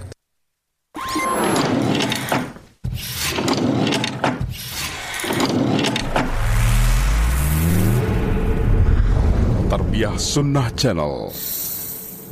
[9.94, 11.30] Tarbiyah Sunnah Channel.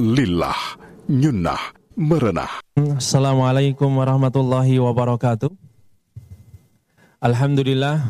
[0.02, 0.58] Lillah
[1.05, 1.62] Nyunnah
[1.94, 2.49] Merenah.
[2.98, 5.53] Assalamualaikum warahmatullahi wabarakatuh.
[7.22, 8.02] Alhamdulillah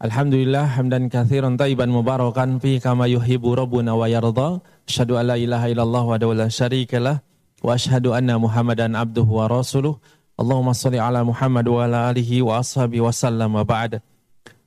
[0.00, 4.64] Alhamdulillah hamdan kathiran taiban mubarakan fi kama yuhibu rabbuna wa yarda.
[4.88, 7.20] Asyhadu an la ilaha illallah wa la syarikalah
[7.60, 10.00] wa asyhadu anna Muhammadan abduhu wa rasuluh.
[10.40, 14.00] Allahumma salli ala Muhammad wa ala alihi wa ashabi wa sallam wa ba'da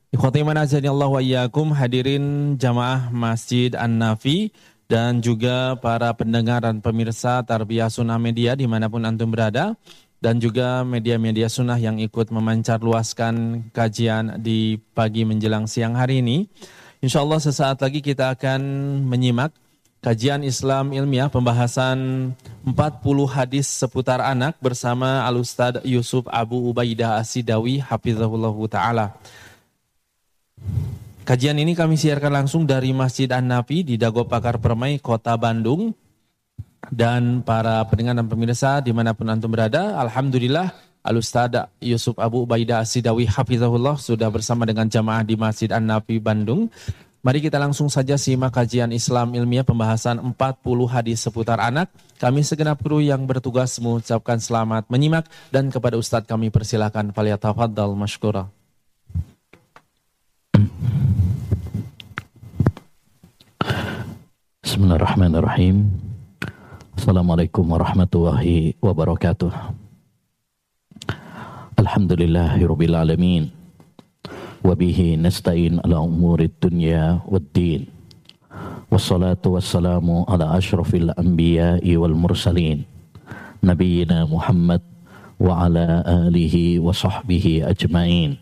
[0.07, 4.55] Ikhwati manazani Allah wa iyyakum hadirin jamaah Masjid An-Nafi
[4.88, 9.75] dan juga para pendengar dan pemirsa Tarbiyah Sunnah Media di mana pun antum berada
[10.23, 16.47] dan juga media-media sunnah yang ikut memancar luaskan kajian di pagi menjelang siang hari ini.
[17.03, 18.64] Insya Allah sesaat lagi kita akan
[19.03, 19.52] menyimak
[19.99, 22.31] kajian Islam ilmiah pembahasan
[22.64, 22.71] 40
[23.27, 29.19] hadis seputar anak bersama Al-Ustadz Yusuf Abu Ubaidah Asidawi Hafizahullah Ta'ala.
[31.27, 35.91] Kajian ini kami siarkan langsung dari Masjid An-Nafi di Dago Pakar Permai, Kota Bandung.
[36.88, 40.72] Dan para pendengar dan pemirsa di mana pun antum berada, Alhamdulillah
[41.03, 46.71] Al-Ustaz Yusuf Abu Ubaidah Asidawi Hafizahullah sudah bersama dengan jamaah di Masjid An-Nafi Bandung.
[47.19, 50.39] Mari kita langsung saja simak kajian Islam ilmiah pembahasan 40
[50.88, 51.92] hadis seputar anak.
[52.23, 57.11] Kami segenap kru yang bertugas mengucapkan selamat menyimak dan kepada Ustadz kami persilakan.
[57.11, 58.47] Faliyatafaddal masykurah.
[64.68, 65.96] Bismillahirrahmanirrahim.
[67.00, 69.48] Assalamualaikum warahmatullahi wabarakatuh.
[71.80, 73.48] Alhamdulillahirabbil alamin.
[74.60, 77.88] Wa bihi nasta'in ala umurid dunya waddin.
[78.92, 82.83] Wassalatu wassalamu ala asyrafil anbiya'i wal mursalin.
[83.64, 84.83] Nabiyyina Muhammad
[85.39, 88.36] wa ala alihi wa sahbihi ajma'in.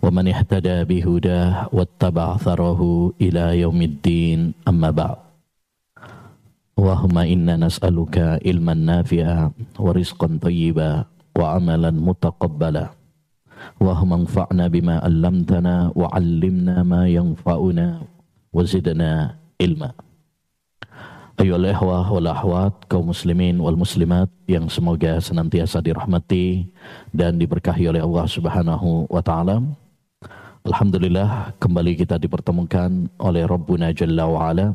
[0.00, 2.80] ومن اهتدى بهداه واتبع ثره
[3.20, 5.29] إلى يوم الدين أما بعد
[6.80, 11.04] Allahumma inna nas'aluka ilman nafi'a wa rizqan tayyiba
[11.36, 12.96] wa amalan mutaqabbala.
[13.76, 19.92] Allahumma anfa'na bima 'allamtana wa 'allimna ma yanfa'una wa zidna ilma.
[22.88, 26.64] Kaum muslimin wal muslimat yang semoga senantiasa dirahmati
[27.12, 29.60] dan diberkahi oleh Allah Subhanahu wa taala.
[30.64, 34.72] Alhamdulillah kembali kita dipertemukan oleh Rabbuna Jalla wa ala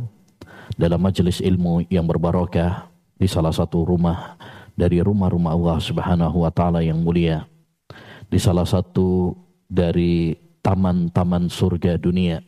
[0.73, 4.35] dalam majelis ilmu yang berbarokah di salah satu rumah
[4.75, 7.45] dari rumah-rumah Allah Subhanahu wa taala yang mulia
[8.27, 9.37] di salah satu
[9.69, 12.41] dari taman-taman surga dunia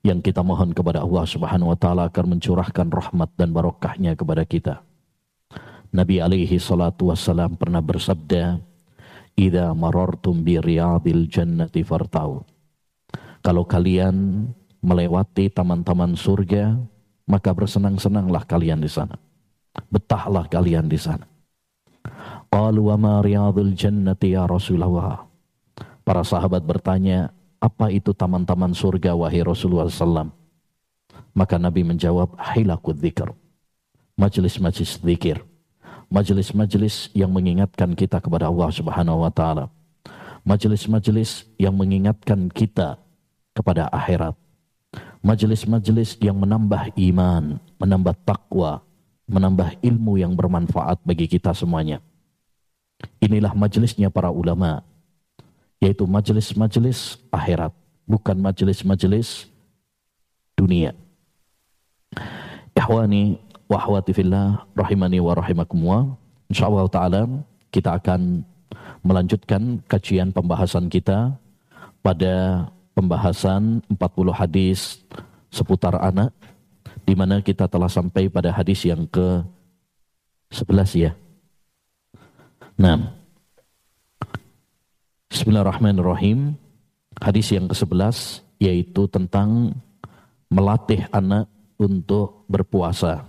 [0.00, 4.80] yang kita mohon kepada Allah Subhanahu wa taala agar mencurahkan rahmat dan barokahnya kepada kita.
[5.90, 8.62] Nabi alaihi salatu wassalam pernah bersabda,
[9.34, 12.46] "Idza marartum bi riyadil jannati fartau."
[13.40, 14.46] Kalau kalian
[14.80, 16.76] melewati taman-taman surga,
[17.28, 19.16] maka bersenang-senanglah kalian di sana.
[19.92, 21.28] Betahlah kalian di sana.
[22.50, 25.22] Qalu wa ma riyadul jannati ya Rasulullah.
[26.02, 27.30] Para sahabat bertanya,
[27.62, 30.32] apa itu taman-taman surga wahai Rasulullah SAW?
[31.36, 33.30] Maka Nabi menjawab, hilakut dzikr.
[34.18, 35.38] Majelis-majelis zikir.
[36.10, 39.70] Majelis-majelis yang mengingatkan kita kepada Allah Subhanahu wa taala.
[40.42, 42.98] Majelis-majelis yang mengingatkan kita
[43.54, 44.34] kepada akhirat
[45.20, 48.80] majelis-majelis yang menambah iman, menambah takwa,
[49.28, 52.00] menambah ilmu yang bermanfaat bagi kita semuanya.
[53.20, 54.84] Inilah majelisnya para ulama,
[55.80, 57.72] yaitu majelis-majelis akhirat,
[58.04, 59.48] bukan majelis-majelis
[60.56, 60.92] dunia.
[62.76, 63.40] Ikhwani
[63.70, 66.04] wa akhwati fillah rahimani wa rahimakumullah.
[66.50, 67.22] Insyaallah taala
[67.70, 68.42] kita akan
[69.00, 71.38] melanjutkan kajian pembahasan kita
[72.04, 72.66] pada
[73.00, 73.96] pembahasan 40
[74.36, 75.00] hadis
[75.48, 76.36] seputar anak
[77.08, 79.40] di mana kita telah sampai pada hadis yang ke
[80.52, 81.12] 11 ya.
[82.76, 83.16] Nah,
[85.32, 86.60] Bismillahirrahmanirrahim.
[87.16, 89.72] Hadis yang ke-11 yaitu tentang
[90.52, 91.48] melatih anak
[91.80, 93.24] untuk berpuasa.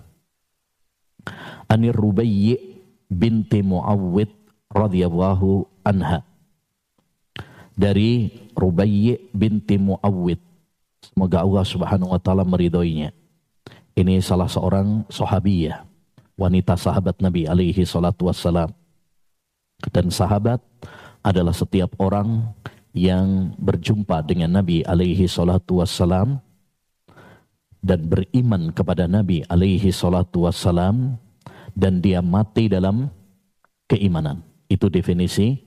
[1.64, 4.28] Anir Rubayyi binti Muawwid
[4.68, 6.31] radhiyallahu anha
[7.76, 10.40] dari Rubayyi binti Muawwid.
[11.02, 13.10] Semoga Allah Subhanahu wa taala meridhoinya.
[13.92, 15.84] Ini salah seorang sahabiyah,
[16.40, 18.72] wanita sahabat Nabi alaihi salatu wassalam.
[19.92, 20.62] Dan sahabat
[21.20, 22.54] adalah setiap orang
[22.96, 26.40] yang berjumpa dengan Nabi alaihi salatu wassalam
[27.82, 31.18] dan beriman kepada Nabi alaihi salatu wassalam
[31.74, 33.10] dan dia mati dalam
[33.90, 34.40] keimanan.
[34.70, 35.60] Itu definisi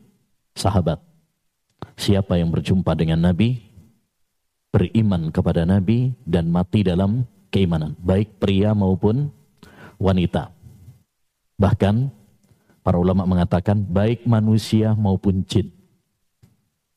[0.57, 1.14] sahabat.
[1.93, 3.61] Siapa yang berjumpa dengan Nabi,
[4.73, 7.23] beriman kepada Nabi dan mati dalam
[7.53, 9.31] keimanan, baik pria maupun
[9.95, 10.51] wanita.
[11.55, 12.11] Bahkan
[12.83, 15.71] para ulama mengatakan baik manusia maupun jin.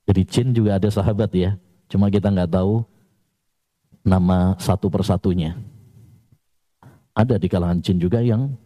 [0.08, 1.55] Jadi jin juga ada sahabat ya,
[1.87, 2.82] cuma kita nggak tahu
[4.02, 5.55] nama satu persatunya.
[7.14, 8.56] Ada di kalangan jin juga yang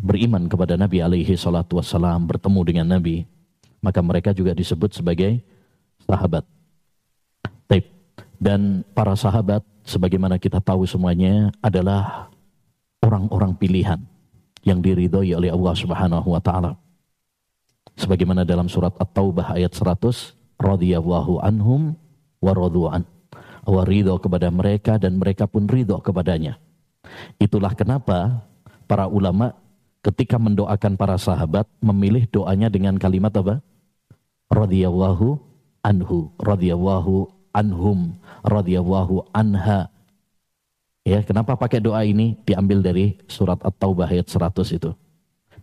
[0.00, 3.28] beriman kepada Nabi alaihi salatu wassalam, bertemu dengan Nabi,
[3.80, 5.40] maka mereka juga disebut sebagai
[6.04, 6.44] sahabat.
[8.40, 12.32] Dan para sahabat, sebagaimana kita tahu semuanya, adalah
[13.04, 14.00] orang-orang pilihan
[14.64, 16.72] yang diridhoi oleh Allah Subhanahu wa taala.
[18.00, 21.92] Sebagaimana dalam surat At-Taubah ayat 100, radhiyallahu anhum
[22.40, 23.04] wa radu'an.
[23.60, 26.56] Allah ridho kepada mereka dan mereka pun ridho kepadanya.
[27.36, 28.40] Itulah kenapa
[28.88, 29.52] para ulama
[30.00, 33.60] ketika mendoakan para sahabat memilih doanya dengan kalimat apa?
[34.50, 35.38] radhiyallahu
[35.80, 39.88] anhu, radhiyallahu anhum, radhiyallahu anha.
[41.06, 42.36] Ya, kenapa pakai doa ini?
[42.44, 44.90] Diambil dari surat At-Taubah ayat 100 itu.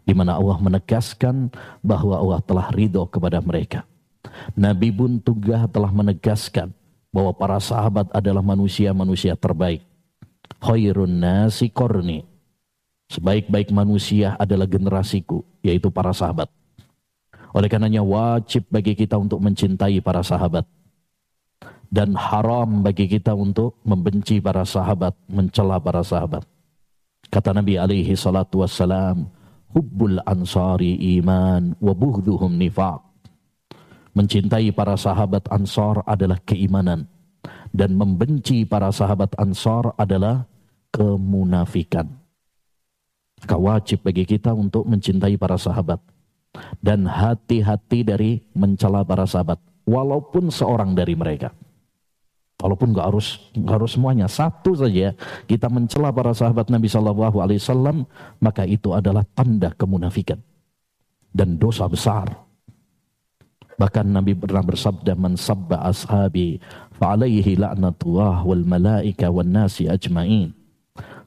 [0.07, 1.51] Di mana Allah menegaskan
[1.83, 3.83] bahwa Allah telah ridho kepada mereka.
[4.55, 6.71] Nabi pun juga telah menegaskan
[7.11, 9.83] bahwa para sahabat adalah manusia-manusia terbaik.
[10.63, 12.23] Khairun nasi korni.
[13.07, 16.51] Sebaik-baik manusia adalah generasiku, yaitu para sahabat.
[17.55, 20.67] Oleh karenanya wajib bagi kita untuk mencintai para sahabat.
[21.87, 26.43] Dan haram bagi kita untuk membenci para sahabat, mencela para sahabat.
[27.31, 29.31] Kata Nabi alaihi salatu wassalam,
[29.71, 33.07] Hubbul ansari iman, wa buhduhum nifaq.
[34.15, 37.07] Mencintai para sahabat ansar adalah keimanan.
[37.71, 40.43] Dan membenci para sahabat ansar adalah
[40.91, 42.26] kemunafikan.
[43.43, 46.01] Maka wajib bagi kita untuk mencintai para sahabat.
[46.81, 49.61] Dan hati-hati dari mencela para sahabat.
[49.85, 51.53] Walaupun seorang dari mereka.
[52.57, 54.25] Walaupun nggak harus gak harus semuanya.
[54.25, 55.13] Satu saja
[55.45, 58.09] kita mencela para sahabat Nabi Shallallahu Alaihi Wasallam
[58.41, 60.41] maka itu adalah tanda kemunafikan.
[61.29, 62.33] Dan dosa besar.
[63.77, 66.57] Bahkan Nabi pernah bersabda man sabba ashabi
[66.97, 70.49] fa'alaihi la'natullah wal malaika wan nasi ajmain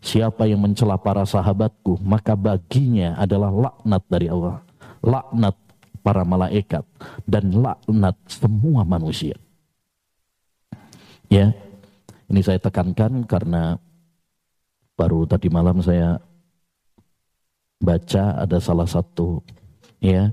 [0.01, 4.65] Siapa yang mencela para sahabatku, maka baginya adalah laknat dari Allah
[5.05, 5.57] laknat
[6.01, 6.85] para malaikat
[7.25, 9.37] dan laknat semua manusia.
[11.31, 11.55] Ya,
[12.29, 13.79] ini saya tekankan karena
[14.97, 16.21] baru tadi malam saya
[17.81, 19.41] baca ada salah satu
[20.05, 20.29] ya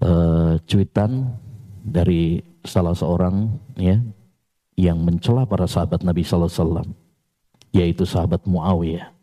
[0.00, 1.36] uh, cuitan
[1.84, 4.00] dari salah seorang ya
[4.80, 6.88] yang mencela para sahabat Nabi Sallallahu Alaihi Wasallam
[7.76, 9.16] yaitu sahabat Muawiyah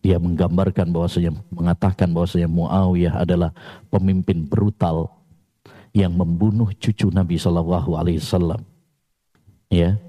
[0.00, 3.52] dia menggambarkan bahwasanya mengatakan bahwasanya Muawiyah adalah
[3.92, 5.12] pemimpin brutal
[5.92, 8.64] yang membunuh cucu Nabi Shallallahu Alaihi Wasallam.
[9.68, 10.00] Ya,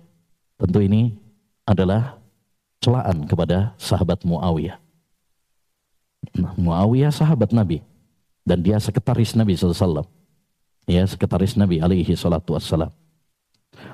[0.55, 1.19] tentu ini
[1.67, 2.17] adalah
[2.79, 4.79] celaan kepada sahabat Muawiyah.
[6.39, 7.83] Nah, Muawiyah sahabat Nabi
[8.47, 10.07] dan dia sekretaris Nabi SAW.
[10.89, 12.89] Ya, sekretaris Nabi alaihi wassalam.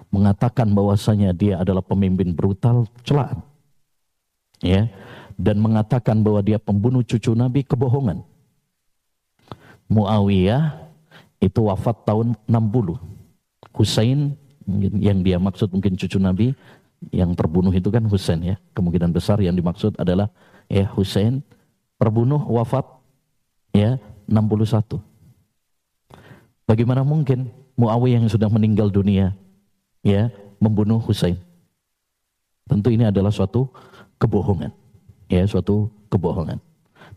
[0.08, 3.44] Mengatakan bahwasanya dia adalah pemimpin brutal celaan.
[4.64, 4.90] Ya,
[5.38, 8.26] dan mengatakan bahwa dia pembunuh cucu Nabi kebohongan.
[9.88, 10.90] Muawiyah
[11.38, 12.98] itu wafat tahun 60.
[13.78, 14.34] Husain
[14.98, 16.58] yang dia maksud mungkin cucu Nabi
[17.14, 18.56] yang terbunuh itu kan Husain ya.
[18.74, 20.34] Kemungkinan besar yang dimaksud adalah
[20.66, 21.46] ya Husain
[22.02, 22.84] terbunuh wafat
[23.72, 24.98] ya 61.
[26.68, 29.38] Bagaimana mungkin Muawiyah yang sudah meninggal dunia
[30.02, 31.38] ya membunuh Husain?
[32.68, 33.72] Tentu ini adalah suatu
[34.18, 34.74] kebohongan
[35.30, 36.60] ya suatu kebohongan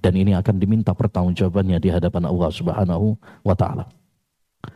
[0.01, 3.85] dan ini akan diminta pertanggungjawabannya di hadapan Allah Subhanahu wa taala.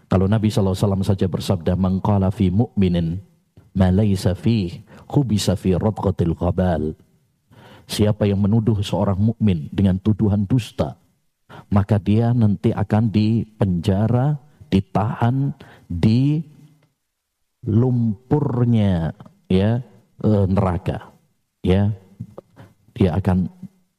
[0.08, 3.20] Kalau Nabi SAW saja bersabda mengqala fi mu'minin
[3.76, 6.92] ma laysa fi khubisa fi radqatil ghabal.
[7.84, 10.96] Siapa yang menuduh seorang mukmin dengan tuduhan dusta,
[11.68, 14.40] maka dia nanti akan dipenjara,
[14.72, 15.52] ditahan
[15.84, 16.40] di
[17.68, 19.12] lumpurnya
[19.52, 19.84] ya
[20.24, 21.12] eh, neraka.
[21.64, 21.92] Ya,
[22.94, 23.50] dia akan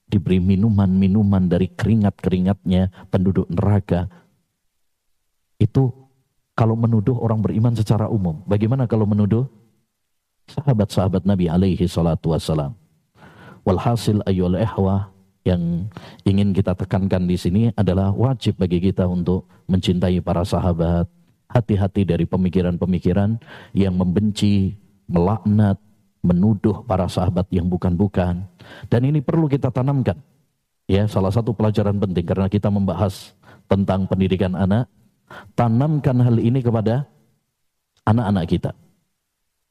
[0.08, 4.08] diberi minuman-minuman dari keringat-keringatnya penduduk neraka.
[5.60, 5.92] Itu
[6.56, 8.40] kalau menuduh orang beriman secara umum.
[8.48, 9.44] Bagaimana kalau menuduh
[10.48, 12.74] sahabat-sahabat Nabi alaihi salatu wassalam.
[13.66, 15.10] Walhasil ayyul ihwah
[15.46, 15.90] yang
[16.26, 21.10] ingin kita tekankan di sini adalah wajib bagi kita untuk mencintai para sahabat.
[21.46, 23.38] Hati-hati dari pemikiran-pemikiran
[23.78, 24.76] yang membenci,
[25.06, 25.78] melaknat,
[26.26, 28.42] menuduh para sahabat yang bukan-bukan.
[28.90, 30.18] Dan ini perlu kita tanamkan.
[30.90, 33.34] Ya, salah satu pelajaran penting karena kita membahas
[33.70, 34.90] tentang pendidikan anak,
[35.54, 37.06] tanamkan hal ini kepada
[38.06, 38.72] anak-anak kita.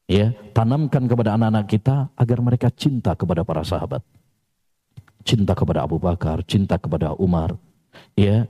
[0.05, 4.03] Ya, tanamkan kepada anak-anak kita agar mereka cinta kepada para sahabat.
[5.25, 7.57] Cinta kepada Abu Bakar, cinta kepada Umar.
[8.13, 8.45] Ya,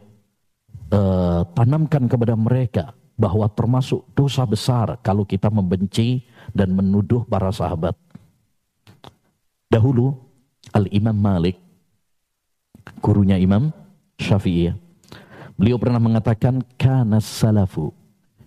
[0.92, 7.96] eh, tanamkan kepada mereka bahwa termasuk dosa besar kalau kita membenci dan menuduh para sahabat.
[9.72, 10.16] Dahulu
[10.72, 11.58] Al-Imam Malik,
[13.00, 13.72] gurunya Imam
[14.20, 14.72] Syafi'i,
[15.56, 17.92] beliau pernah mengatakan, Kana salafu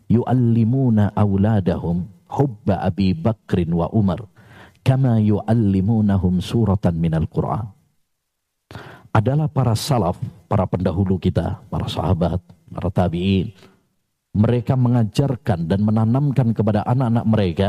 [0.08, 4.24] yu'allimuna awladahum hubba Abi Bakrin wa Umar
[4.88, 7.68] kama yu'allimunahum suratan minal Qur'an.
[9.12, 10.16] Adalah para salaf,
[10.48, 12.40] para pendahulu kita, para sahabat,
[12.72, 13.52] para tabi'in.
[14.38, 17.68] Mereka mengajarkan dan menanamkan kepada anak-anak mereka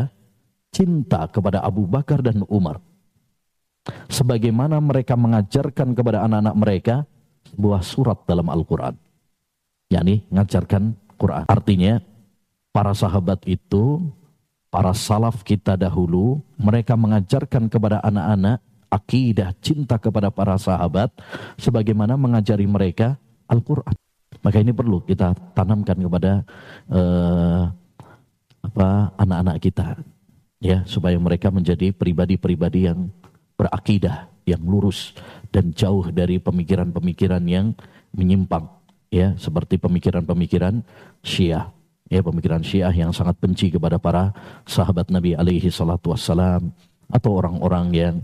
[0.69, 2.77] cinta kepada Abu Bakar dan Umar.
[4.05, 6.95] Sebagaimana mereka mengajarkan kepada anak-anak mereka
[7.49, 8.93] sebuah surat dalam Al-Quran.
[9.89, 11.49] yakni mengajarkan Quran.
[11.49, 11.97] Artinya
[12.69, 14.05] para sahabat itu
[14.69, 21.09] para salaf kita dahulu, mereka mengajarkan kepada anak-anak akidah cinta kepada para sahabat
[21.57, 23.17] sebagaimana mengajari mereka
[23.49, 23.97] Al-Qur'an.
[24.39, 26.47] Maka ini perlu kita tanamkan kepada
[26.87, 27.67] uh,
[28.59, 29.99] apa anak-anak kita
[30.59, 33.11] ya supaya mereka menjadi pribadi-pribadi yang
[33.55, 35.15] berakidah, yang lurus
[35.51, 37.75] dan jauh dari pemikiran-pemikiran yang
[38.15, 38.67] menyimpang
[39.11, 40.85] ya seperti pemikiran-pemikiran
[41.19, 41.71] Syiah
[42.09, 44.33] ya pemikiran Syiah yang sangat benci kepada para
[44.65, 46.73] sahabat Nabi alaihi salatu wassalam
[47.09, 48.15] atau orang-orang yang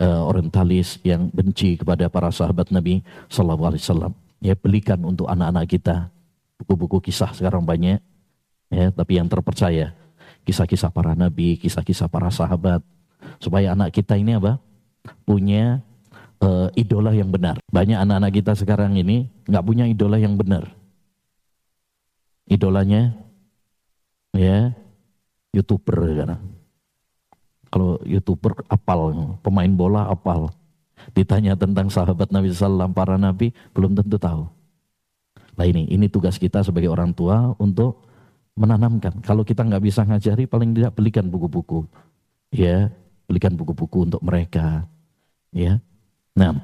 [0.00, 4.12] uh, orientalis yang benci kepada para sahabat Nabi sallallahu alaihi wasallam.
[4.40, 6.08] Ya belikan untuk anak-anak kita
[6.56, 8.00] buku-buku kisah sekarang banyak
[8.72, 9.92] ya tapi yang terpercaya
[10.44, 12.80] kisah-kisah para nabi, kisah-kisah para sahabat
[13.40, 14.56] supaya anak kita ini apa?
[15.24, 15.80] punya
[16.44, 17.56] uh, idola yang benar.
[17.72, 20.68] Banyak anak-anak kita sekarang ini nggak punya idola yang benar.
[22.50, 23.14] Idolanya
[24.36, 24.74] ya
[25.54, 26.36] youtuber karena
[27.70, 30.50] kalau youtuber apal pemain bola apal
[31.12, 34.48] ditanya tentang sahabat Nabi Sallam para nabi belum tentu tahu.
[35.58, 38.06] Nah ini ini tugas kita sebagai orang tua untuk
[38.56, 39.20] menanamkan.
[39.22, 41.84] Kalau kita nggak bisa ngajari paling tidak belikan buku-buku.
[42.50, 42.90] Ya
[43.30, 44.86] belikan buku-buku untuk mereka.
[45.54, 45.78] Ya.
[46.34, 46.58] Nah.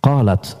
[0.00, 0.56] Qalat.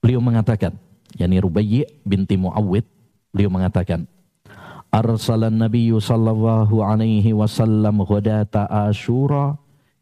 [0.00, 0.72] Beliau mengatakan
[1.18, 2.88] yakni Rubayyi binti Muawwid
[3.30, 4.10] Beliau mengatakan,
[4.90, 9.54] Arsalan Nabi sallallahu alaihi wasallam ghadata Ashura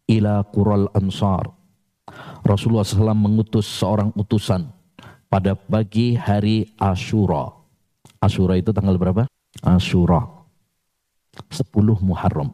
[0.09, 1.53] ila Qural Ansar.
[2.41, 4.65] Rasulullah SAW mengutus seorang utusan
[5.29, 7.53] pada pagi hari Ashura.
[8.19, 9.29] Ashura itu tanggal berapa?
[9.61, 10.25] Ashura.
[11.53, 11.69] 10
[12.01, 12.51] Muharram.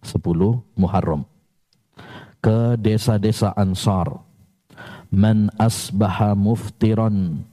[0.00, 0.16] 10
[0.74, 1.22] Muharram.
[2.40, 4.24] Ke desa-desa Ansar.
[5.12, 7.46] Man asbaha muftiran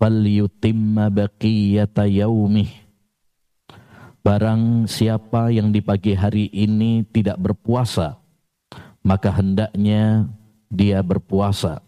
[0.00, 2.84] falyutimma baqiyata yaumih
[4.24, 8.23] Barang siapa yang di pagi hari ini tidak berpuasa,
[9.04, 10.26] maka hendaknya
[10.72, 11.84] dia berpuasa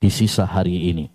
[0.00, 1.06] di sisa hari ini.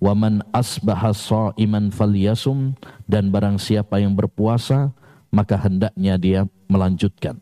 [0.00, 1.12] Waman asbaha
[1.60, 2.72] iman falyasum
[3.04, 4.96] dan barang siapa yang berpuasa,
[5.28, 6.40] maka hendaknya dia
[6.72, 7.36] melanjutkan.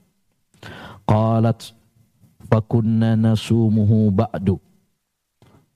[1.07, 1.71] Qalat
[2.51, 4.59] fakunna nasumuhu ba'du.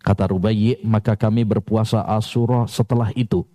[0.02, 3.46] Kata Rubayyi, maka kami berpuasa Asyura setelah itu.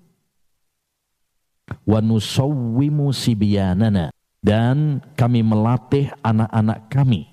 [1.84, 4.16] Wa nusawwimu sibyanana.
[4.42, 7.28] Dan kami melatih anak-anak kami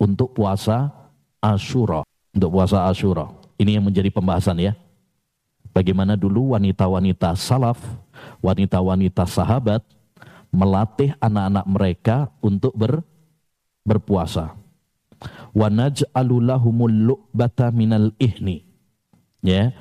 [0.00, 0.92] untuk puasa
[1.42, 2.06] Asyura.
[2.32, 3.28] Untuk puasa Asyura.
[3.56, 4.72] Ini yang menjadi pembahasan ya.
[5.72, 7.76] Bagaimana dulu wanita-wanita salaf,
[8.40, 9.84] wanita-wanita sahabat
[10.48, 13.04] melatih anak-anak mereka untuk ber,
[13.84, 14.56] berpuasa
[15.56, 15.68] wa
[16.88, 18.64] lu'bata minal ihni.
[19.40, 19.72] Ya.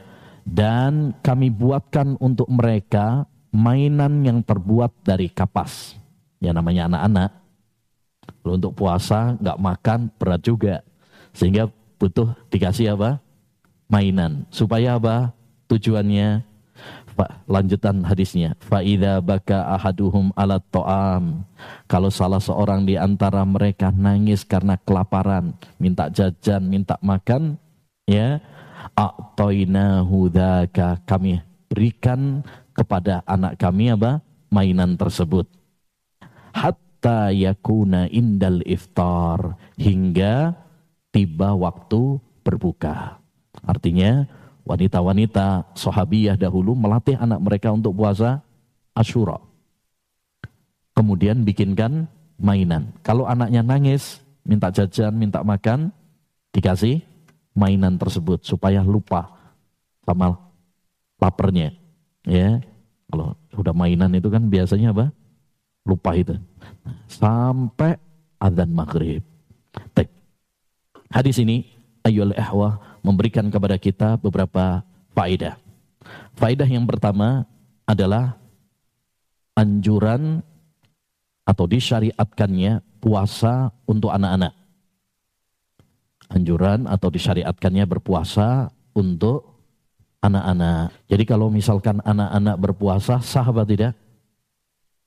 [0.45, 5.97] Dan kami buatkan untuk mereka mainan yang terbuat dari kapas.
[6.39, 7.31] Ya namanya anak-anak.
[8.41, 10.75] Kalau untuk puasa nggak makan berat juga.
[11.35, 13.21] Sehingga butuh dikasih apa?
[13.89, 14.45] Mainan.
[14.49, 15.33] Supaya apa?
[15.65, 16.55] Tujuannya
[17.47, 21.47] lanjutan hadisnya faida baka ahaduhum ala to'am
[21.87, 27.55] kalau salah seorang di antara mereka nangis karena kelaparan minta jajan minta makan
[28.03, 28.43] ya
[28.99, 31.39] a'tainahu dzaka kami
[31.71, 32.43] berikan
[32.75, 34.19] kepada anak kami apa
[34.51, 35.47] mainan tersebut
[36.55, 40.55] hatta yakuna indal iftar hingga
[41.11, 43.19] tiba waktu berbuka.
[43.67, 44.23] Artinya
[44.63, 48.39] wanita-wanita sahabiyah dahulu melatih anak mereka untuk puasa
[48.95, 49.37] Asyura.
[50.95, 52.07] Kemudian bikinkan
[52.39, 52.95] mainan.
[53.03, 55.91] Kalau anaknya nangis, minta jajan, minta makan,
[56.55, 57.03] dikasih
[57.51, 59.27] mainan tersebut supaya lupa
[60.07, 60.39] sama
[61.19, 61.75] laparnya.
[62.23, 62.63] Ya,
[63.11, 65.11] kalau sudah mainan itu kan biasanya apa?
[65.85, 66.33] Lupa itu.
[67.05, 67.95] Sampai
[68.41, 69.21] adzan maghrib.
[69.93, 70.09] Baik.
[71.13, 71.69] Hadis ini
[72.01, 74.81] ayyul ihwah memberikan kepada kita beberapa
[75.13, 75.55] faedah.
[76.35, 77.45] Faedah yang pertama
[77.85, 78.37] adalah
[79.53, 80.41] anjuran
[81.45, 84.53] atau disyariatkannya puasa untuk anak-anak.
[86.33, 89.61] Anjuran atau disyariatkannya berpuasa untuk
[90.25, 90.89] anak-anak.
[91.05, 93.93] Jadi kalau misalkan anak-anak berpuasa sah tidak?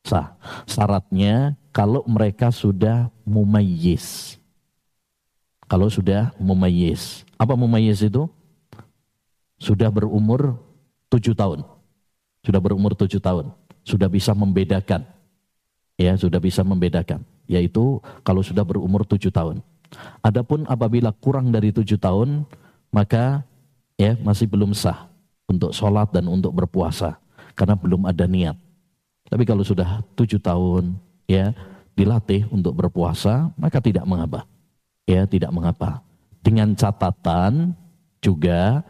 [0.08, 0.32] Sah.
[0.64, 4.40] Syaratnya kalau mereka sudah mumayyiz.
[5.68, 7.28] Kalau sudah mumayyiz.
[7.36, 8.24] Apa mumayyiz itu?
[9.60, 10.56] Sudah berumur
[11.12, 11.60] tujuh tahun.
[12.40, 13.52] Sudah berumur tujuh tahun.
[13.84, 15.04] Sudah bisa membedakan
[15.98, 19.60] ya sudah bisa membedakan yaitu kalau sudah berumur tujuh tahun.
[20.22, 22.46] Adapun apabila kurang dari tujuh tahun
[22.94, 23.42] maka
[23.98, 25.10] ya masih belum sah
[25.50, 27.18] untuk sholat dan untuk berpuasa
[27.58, 28.56] karena belum ada niat.
[29.28, 30.96] Tapi kalau sudah tujuh tahun
[31.28, 31.52] ya
[31.92, 34.46] dilatih untuk berpuasa maka tidak mengapa
[35.04, 36.00] ya tidak mengapa
[36.40, 37.74] dengan catatan
[38.22, 38.80] juga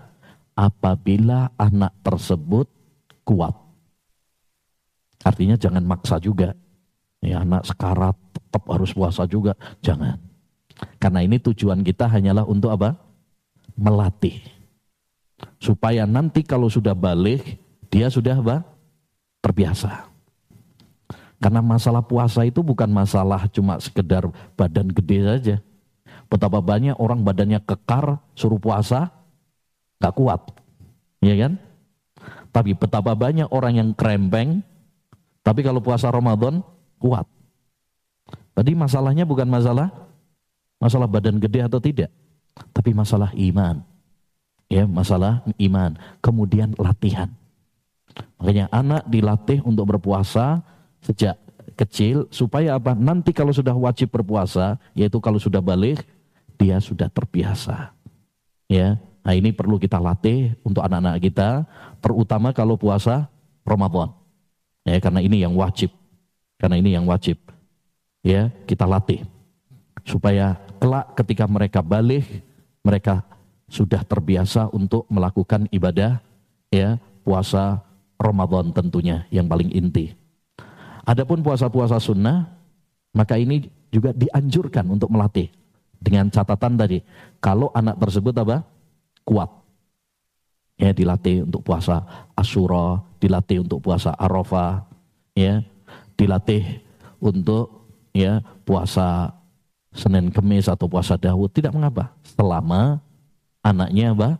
[0.55, 2.69] apabila anak tersebut
[3.25, 3.57] kuat
[5.25, 6.53] artinya jangan maksa juga
[7.19, 9.59] Ya anak sekarat tetap harus puasa juga.
[9.83, 10.19] Jangan.
[11.03, 12.95] Karena ini tujuan kita hanyalah untuk apa?
[13.75, 14.39] Melatih.
[15.59, 17.59] Supaya nanti kalau sudah balik,
[17.91, 18.63] dia sudah apa?
[19.43, 20.07] Terbiasa.
[21.39, 24.27] Karena masalah puasa itu bukan masalah cuma sekedar
[24.59, 25.57] badan gede saja.
[26.27, 29.09] Betapa banyak orang badannya kekar, suruh puasa,
[30.03, 30.43] gak kuat.
[31.23, 31.57] Ya kan?
[32.51, 34.67] Tapi betapa banyak orang yang krempeng,
[35.47, 36.61] tapi kalau puasa Ramadan,
[36.99, 37.25] kuat.
[38.59, 39.95] Tadi masalahnya bukan masalah
[40.83, 42.11] masalah badan gede atau tidak,
[42.75, 43.79] tapi masalah iman.
[44.69, 45.97] Ya, masalah iman.
[46.21, 47.31] Kemudian latihan.
[48.37, 50.61] Makanya anak dilatih untuk berpuasa
[51.03, 51.39] sejak
[51.79, 52.99] kecil supaya apa?
[52.99, 56.03] Nanti kalau sudah wajib berpuasa, yaitu kalau sudah balik,
[56.59, 57.95] dia sudah terbiasa.
[58.67, 61.65] Ya, nah ini perlu kita latih untuk anak-anak kita,
[62.03, 63.31] terutama kalau puasa
[63.63, 64.11] Ramadan.
[64.83, 65.95] Ya, karena ini yang wajib.
[66.59, 67.39] Karena ini yang wajib.
[68.27, 69.23] Ya, kita latih.
[70.03, 72.27] Supaya kelak ketika mereka balik,
[72.83, 73.23] mereka
[73.71, 76.19] sudah terbiasa untuk melakukan ibadah
[76.73, 77.85] ya, puasa
[78.19, 80.18] Ramadan tentunya yang paling inti.
[81.09, 82.53] Adapun puasa-puasa sunnah,
[83.17, 85.49] maka ini juga dianjurkan untuk melatih.
[85.97, 87.01] Dengan catatan tadi,
[87.41, 88.61] kalau anak tersebut apa?
[89.25, 89.49] kuat.
[90.77, 92.05] Ya, dilatih untuk puasa
[92.37, 94.85] Asyura, dilatih untuk puasa Arafah,
[95.33, 95.65] ya,
[96.15, 96.85] dilatih
[97.19, 99.33] untuk ya puasa
[99.91, 101.51] Senin Kemis atau puasa Dawud.
[101.51, 102.13] Tidak mengapa.
[102.37, 103.01] Selama
[103.65, 104.31] anaknya apa?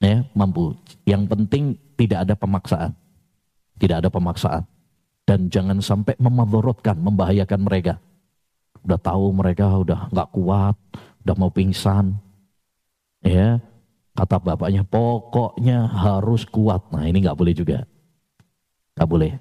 [0.00, 0.74] Ya mampu.
[1.04, 2.96] Yang penting tidak ada pemaksaan.
[3.78, 4.64] Tidak ada pemaksaan
[5.30, 8.02] dan jangan sampai memadorotkan membahayakan mereka
[8.82, 10.74] udah tahu mereka udah nggak kuat
[11.22, 12.18] udah mau pingsan
[13.22, 13.62] ya
[14.18, 17.86] kata bapaknya pokoknya harus kuat nah ini nggak boleh juga
[18.98, 19.38] nggak boleh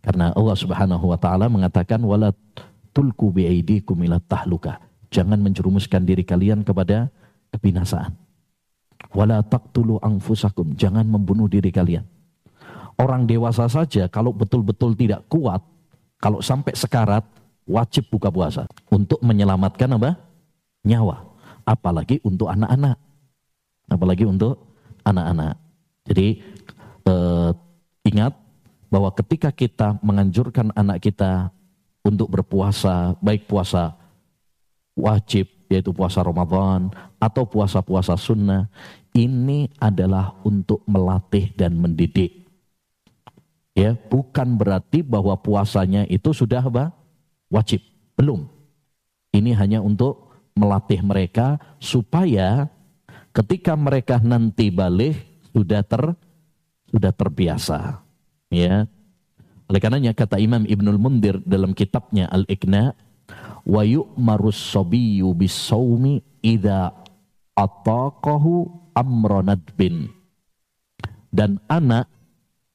[0.00, 2.32] karena Allah Subhanahu wa taala mengatakan wala
[2.96, 4.80] tulku biaidikum ila tahluka.
[5.10, 7.10] Jangan menjerumuskan diri kalian kepada
[7.52, 8.14] kebinasaan.
[9.10, 10.72] Wala taqtulu anfusakum.
[10.78, 12.06] Jangan membunuh diri kalian.
[13.00, 15.64] Orang dewasa saja kalau betul-betul tidak kuat,
[16.20, 17.24] kalau sampai sekarat,
[17.64, 20.20] wajib buka puasa untuk menyelamatkan apa?
[20.84, 21.24] nyawa.
[21.64, 22.96] Apalagi untuk anak-anak.
[23.88, 24.60] Apalagi untuk
[25.04, 25.56] anak-anak.
[26.04, 26.44] Jadi
[27.08, 27.50] eh,
[28.04, 28.36] ingat
[28.90, 31.48] bahwa ketika kita menganjurkan anak kita
[32.04, 33.94] untuk berpuasa, baik puasa
[34.98, 36.90] wajib yaitu puasa Ramadan
[37.22, 38.66] atau puasa-puasa sunnah,
[39.14, 42.49] ini adalah untuk melatih dan mendidik.
[43.80, 46.92] Ya, bukan berarti bahwa puasanya itu sudah apa?
[47.50, 47.82] wajib,
[48.14, 48.46] belum.
[49.34, 52.70] Ini hanya untuk melatih mereka supaya
[53.34, 55.18] ketika mereka nanti balik
[55.56, 56.14] sudah ter
[56.92, 58.02] sudah terbiasa.
[58.52, 58.86] Ya.
[59.70, 62.94] Oleh karenanya kata Imam Ibnul Mundir dalam kitabnya Al-Iqna
[63.62, 66.90] wa yu'marus sabiyyu bis-saumi idza
[67.54, 68.66] ataqahu
[68.98, 70.10] amronad bin.
[71.30, 72.10] Dan anak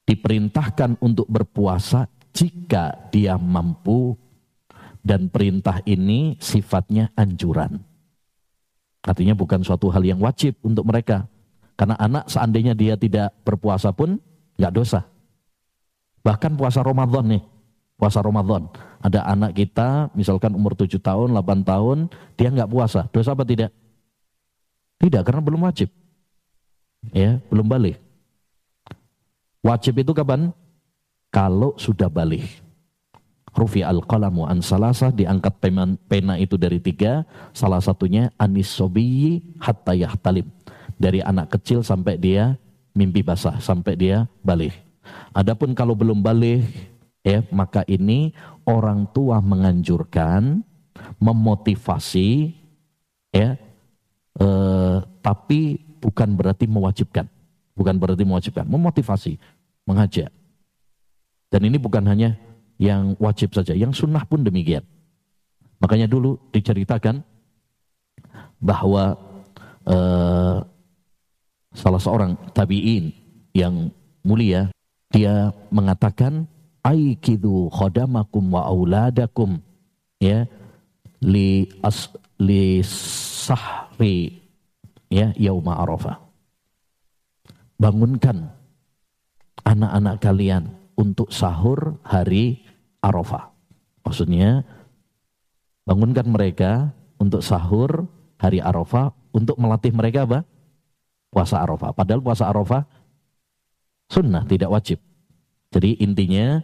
[0.06, 4.14] diperintahkan untuk berpuasa jika dia mampu
[5.06, 7.78] Dan perintah ini sifatnya anjuran.
[9.06, 11.30] Artinya bukan suatu hal yang wajib untuk mereka.
[11.78, 14.18] Karena anak seandainya dia tidak berpuasa pun
[14.58, 15.06] nggak dosa.
[16.26, 17.42] Bahkan puasa Ramadan nih,
[17.94, 18.66] puasa Ramadan.
[18.98, 21.98] Ada anak kita, misalkan umur 7 tahun, 8 tahun,
[22.34, 23.06] dia nggak puasa.
[23.14, 23.70] Dosa apa tidak?
[24.98, 25.86] Tidak, karena belum wajib.
[27.14, 28.02] Ya, belum balik.
[29.66, 30.54] Wajib itu kapan?
[31.34, 32.46] Kalau sudah balik.
[33.56, 35.58] Rufi al-qalamu an salasah, diangkat
[36.06, 40.46] pena itu dari tiga, salah satunya anis sobiyi hatta yahtalim.
[40.94, 42.54] Dari anak kecil sampai dia
[42.94, 44.76] mimpi basah, sampai dia balik.
[45.34, 46.62] Adapun kalau belum balik,
[47.26, 48.36] ya maka ini
[48.68, 50.60] orang tua menganjurkan,
[51.18, 52.52] memotivasi,
[53.32, 53.56] ya,
[54.36, 57.24] eh, tapi bukan berarti mewajibkan,
[57.72, 59.40] bukan berarti mewajibkan, memotivasi,
[59.86, 60.28] mengajak.
[61.48, 62.34] Dan ini bukan hanya
[62.76, 64.84] yang wajib saja, yang sunnah pun demikian.
[65.80, 67.24] Makanya dulu diceritakan
[68.60, 69.16] bahwa
[69.86, 70.58] uh,
[71.76, 73.12] salah seorang tabiin
[73.52, 73.92] yang
[74.24, 74.72] mulia
[75.12, 76.48] dia mengatakan
[76.82, 79.60] aikidu khodamakum wa auladakum
[80.18, 80.48] ya
[81.20, 84.40] li as li sahri
[85.12, 86.18] ya yauma arafah
[87.76, 88.55] bangunkan
[89.66, 92.62] anak-anak kalian untuk sahur hari
[93.02, 93.50] Arafah.
[94.06, 94.62] Maksudnya
[95.82, 98.06] bangunkan mereka untuk sahur
[98.38, 100.46] hari Arafah untuk melatih mereka apa?
[101.34, 101.90] Puasa Arafah.
[101.90, 102.86] Padahal puasa Arafah
[104.06, 105.02] sunnah, tidak wajib.
[105.74, 106.62] Jadi intinya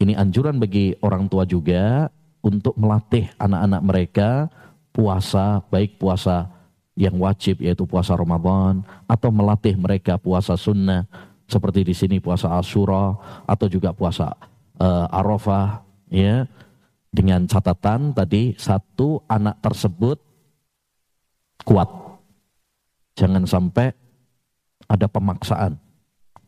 [0.00, 2.08] ini anjuran bagi orang tua juga
[2.40, 4.30] untuk melatih anak-anak mereka
[4.90, 6.48] puasa, baik puasa
[6.98, 11.06] yang wajib yaitu puasa Ramadan atau melatih mereka puasa sunnah
[11.48, 13.16] seperti di sini puasa Asyura
[13.48, 14.36] atau juga puasa
[14.76, 15.80] uh, Arafah
[16.12, 16.44] ya
[17.08, 20.20] dengan catatan tadi satu anak tersebut
[21.64, 21.88] kuat.
[23.16, 23.90] Jangan sampai
[24.86, 25.80] ada pemaksaan.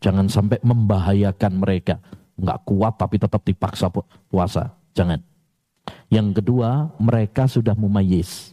[0.01, 1.97] Jangan sampai membahayakan mereka.
[2.37, 3.89] Nggak kuat tapi tetap dipaksa
[4.29, 4.77] puasa.
[4.93, 5.19] Jangan.
[6.13, 8.53] Yang kedua mereka sudah mumayyiz.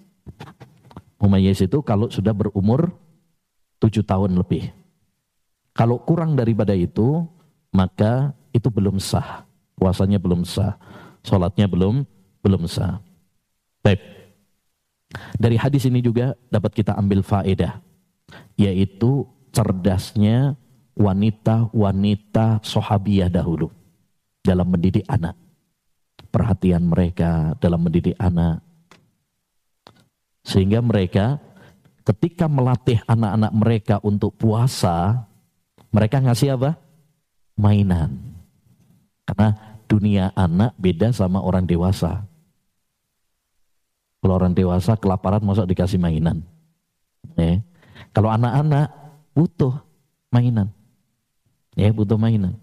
[1.19, 2.89] Mumayyiz itu kalau sudah berumur
[3.77, 4.76] tujuh tahun lebih
[5.77, 7.21] kalau kurang daripada itu,
[7.69, 9.45] maka itu belum sah.
[9.77, 10.73] Puasanya belum sah.
[11.21, 12.01] Sholatnya belum
[12.41, 12.97] belum sah.
[13.85, 14.01] Baik.
[15.37, 17.77] Dari hadis ini juga dapat kita ambil faedah.
[18.57, 20.57] Yaitu cerdasnya
[20.97, 23.69] wanita-wanita sahabiyah dahulu.
[24.41, 25.37] Dalam mendidik anak.
[26.33, 28.65] Perhatian mereka dalam mendidik anak.
[30.41, 31.37] Sehingga mereka
[32.01, 35.26] ketika melatih anak-anak mereka untuk puasa,
[35.97, 36.77] mereka ngasih apa?
[37.57, 38.21] Mainan.
[39.25, 39.57] Karena
[39.89, 42.21] dunia anak beda sama orang dewasa.
[44.21, 46.45] Kalau orang dewasa kelaparan masuk dikasih mainan.
[47.33, 47.65] Ya.
[48.13, 48.93] Kalau anak-anak
[49.33, 49.73] butuh
[50.29, 50.69] mainan.
[51.73, 52.61] Ya, butuh mainan.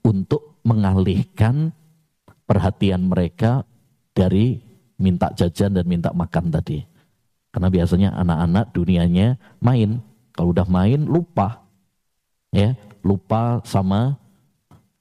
[0.00, 1.76] Untuk mengalihkan
[2.48, 3.68] perhatian mereka
[4.16, 4.56] dari
[4.96, 6.80] minta jajan dan minta makan tadi.
[7.52, 10.00] Karena biasanya anak-anak dunianya main.
[10.32, 11.59] Kalau udah main lupa
[12.54, 14.18] ya lupa sama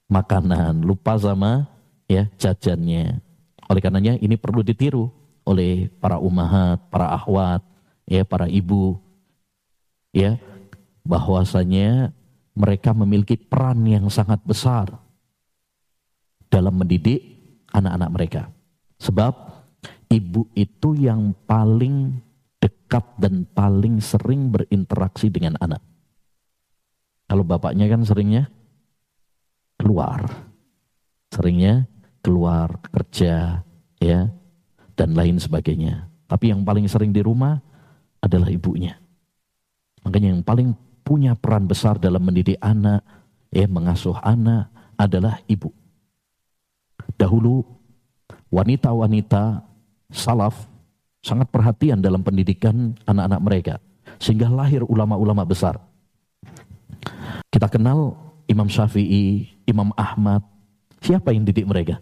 [0.09, 1.69] makanan, lupa sama
[2.09, 3.21] ya jajannya.
[3.69, 5.13] Oleh karenanya ini perlu ditiru
[5.45, 7.61] oleh para umahat, para ahwat,
[8.09, 8.97] ya para ibu,
[10.09, 10.41] ya
[11.05, 12.13] bahwasanya
[12.57, 14.89] mereka memiliki peran yang sangat besar
[16.49, 17.21] dalam mendidik
[17.73, 18.41] anak-anak mereka.
[18.99, 19.33] Sebab
[20.11, 22.19] ibu itu yang paling
[22.59, 25.79] dekat dan paling sering berinteraksi dengan anak.
[27.29, 28.49] Kalau bapaknya kan seringnya
[29.77, 30.25] keluar.
[31.29, 31.85] Seringnya
[32.25, 33.61] keluar kerja
[34.01, 34.19] ya
[34.97, 36.09] dan lain sebagainya.
[36.25, 37.61] Tapi yang paling sering di rumah
[38.19, 38.97] adalah ibunya.
[40.03, 40.73] Makanya yang paling
[41.05, 43.05] punya peran besar dalam mendidik anak,
[43.53, 45.73] ya mengasuh anak adalah ibu.
[47.17, 47.65] Dahulu
[48.53, 49.63] wanita-wanita
[50.13, 50.69] salaf
[51.21, 53.75] sangat perhatian dalam pendidikan anak-anak mereka.
[54.19, 55.88] Sehingga lahir ulama-ulama besar.
[57.49, 58.15] Kita kenal
[58.49, 60.41] Imam Syafi'i, Imam Ahmad.
[60.99, 62.01] Siapa yang didik mereka?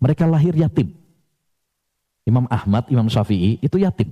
[0.00, 0.92] Mereka lahir yatim.
[2.24, 4.10] Imam Ahmad, Imam Syafi'i itu yatim.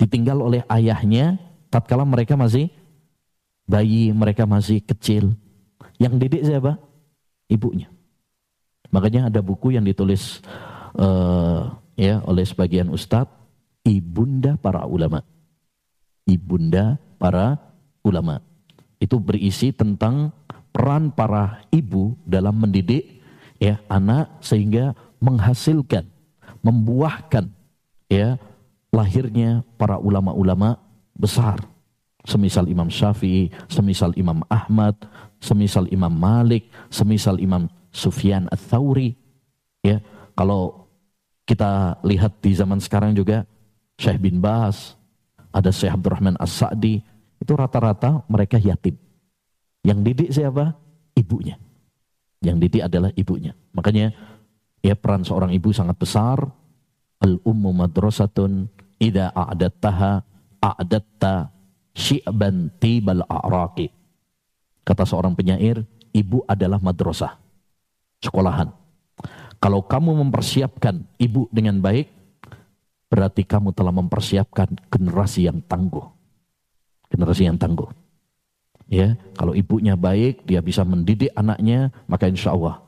[0.00, 1.36] Ditinggal oleh ayahnya
[1.68, 2.72] tatkala mereka masih
[3.68, 5.36] bayi, mereka masih kecil.
[6.00, 6.80] Yang didik siapa?
[7.46, 7.92] Ibunya.
[8.92, 10.44] Makanya ada buku yang ditulis
[10.96, 13.32] uh, ya oleh sebagian ustadz,
[13.84, 15.24] ibunda para ulama.
[16.28, 17.54] Ibunda para
[18.02, 18.42] ulama.
[18.98, 20.34] Itu berisi tentang
[20.74, 23.22] peran para ibu dalam mendidik
[23.62, 26.02] ya anak sehingga menghasilkan,
[26.66, 27.46] membuahkan
[28.10, 28.42] ya
[28.90, 30.82] lahirnya para ulama-ulama
[31.14, 31.62] besar.
[32.26, 34.94] Semisal Imam Syafi'i, semisal Imam Ahmad,
[35.42, 39.18] semisal Imam Malik, semisal Imam Sufyan Ats-Tsauri.
[39.82, 39.98] Ya,
[40.38, 40.86] kalau
[41.42, 43.42] kita lihat di zaman sekarang juga
[43.98, 44.94] Syekh bin Bas,
[45.50, 47.02] ada Syekh Abdurrahman As-Sa'di,
[47.42, 48.94] itu rata-rata mereka yatim.
[49.82, 50.78] Yang didik siapa?
[51.18, 51.58] Ibunya.
[52.38, 53.52] Yang didik adalah ibunya.
[53.74, 54.14] Makanya
[54.82, 56.38] ya peran seorang ibu sangat besar.
[57.22, 58.66] Al-ummu madrasatun
[58.98, 60.22] idza a'dattaha
[60.58, 61.50] a'datta
[61.94, 63.90] syi'ban tibal a'raqi.
[64.82, 67.38] Kata seorang penyair, ibu adalah madrasah.
[68.18, 68.70] Sekolahan.
[69.62, 72.10] Kalau kamu mempersiapkan ibu dengan baik,
[73.06, 76.02] berarti kamu telah mempersiapkan generasi yang tangguh.
[77.12, 77.88] Generasi yang tangguh.
[78.88, 82.80] Ya, kalau ibunya baik, dia bisa mendidik anaknya, maka insya Allah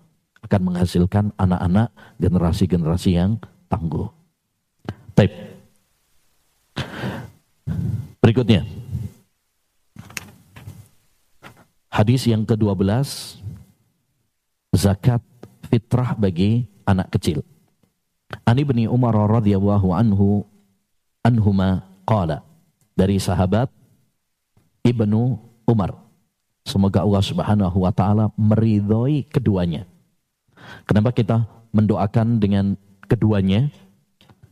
[0.44, 1.88] akan menghasilkan anak-anak
[2.20, 3.40] generasi-generasi yang
[3.72, 4.08] tangguh.
[5.16, 5.32] Tape.
[8.20, 8.68] Berikutnya.
[11.88, 12.84] Hadis yang ke-12
[14.74, 15.22] zakat
[15.70, 17.40] fitrah bagi anak kecil.
[18.42, 20.42] Ani bin Umar radhiyallahu anhu
[21.22, 22.42] anhuma qala
[22.98, 23.70] dari sahabat
[24.85, 25.97] Ibnu Umar.
[26.64, 29.88] Semoga Allah Subhanahu wa taala meridhoi keduanya.
[30.85, 32.77] Kenapa kita mendoakan dengan
[33.09, 33.73] keduanya?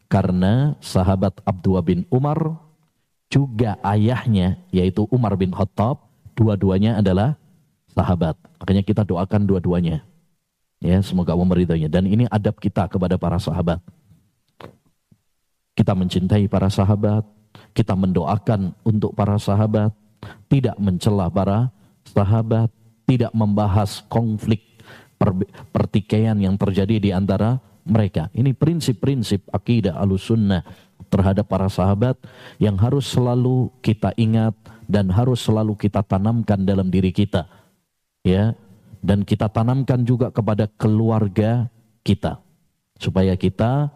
[0.08, 2.60] Karena sahabat Abdullah bin Umar
[3.32, 6.04] juga ayahnya yaitu Umar bin Khattab,
[6.36, 7.36] dua-duanya adalah
[7.96, 8.36] sahabat.
[8.60, 10.04] Makanya kita doakan dua-duanya.
[10.84, 11.88] Ya, semoga Allah meridhoinya.
[11.88, 13.80] Dan ini adab kita kepada para sahabat.
[15.72, 17.24] Kita mencintai para sahabat,
[17.72, 19.94] kita mendoakan untuk para sahabat,
[20.46, 21.70] tidak mencela para
[22.06, 22.70] sahabat,
[23.06, 24.62] tidak membahas konflik
[25.70, 28.30] pertikaian yang terjadi di antara mereka.
[28.34, 30.62] Ini prinsip-prinsip akidah alusunnah
[31.10, 32.18] terhadap para sahabat
[32.58, 34.54] yang harus selalu kita ingat
[34.86, 37.46] dan harus selalu kita tanamkan dalam diri kita.
[38.22, 38.54] Ya,
[39.02, 41.66] dan kita tanamkan juga kepada keluarga
[42.06, 42.38] kita
[43.02, 43.90] supaya kita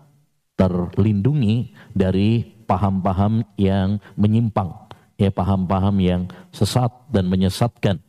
[0.58, 4.85] terlindungi dari paham-paham yang menyimpang,
[5.16, 8.00] ya paham-paham yang sesat dan menyesatkan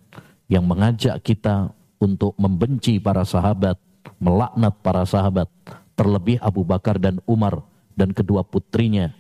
[0.47, 3.79] yang mengajak kita untuk membenci para sahabat
[4.17, 5.49] melaknat para sahabat,
[5.97, 7.61] terlebih Abu Bakar dan Umar
[7.97, 9.13] dan kedua putrinya,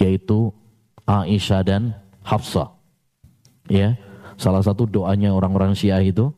[0.00, 0.52] yaitu
[1.08, 1.82] Aisyah dan
[2.22, 2.72] Hafsah.
[3.68, 3.96] Ya,
[4.36, 6.32] salah satu doanya orang-orang Syiah itu,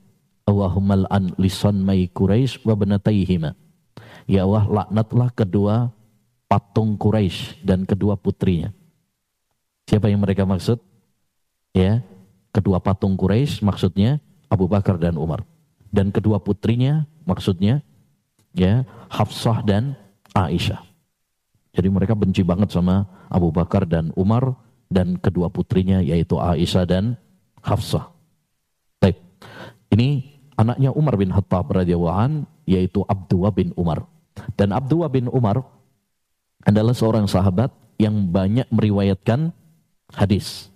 [0.45, 3.57] Allahumma an lisan mai Quraisy wa banatayhima.
[4.25, 5.93] Ya Allah, laknatlah kedua
[6.49, 8.73] patung Quraisy dan kedua putrinya.
[9.85, 10.81] Siapa yang mereka maksud?
[11.75, 12.07] Ya,
[12.55, 15.43] kedua patung Quraisy maksudnya Abu Bakar dan Umar.
[15.91, 17.83] Dan kedua putrinya maksudnya
[18.55, 19.99] ya Hafsah dan
[20.35, 20.83] Aisyah.
[21.75, 24.55] Jadi mereka benci banget sama Abu Bakar dan Umar
[24.87, 27.19] dan kedua putrinya yaitu Aisyah dan
[27.59, 28.15] Hafsah.
[29.03, 29.19] Baik.
[29.91, 30.23] Ini
[30.55, 32.33] anaknya Umar bin Khattab radhiyallahu an
[32.71, 34.07] yaitu Abdullah bin Umar.
[34.55, 35.63] Dan Abdullah bin Umar
[36.63, 39.51] adalah seorang sahabat yang banyak meriwayatkan
[40.11, 40.74] hadis.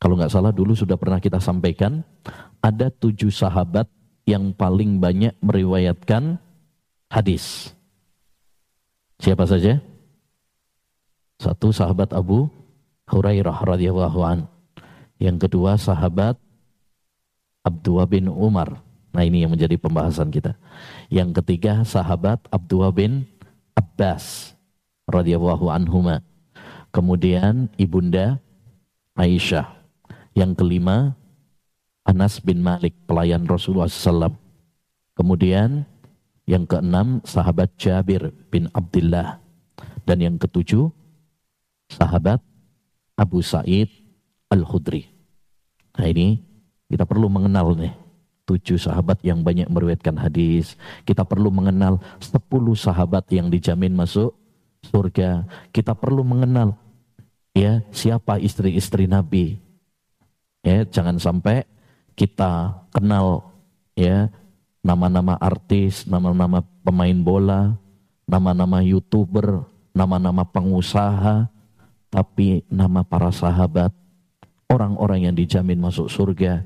[0.00, 2.00] Kalau nggak salah dulu sudah pernah kita sampaikan,
[2.64, 3.84] ada tujuh sahabat
[4.24, 6.40] yang paling banyak meriwayatkan
[7.12, 7.76] hadis.
[9.20, 9.76] Siapa saja?
[11.36, 12.48] Satu sahabat Abu
[13.12, 14.48] Hurairah radhiyallahu an.
[15.20, 16.40] Yang kedua sahabat
[17.60, 18.80] Abdullah bin Umar.
[19.12, 20.56] Nah ini yang menjadi pembahasan kita.
[21.12, 23.28] Yang ketiga sahabat Abdullah bin
[23.76, 24.56] Abbas
[25.04, 26.24] radhiyallahu anhuma.
[26.88, 28.40] Kemudian ibunda
[29.18, 29.79] Aisyah.
[30.40, 31.12] Yang kelima
[32.08, 34.32] Anas bin Malik, pelayan Rasulullah SAW.
[35.12, 35.84] Kemudian
[36.48, 39.36] yang keenam, sahabat Jabir bin Abdullah.
[40.08, 40.88] Dan yang ketujuh,
[41.92, 42.40] sahabat
[43.20, 43.92] Abu Sa'id
[44.48, 45.04] Al-Khudri.
[46.00, 46.40] Nah ini
[46.88, 47.92] kita perlu mengenal nih
[48.48, 50.74] tujuh sahabat yang banyak meriwayatkan hadis.
[51.04, 54.34] Kita perlu mengenal sepuluh sahabat yang dijamin masuk
[54.88, 55.44] surga.
[55.70, 56.74] Kita perlu mengenal
[57.52, 59.69] ya siapa istri-istri Nabi.
[60.60, 61.64] Ya, jangan sampai
[62.12, 63.48] kita kenal
[63.96, 64.28] ya
[64.84, 67.80] nama-nama artis, nama-nama pemain bola,
[68.28, 69.64] nama-nama youtuber,
[69.96, 71.48] nama-nama pengusaha,
[72.12, 73.88] tapi nama para sahabat,
[74.68, 76.64] orang-orang yang dijamin masuk surga,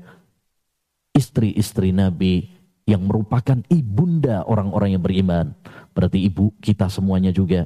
[1.15, 2.51] istri-istri Nabi
[2.83, 5.55] yang merupakan ibunda orang-orang yang beriman.
[5.95, 7.63] Berarti ibu kita semuanya juga.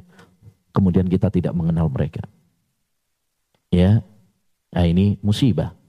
[0.70, 2.22] Kemudian kita tidak mengenal mereka.
[3.74, 4.06] Ya,
[4.70, 5.79] nah ini musibah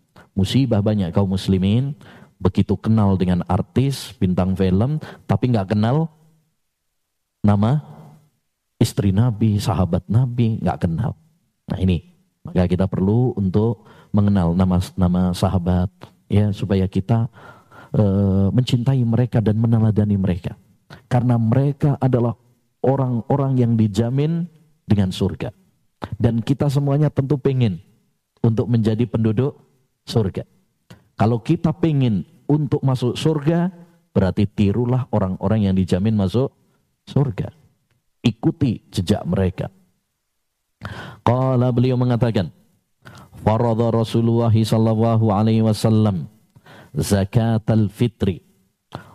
[0.41, 1.93] musibah banyak kaum muslimin
[2.41, 4.97] begitu kenal dengan artis bintang film
[5.29, 6.09] tapi nggak kenal
[7.45, 7.81] nama
[8.81, 11.13] istri Nabi, sahabat Nabi, nggak kenal.
[11.69, 12.01] Nah ini,
[12.41, 15.93] maka kita perlu untuk mengenal nama nama sahabat,
[16.25, 17.29] ya supaya kita
[17.93, 20.57] uh, mencintai mereka dan meneladani mereka.
[21.05, 22.33] Karena mereka adalah
[22.81, 24.49] orang-orang yang dijamin
[24.89, 25.53] dengan surga.
[26.17, 27.77] Dan kita semuanya tentu pengen
[28.41, 29.53] untuk menjadi penduduk
[30.05, 30.43] surga.
[31.15, 33.69] Kalau kita pengen untuk masuk surga,
[34.11, 36.51] berarti tirulah orang-orang yang dijamin masuk
[37.07, 37.53] surga.
[38.21, 39.69] Ikuti jejak mereka.
[41.21, 42.49] Qala beliau mengatakan,
[43.41, 46.29] Faradha Rasulullah sallallahu alaihi wasallam
[46.93, 48.45] zakat al-fitri.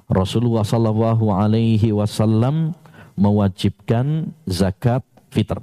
[0.07, 2.75] Rasulullah sallallahu alaihi wasallam
[3.19, 5.59] mewajibkan zakat fitr.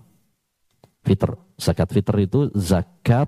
[1.04, 3.28] Fitr, zakat fitr itu zakat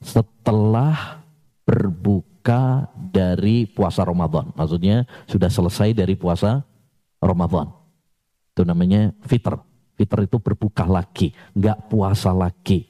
[0.00, 1.22] setelah
[1.66, 4.54] berbuka dari puasa Ramadan.
[4.54, 6.62] Maksudnya sudah selesai dari puasa
[7.18, 7.72] Ramadan.
[8.54, 9.58] Itu namanya fitr.
[9.96, 12.84] Fitr itu berbuka lagi, nggak puasa lagi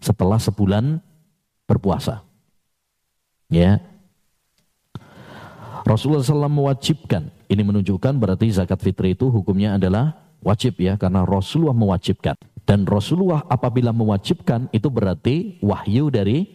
[0.00, 0.98] setelah sebulan
[1.68, 2.24] berpuasa.
[3.52, 3.78] Ya.
[5.86, 7.30] Rasulullah SAW mewajibkan.
[7.46, 12.34] Ini menunjukkan berarti zakat fitri itu hukumnya adalah wajib ya karena Rasulullah mewajibkan.
[12.66, 16.50] Dan Rasulullah apabila mewajibkan itu berarti wahyu dari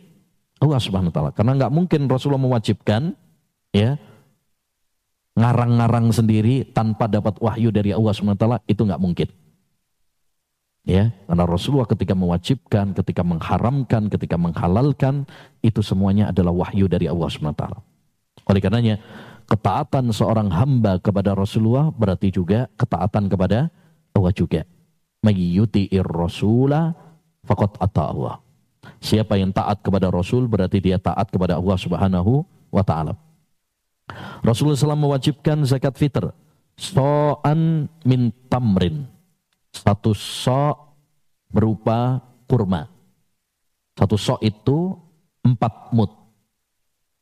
[0.59, 1.31] Allah Subhanahu wa taala.
[1.31, 3.15] Karena nggak mungkin Rasulullah mewajibkan
[3.71, 3.95] ya
[5.39, 9.29] ngarang-ngarang sendiri tanpa dapat wahyu dari Allah Subhanahu wa taala itu nggak mungkin.
[10.81, 15.29] Ya, karena Rasulullah ketika mewajibkan, ketika mengharamkan, ketika menghalalkan,
[15.61, 17.79] itu semuanya adalah wahyu dari Allah Subhanahu wa taala.
[18.49, 18.95] Oleh karenanya,
[19.45, 23.69] ketaatan seorang hamba kepada Rasulullah berarti juga ketaatan kepada
[24.11, 24.65] Allah juga.
[25.21, 26.97] Mayyuti'ir rasula
[27.45, 28.35] faqad ata Allah.
[29.01, 32.41] Siapa yang taat kepada Rasul berarti dia taat kepada Allah Subhanahu
[32.73, 33.13] wa taala.
[34.41, 36.33] Rasulullah SAW mewajibkan zakat fitr.
[36.77, 39.05] So'an min tamrin.
[39.69, 40.75] Satu so'
[41.53, 42.89] berupa kurma.
[43.93, 44.97] Satu so' itu
[45.45, 46.11] empat mut.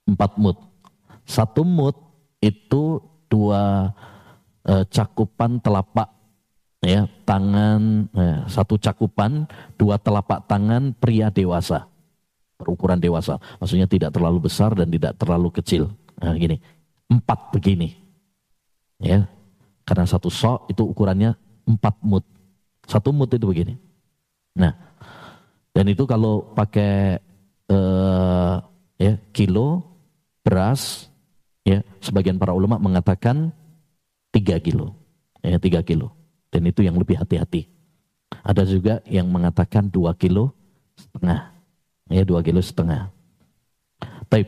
[0.08, 0.58] Empat mut.
[1.28, 1.96] Satu mut
[2.40, 3.94] itu dua
[4.66, 6.10] e, cakupan telapak
[6.80, 11.88] ya tangan ya, satu cakupan dua telapak tangan pria dewasa.
[12.60, 13.40] Berukuran dewasa.
[13.60, 15.88] Maksudnya tidak terlalu besar dan tidak terlalu kecil.
[16.20, 16.60] Nah, gini.
[17.08, 17.96] Empat begini.
[19.00, 19.32] Ya
[19.88, 21.34] karena satu sok itu ukurannya
[21.66, 22.22] empat mut.
[22.86, 23.74] Satu mut itu begini.
[24.54, 24.76] Nah
[25.74, 27.18] dan itu kalau pakai
[27.74, 28.62] uh,
[29.02, 29.82] ya kilo
[30.46, 31.10] beras
[31.66, 33.50] ya sebagian para ulama mengatakan
[34.30, 34.94] tiga kilo.
[35.42, 36.19] Ya tiga kilo
[36.50, 37.70] dan itu yang lebih hati-hati.
[38.42, 40.54] Ada juga yang mengatakan dua kilo
[40.98, 41.54] setengah.
[42.10, 43.14] Ya dua kilo setengah.
[44.30, 44.48] Taib.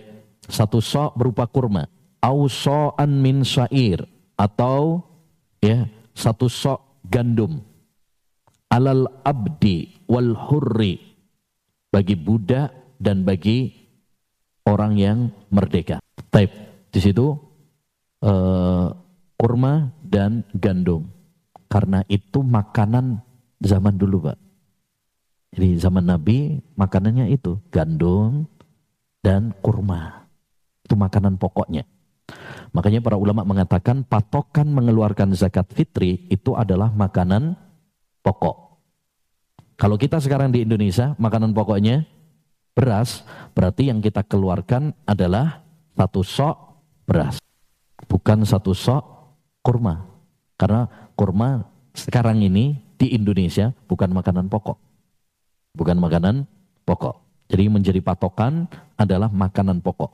[0.50, 1.86] Satu sok berupa kurma.
[2.22, 4.06] Au so'an min syair.
[4.38, 5.06] Atau
[5.62, 5.86] ya
[6.18, 7.62] satu sok gandum.
[8.72, 10.98] Alal abdi wal hurri.
[11.92, 13.70] Bagi budak dan bagi
[14.66, 15.20] orang yang
[15.54, 16.02] merdeka.
[16.32, 16.50] Taib.
[16.92, 17.38] Di situ
[18.26, 18.88] uh,
[19.38, 21.21] kurma dan gandum.
[21.72, 23.24] Karena itu makanan
[23.64, 24.38] zaman dulu, Pak.
[25.56, 28.44] Jadi zaman Nabi makanannya itu gandum
[29.24, 30.28] dan kurma.
[30.84, 31.88] Itu makanan pokoknya.
[32.72, 37.60] Makanya para ulama mengatakan patokan mengeluarkan zakat fitri itu adalah makanan
[38.24, 38.80] pokok.
[39.76, 42.08] Kalau kita sekarang di Indonesia makanan pokoknya
[42.72, 45.64] beras, berarti yang kita keluarkan adalah
[45.96, 46.56] satu sok
[47.04, 47.44] beras.
[48.08, 49.04] Bukan satu sok
[49.60, 50.11] kurma.
[50.62, 50.86] Karena
[51.18, 51.66] kurma
[51.98, 54.78] sekarang ini di Indonesia bukan makanan pokok.
[55.74, 56.46] Bukan makanan
[56.86, 57.18] pokok.
[57.50, 60.14] Jadi menjadi patokan adalah makanan pokok.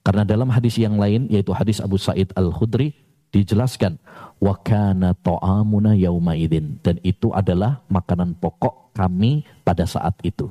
[0.00, 2.96] Karena dalam hadis yang lain yaitu hadis Abu Sa'id Al-Khudri
[3.28, 4.00] dijelaskan
[4.40, 10.48] wa kana ta'amuna yauma idin dan itu adalah makanan pokok kami pada saat itu.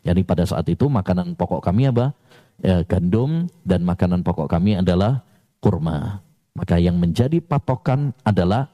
[0.00, 2.16] Jadi pada saat itu makanan pokok kami apa?
[2.62, 5.20] Ya, gandum dan makanan pokok kami adalah
[5.60, 6.24] kurma.
[6.52, 8.68] Maka yang menjadi patokan adalah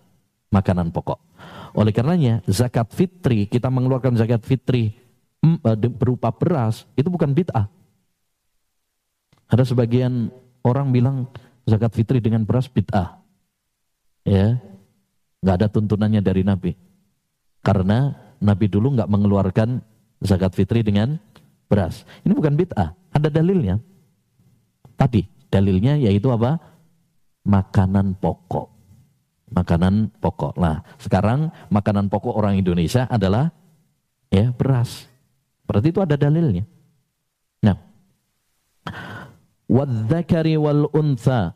[0.50, 1.20] makanan pokok.
[1.78, 4.96] Oleh karenanya zakat fitri, kita mengeluarkan zakat fitri
[5.44, 7.70] mm, eh, berupa beras, itu bukan bid'ah.
[9.48, 10.28] Ada sebagian
[10.66, 11.30] orang bilang
[11.68, 13.22] zakat fitri dengan beras bid'ah.
[14.26, 14.58] Ya,
[15.40, 16.74] nggak ada tuntunannya dari Nabi.
[17.62, 18.12] Karena
[18.42, 19.80] Nabi dulu nggak mengeluarkan
[20.18, 21.16] zakat fitri dengan
[21.70, 22.02] beras.
[22.26, 23.78] Ini bukan bid'ah, ada dalilnya.
[24.98, 26.58] Tadi dalilnya yaitu apa?
[27.48, 28.78] Makanan pokok
[29.52, 30.60] makanan pokok.
[30.60, 33.48] Nah, sekarang makanan pokok orang Indonesia adalah
[34.28, 35.08] ya beras.
[35.64, 36.64] Berarti itu ada dalilnya.
[37.64, 37.76] Nah,
[39.68, 41.52] wadzakari wal untha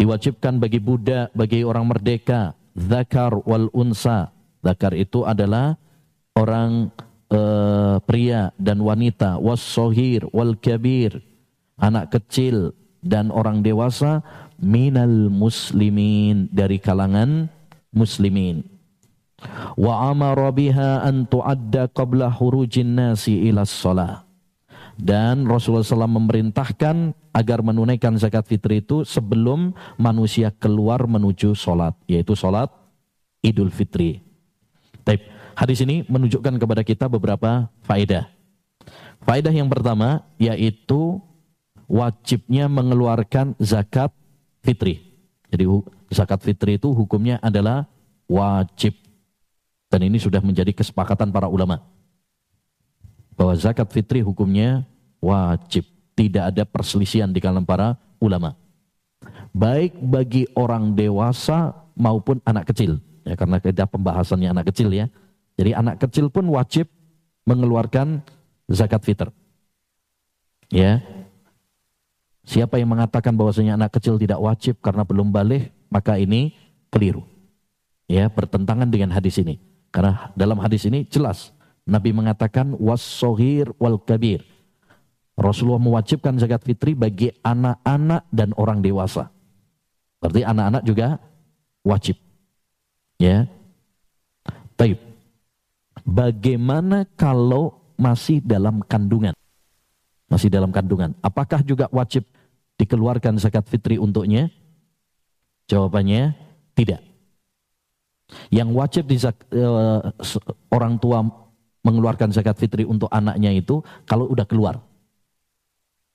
[0.00, 4.32] diwajibkan bagi budak, bagi orang merdeka, zakar wal unsa.
[4.64, 5.76] Zakar itu adalah
[6.32, 6.88] orang
[7.28, 11.20] uh, pria dan wanita, was sohir wal kabir,
[11.76, 12.72] anak kecil
[13.04, 14.24] dan orang dewasa
[14.60, 17.48] minal muslimin dari kalangan
[17.94, 18.66] muslimin.
[19.76, 24.24] Wa amara biha an tu'adda qabla hurujin nasi ila shalah.
[24.94, 31.98] Dan Rasulullah SAW memerintahkan agar menunaikan zakat fitri itu sebelum manusia keluar menuju sholat.
[32.06, 32.70] Yaitu sholat
[33.42, 34.22] idul fitri.
[35.02, 35.20] Taib.
[35.54, 38.26] Hadis ini menunjukkan kepada kita beberapa faedah.
[39.22, 41.22] Faedah yang pertama yaitu
[41.86, 44.10] wajibnya mengeluarkan zakat
[44.64, 45.04] fitri.
[45.52, 45.68] Jadi
[46.10, 47.86] zakat fitri itu hukumnya adalah
[48.26, 48.96] wajib.
[49.92, 51.78] Dan ini sudah menjadi kesepakatan para ulama
[53.38, 54.82] bahwa zakat fitri hukumnya
[55.22, 55.86] wajib.
[56.14, 57.88] Tidak ada perselisihan di kalangan para
[58.22, 58.54] ulama.
[59.50, 63.02] Baik bagi orang dewasa maupun anak kecil.
[63.26, 65.10] Ya, karena kita pembahasannya anak kecil ya.
[65.58, 66.86] Jadi anak kecil pun wajib
[67.46, 68.22] mengeluarkan
[68.70, 69.28] zakat fitr.
[70.70, 71.02] Ya.
[72.44, 76.52] Siapa yang mengatakan bahwasanya anak kecil tidak wajib karena belum balik, maka ini
[76.92, 77.24] keliru.
[78.04, 79.56] Ya, bertentangan dengan hadis ini.
[79.88, 81.54] Karena dalam hadis ini jelas
[81.88, 84.44] Nabi mengatakan was-sohir wal kabir.
[85.34, 89.32] Rasulullah mewajibkan zakat fitri bagi anak-anak dan orang dewasa.
[90.20, 91.18] Berarti anak-anak juga
[91.84, 92.16] wajib.
[93.18, 93.48] Ya.
[94.78, 95.00] Taib.
[96.04, 99.34] Bagaimana kalau masih dalam kandungan?
[100.28, 101.14] Masih dalam kandungan.
[101.20, 102.24] Apakah juga wajib
[102.80, 104.50] dikeluarkan zakat fitri untuknya?
[105.70, 106.36] Jawabannya
[106.76, 107.00] tidak.
[108.50, 110.00] Yang wajib di uh,
[110.72, 111.22] orang tua
[111.84, 114.80] mengeluarkan zakat fitri untuk anaknya itu kalau udah keluar.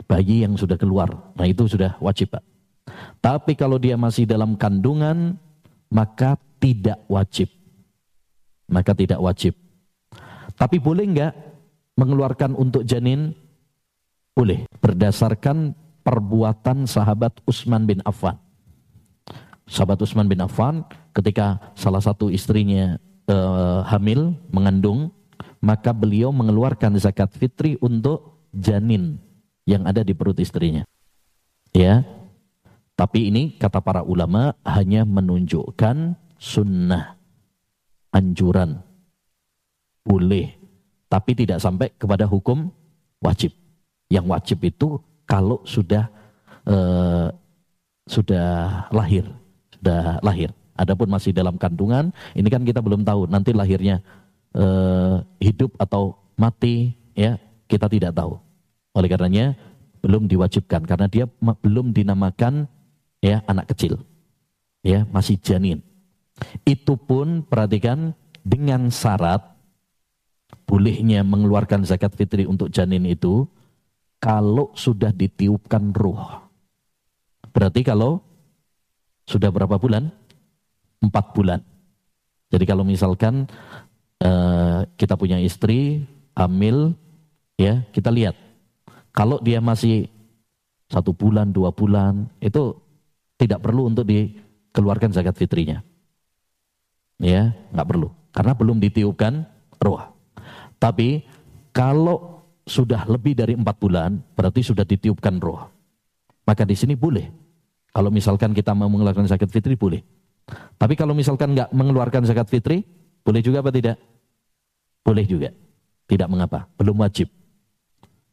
[0.09, 2.41] Bayi yang sudah keluar, nah itu sudah wajib Pak.
[3.21, 5.37] Tapi kalau dia masih dalam kandungan,
[5.93, 7.51] maka tidak wajib.
[8.65, 9.53] Maka tidak wajib.
[10.57, 11.33] Tapi boleh enggak
[11.93, 13.37] mengeluarkan untuk janin?
[14.33, 14.65] Boleh.
[14.81, 18.37] Berdasarkan perbuatan sahabat Utsman bin Affan.
[19.69, 20.81] Sahabat Utsman bin Affan
[21.13, 22.97] ketika salah satu istrinya
[23.29, 25.13] uh, hamil, mengandung,
[25.61, 29.21] maka beliau mengeluarkan zakat fitri untuk janin
[29.67, 30.83] yang ada di perut istrinya.
[31.75, 32.01] Ya.
[32.97, 37.15] Tapi ini kata para ulama hanya menunjukkan sunnah
[38.11, 38.83] anjuran
[40.03, 40.59] boleh
[41.09, 42.69] tapi tidak sampai kepada hukum
[43.23, 43.53] wajib.
[44.09, 44.87] Yang wajib itu
[45.29, 46.09] kalau sudah
[46.65, 47.29] uh,
[48.09, 49.29] sudah lahir,
[49.77, 50.49] sudah lahir.
[50.73, 54.01] Adapun masih dalam kandungan, ini kan kita belum tahu nanti lahirnya
[54.57, 57.37] uh, hidup atau mati ya
[57.69, 58.41] kita tidak tahu.
[58.97, 59.53] Oleh karenanya
[60.01, 62.65] belum diwajibkan karena dia belum dinamakan
[63.21, 64.01] ya anak kecil.
[64.81, 65.83] Ya, masih janin.
[66.63, 68.15] Itu pun perhatikan
[68.47, 69.43] dengan syarat
[70.63, 73.43] bolehnya mengeluarkan zakat fitri untuk janin itu
[74.19, 76.19] kalau sudah ditiupkan ruh.
[77.49, 78.19] Berarti kalau
[79.25, 80.11] sudah berapa bulan?
[80.99, 81.63] Empat bulan.
[82.51, 83.47] Jadi kalau misalkan
[84.19, 86.03] uh, kita punya istri
[86.35, 86.93] hamil,
[87.55, 88.35] ya kita lihat.
[89.15, 90.11] Kalau dia masih
[90.91, 92.75] satu bulan, dua bulan, itu
[93.39, 95.79] tidak perlu untuk dikeluarkan zakat fitrinya.
[97.19, 98.09] Ya, nggak perlu.
[98.31, 99.43] Karena belum ditiupkan
[99.79, 100.01] roh.
[100.79, 101.23] Tapi
[101.75, 102.38] kalau
[102.69, 105.65] sudah lebih dari empat bulan, berarti sudah ditiupkan roh.
[106.45, 107.25] Maka di sini boleh.
[107.89, 110.05] Kalau misalkan kita mau mengeluarkan zakat fitri, boleh.
[110.77, 112.85] Tapi kalau misalkan nggak mengeluarkan zakat fitri,
[113.25, 113.97] boleh juga apa tidak?
[115.01, 115.49] Boleh juga.
[116.09, 116.69] Tidak mengapa.
[116.77, 117.29] Belum wajib.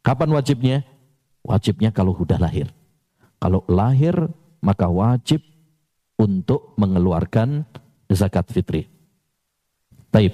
[0.05, 0.84] Kapan wajibnya?
[1.45, 2.68] Wajibnya kalau sudah lahir.
[3.37, 4.16] Kalau lahir,
[4.64, 5.45] maka wajib
[6.16, 7.64] untuk mengeluarkan
[8.09, 8.89] zakat fitri.
[10.09, 10.32] Taib.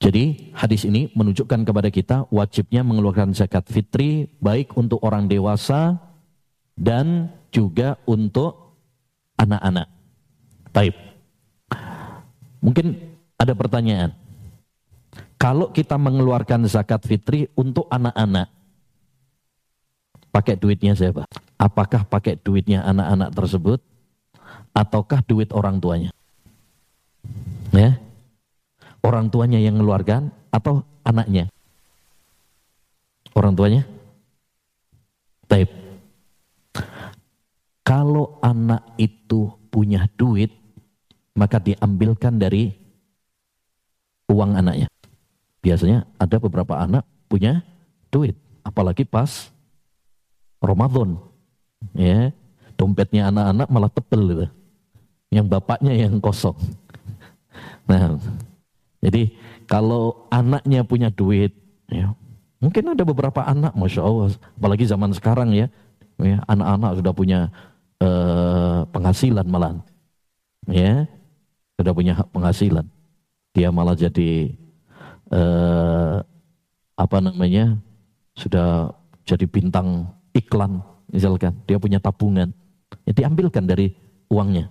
[0.00, 6.00] Jadi hadis ini menunjukkan kepada kita wajibnya mengeluarkan zakat fitri baik untuk orang dewasa
[6.72, 8.80] dan juga untuk
[9.36, 9.92] anak-anak.
[10.72, 10.96] Taib.
[12.64, 12.96] Mungkin
[13.36, 14.16] ada pertanyaan.
[15.36, 18.48] Kalau kita mengeluarkan zakat fitri untuk anak-anak,
[20.32, 21.28] pakai duitnya siapa?
[21.60, 23.80] Apakah pakai duitnya anak-anak tersebut
[24.72, 26.10] ataukah duit orang tuanya?
[27.76, 28.00] Ya.
[29.00, 31.48] Orang tuanya yang mengeluarkan atau anaknya?
[33.32, 33.86] Orang tuanya?
[35.48, 35.70] Taib.
[37.80, 40.52] Kalau anak itu punya duit,
[41.34, 42.70] maka diambilkan dari
[44.30, 44.86] uang anaknya.
[45.60, 47.66] Biasanya ada beberapa anak punya
[48.14, 49.50] duit, apalagi pas
[50.62, 51.18] Ramadan.
[51.96, 52.30] Ya,
[52.76, 54.46] dompetnya anak-anak malah tebel gitu.
[55.30, 56.58] yang bapaknya yang kosong.
[57.86, 58.18] Nah,
[59.00, 59.32] jadi
[59.64, 61.56] kalau anaknya punya duit,
[61.88, 62.12] ya,
[62.60, 65.66] mungkin ada beberapa anak, masya Allah, apalagi zaman sekarang ya,
[66.20, 67.40] ya anak-anak sudah punya
[68.04, 69.80] uh, penghasilan malah,
[70.68, 71.08] ya,
[71.80, 72.84] sudah punya penghasilan,
[73.56, 74.52] dia malah jadi
[75.32, 76.20] uh,
[77.00, 77.80] apa namanya,
[78.36, 78.92] sudah
[79.24, 81.56] jadi bintang iklan, misalkan.
[81.64, 82.52] Dia punya tabungan,
[83.08, 83.96] ya diambilkan dari
[84.28, 84.68] uangnya.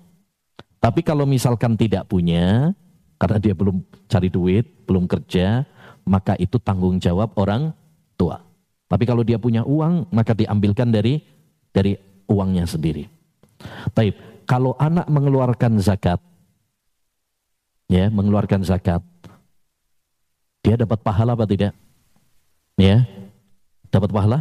[0.80, 2.72] Tapi kalau misalkan tidak punya,
[3.20, 5.68] karena dia belum cari duit, belum kerja,
[6.08, 7.76] maka itu tanggung jawab orang
[8.16, 8.40] tua.
[8.90, 11.22] Tapi kalau dia punya uang, maka diambilkan dari
[11.70, 11.94] dari
[12.26, 13.06] uangnya sendiri.
[13.92, 14.16] Taib,
[14.48, 16.18] kalau anak mengeluarkan zakat,
[17.92, 19.04] ya mengeluarkan zakat,
[20.64, 21.76] dia dapat pahala apa tidak?
[22.80, 23.04] Ya,
[23.92, 24.40] dapat pahala?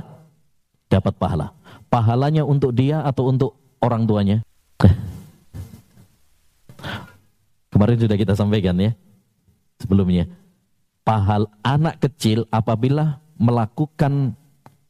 [0.89, 1.53] Dapat pahala.
[1.91, 4.39] Pahalanya untuk dia atau untuk orang tuanya?
[7.79, 8.91] Kemarin sudah kita sampaikan ya
[9.79, 10.27] sebelumnya.
[11.07, 14.35] Pahal anak kecil apabila melakukan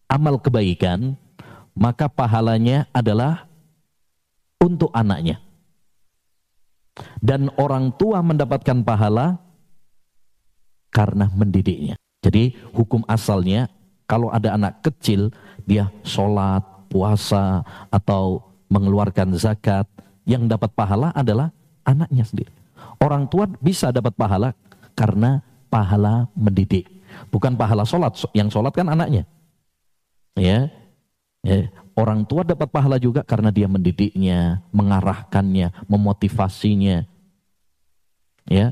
[0.09, 1.12] amal kebaikan,
[1.76, 3.45] maka pahalanya adalah
[4.57, 5.36] untuk anaknya.
[7.20, 9.36] Dan orang tua mendapatkan pahala
[10.89, 12.01] karena mendidiknya.
[12.24, 13.68] Jadi hukum asalnya
[14.09, 15.28] kalau ada anak kecil
[15.68, 17.61] dia sholat, puasa
[17.93, 19.84] atau mengeluarkan zakat
[20.24, 21.53] yang dapat pahala adalah
[21.84, 22.57] anaknya sendiri.
[22.99, 24.55] Orang tua bisa dapat pahala
[24.99, 25.38] karena
[25.70, 26.90] pahala mendidik.
[27.30, 29.24] Bukan pahala sholat, yang sholat kan anaknya.
[30.34, 30.70] Ya,
[31.42, 31.70] ya.
[31.99, 37.03] Orang tua dapat pahala juga karena dia mendidiknya, mengarahkannya, memotivasinya.
[38.46, 38.70] Ya,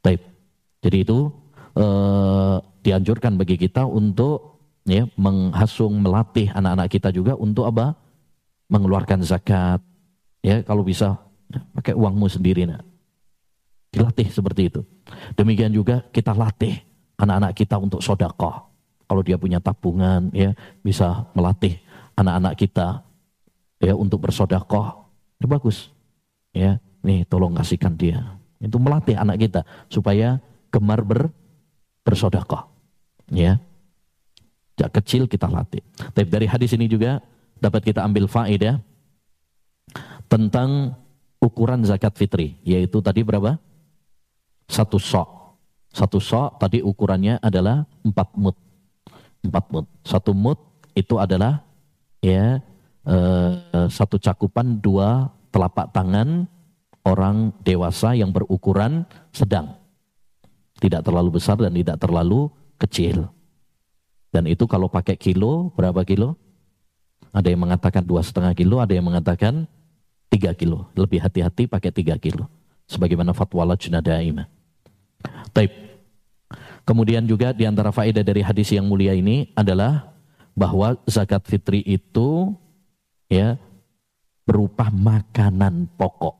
[0.00, 0.24] baik.
[0.80, 1.28] Jadi itu
[1.76, 4.56] eh, dianjurkan bagi kita untuk
[4.88, 7.92] ya menghasung, melatih anak-anak kita juga untuk apa?
[8.72, 9.84] Mengeluarkan zakat.
[10.40, 11.20] Ya, kalau bisa
[11.76, 12.91] pakai uangmu sendiri nak.
[13.92, 14.80] Dilatih seperti itu.
[15.36, 16.80] Demikian juga kita latih
[17.20, 18.72] anak-anak kita untuk sodakoh.
[19.04, 21.76] Kalau dia punya tabungan, ya bisa melatih
[22.16, 23.04] anak-anak kita
[23.84, 25.12] ya untuk bersodakoh.
[25.36, 25.92] Itu bagus.
[26.56, 28.40] Ya, nih tolong kasihkan dia.
[28.56, 30.40] Itu melatih anak kita supaya
[30.72, 31.28] gemar ber
[32.00, 32.72] bersodakoh.
[33.28, 33.60] Ya.
[34.72, 35.84] Sejak kecil kita latih.
[36.16, 37.20] Tapi dari hadis ini juga
[37.60, 38.80] dapat kita ambil faedah
[40.32, 40.96] tentang
[41.36, 43.60] ukuran zakat fitri, yaitu tadi berapa?
[44.68, 45.28] Satu sok.
[45.92, 48.56] Satu sok tadi ukurannya adalah empat mut.
[49.44, 49.86] Empat mut.
[50.06, 50.58] Satu mut
[50.96, 51.64] itu adalah
[52.24, 52.60] ya
[53.06, 53.52] eh,
[53.88, 56.48] satu cakupan dua telapak tangan
[57.04, 59.04] orang dewasa yang berukuran
[59.34, 59.76] sedang.
[60.78, 62.50] Tidak terlalu besar dan tidak terlalu
[62.80, 63.30] kecil.
[64.32, 66.34] Dan itu kalau pakai kilo, berapa kilo?
[67.30, 69.68] Ada yang mengatakan dua setengah kilo, ada yang mengatakan
[70.32, 70.88] tiga kilo.
[70.96, 72.48] Lebih hati-hati pakai tiga kilo.
[72.92, 74.44] Sebagaimana fatwa lajna daimah.
[75.56, 75.72] Taib.
[76.84, 80.12] Kemudian juga di antara faedah dari hadis yang mulia ini adalah
[80.52, 82.52] bahwa zakat fitri itu
[83.32, 83.56] ya
[84.44, 86.36] berupa makanan pokok.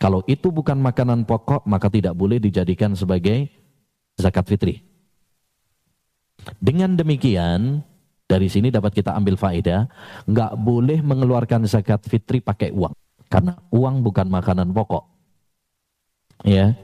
[0.00, 3.46] Kalau itu bukan makanan pokok, maka tidak boleh dijadikan sebagai
[4.18, 4.82] zakat fitri.
[6.58, 7.86] Dengan demikian,
[8.26, 9.86] dari sini dapat kita ambil faedah,
[10.26, 12.92] nggak boleh mengeluarkan zakat fitri pakai uang,
[13.30, 15.13] karena uang bukan makanan pokok.
[16.44, 16.76] Ya,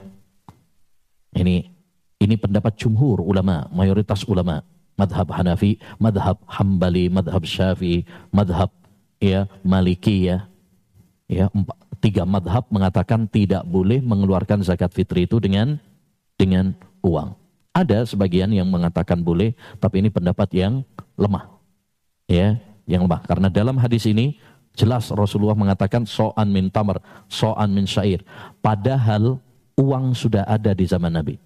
[1.37, 1.69] ini
[2.17, 4.65] ini pendapat jumhur ulama, mayoritas ulama,
[4.97, 8.73] madhab Hanafi, madhab Hambali, madhab Syafi'i, madhab
[9.21, 10.49] ya Maliki ya,
[11.29, 15.77] ya empat, tiga madhab mengatakan tidak boleh mengeluarkan zakat fitri itu dengan
[16.41, 16.73] dengan
[17.05, 17.37] uang.
[17.77, 20.81] Ada sebagian yang mengatakan boleh, tapi ini pendapat yang
[21.21, 21.53] lemah,
[22.27, 22.57] ya,
[22.89, 23.23] yang lemah.
[23.29, 24.41] Karena dalam hadis ini
[24.73, 28.25] jelas Rasulullah mengatakan so'an min tamar, so'an min syair.
[28.65, 29.39] Padahal
[29.81, 31.41] uang sudah ada di zaman Nabi.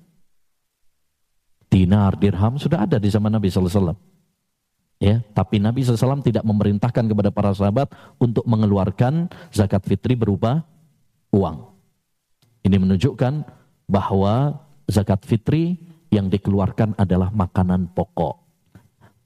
[1.70, 3.94] Dinar, dirham sudah ada di zaman Nabi SAW.
[5.02, 10.62] Ya, tapi Nabi SAW tidak memerintahkan kepada para sahabat untuk mengeluarkan zakat fitri berupa
[11.34, 11.66] uang.
[12.62, 13.42] Ini menunjukkan
[13.90, 15.76] bahwa zakat fitri
[16.14, 18.38] yang dikeluarkan adalah makanan pokok.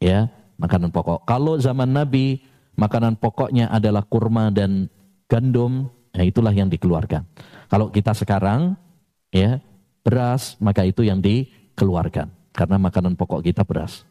[0.01, 1.29] Ya, makanan pokok.
[1.29, 2.41] Kalau zaman Nabi
[2.81, 4.89] makanan pokoknya adalah kurma dan
[5.29, 7.29] gandum, ya itulah yang dikeluarkan.
[7.69, 8.88] Kalau kita sekarang
[9.33, 9.61] ya
[10.03, 14.03] beras maka itu yang dikeluarkan karena makanan pokok kita beras.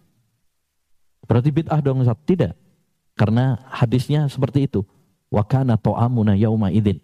[1.27, 2.15] Berarti bid'ah dong Ustaz?
[2.23, 2.55] Tidak.
[3.17, 4.87] Karena hadisnya seperti itu.
[5.27, 5.75] Wa kana
[6.39, 7.03] yauma idzin.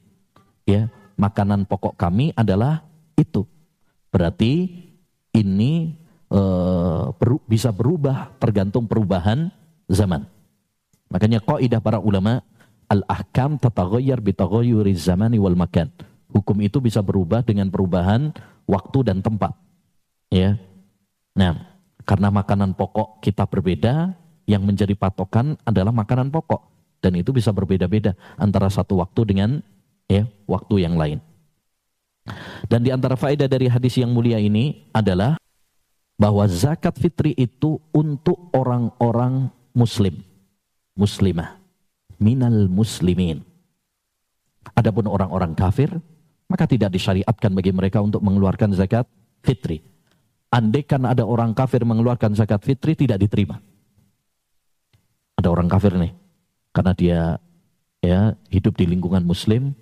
[0.64, 0.88] Ya,
[1.20, 2.88] makanan pokok kami adalah
[3.20, 3.43] itu.
[4.07, 4.72] Berarti
[5.36, 5.99] ini
[6.32, 6.41] e,
[7.20, 9.51] beru, bisa berubah tergantung perubahan
[9.91, 10.24] zaman.
[11.11, 12.39] Makanya kaidah para ulama
[12.93, 15.89] Al-ahkam tataghayyar bitaghayyuri zamani wal makan.
[16.34, 18.34] Hukum itu bisa berubah dengan perubahan
[18.65, 19.53] waktu dan tempat.
[20.34, 20.57] Ya.
[21.38, 26.67] Nah, karena makanan pokok kita berbeda, yang menjadi patokan adalah makanan pokok
[26.99, 29.49] dan itu bisa berbeda-beda antara satu waktu dengan
[30.07, 31.19] ya waktu yang lain.
[32.67, 35.36] Dan di antara faedah dari hadis yang mulia ini adalah
[36.15, 40.23] bahwa zakat fitri itu untuk orang-orang muslim,
[40.95, 41.59] muslimah
[42.23, 43.43] minal muslimin.
[44.79, 45.91] Adapun orang-orang kafir,
[46.54, 49.10] maka tidak disyariatkan bagi mereka untuk mengeluarkan zakat
[49.41, 49.82] fitri.
[50.54, 53.58] Andaikan ada orang kafir mengeluarkan zakat fitri tidak diterima.
[55.34, 56.14] Ada orang kafir nih,
[56.70, 57.20] karena dia
[58.06, 59.74] ya hidup di lingkungan muslim,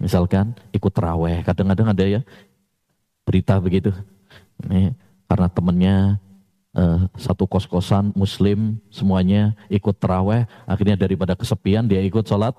[0.00, 2.20] misalkan ikut teraweh, kadang-kadang ada ya
[3.28, 3.92] berita begitu.
[4.64, 4.96] Nih,
[5.28, 6.16] karena temennya
[6.72, 12.56] uh, satu kos-kosan muslim semuanya ikut teraweh akhirnya daripada kesepian dia ikut sholat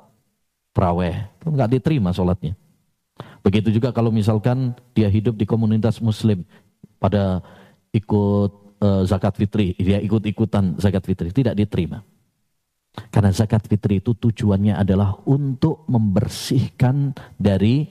[0.70, 2.54] teraweh nggak diterima sholatnya
[3.42, 6.44] begitu juga kalau misalkan dia hidup di komunitas muslim
[7.00, 7.40] pada
[7.96, 8.52] ikut
[8.84, 12.04] uh, zakat fitri dia ikut-ikutan zakat fitri tidak diterima
[13.14, 17.86] karena zakat fitri itu tujuannya adalah untuk membersihkan dari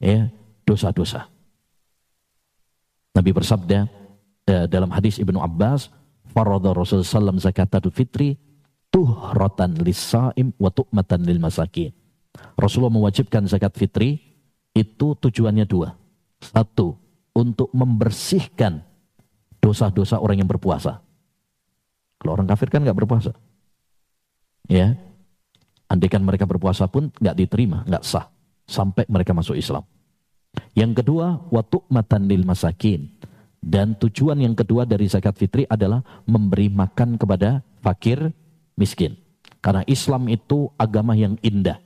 [0.00, 0.30] ya
[0.64, 1.28] dosa-dosa.
[3.10, 4.00] Nabi bersabda,
[4.50, 5.94] Eh, dalam hadis Ibnu Abbas,
[6.34, 8.34] faradha Rasulullah sallam zakatul fitri
[8.90, 11.94] tuhratan lisaim wa tu'matan lil masakin.
[12.58, 14.29] Rasulullah mewajibkan zakat fitri
[14.74, 15.94] itu tujuannya dua.
[16.40, 16.96] Satu,
[17.36, 18.82] untuk membersihkan
[19.60, 21.04] dosa-dosa orang yang berpuasa.
[22.20, 23.32] Kalau orang kafir kan nggak berpuasa.
[24.68, 24.96] Ya.
[25.90, 28.30] Andaikan mereka berpuasa pun nggak diterima, nggak sah
[28.62, 29.82] sampai mereka masuk Islam.
[30.78, 33.10] Yang kedua, watu matan lil masakin
[33.58, 38.30] dan tujuan yang kedua dari zakat fitri adalah memberi makan kepada fakir
[38.78, 39.18] miskin.
[39.60, 41.76] Karena Islam itu agama yang indah.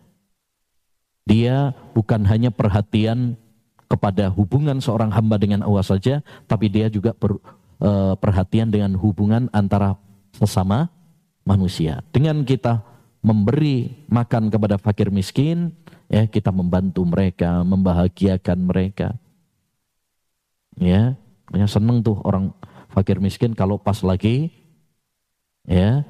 [1.25, 3.41] Dia bukan hanya perhatian
[3.89, 7.37] kepada hubungan seorang hamba dengan Allah saja, tapi dia juga per,
[7.81, 9.97] e, perhatian dengan hubungan antara
[10.37, 10.93] sesama
[11.49, 12.05] manusia.
[12.13, 12.85] Dengan kita
[13.25, 15.73] memberi makan kepada fakir miskin,
[16.13, 19.17] ya kita membantu mereka, membahagiakan mereka.
[20.77, 21.17] Ya,
[21.49, 22.51] Makanya seneng tuh orang
[22.91, 24.51] fakir miskin kalau pas lagi
[25.69, 26.03] ya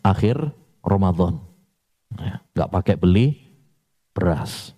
[0.00, 0.50] akhir
[0.80, 1.38] Ramadan.
[2.18, 3.49] Ya, gak pakai beli
[4.20, 4.76] beras.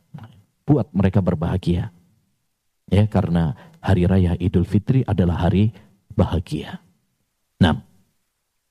[0.62, 1.90] Buat mereka berbahagia.
[2.86, 5.74] Ya, karena hari raya Idul Fitri adalah hari
[6.14, 6.78] bahagia.
[7.58, 7.82] Nah,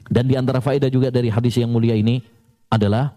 [0.08, 2.24] dan di antara faedah juga dari hadis yang mulia ini
[2.72, 3.16] adalah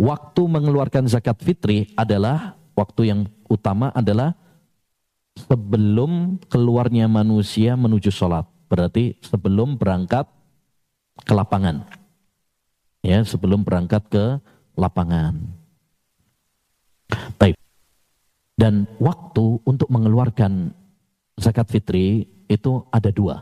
[0.00, 4.32] waktu mengeluarkan zakat fitri adalah waktu yang utama adalah
[5.36, 8.48] sebelum keluarnya manusia menuju sholat.
[8.70, 10.24] Berarti sebelum berangkat
[11.26, 11.84] ke lapangan.
[13.00, 14.24] Ya, sebelum berangkat ke
[14.76, 15.59] lapangan.
[17.36, 17.56] Baik.
[18.56, 20.74] Dan waktu untuk mengeluarkan
[21.40, 23.40] zakat fitri itu ada dua.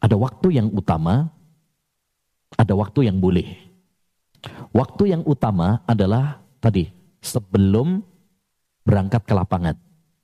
[0.00, 1.28] Ada waktu yang utama,
[2.56, 3.44] ada waktu yang boleh.
[4.72, 6.88] Waktu yang utama adalah tadi
[7.20, 8.00] sebelum
[8.80, 9.76] berangkat ke lapangan.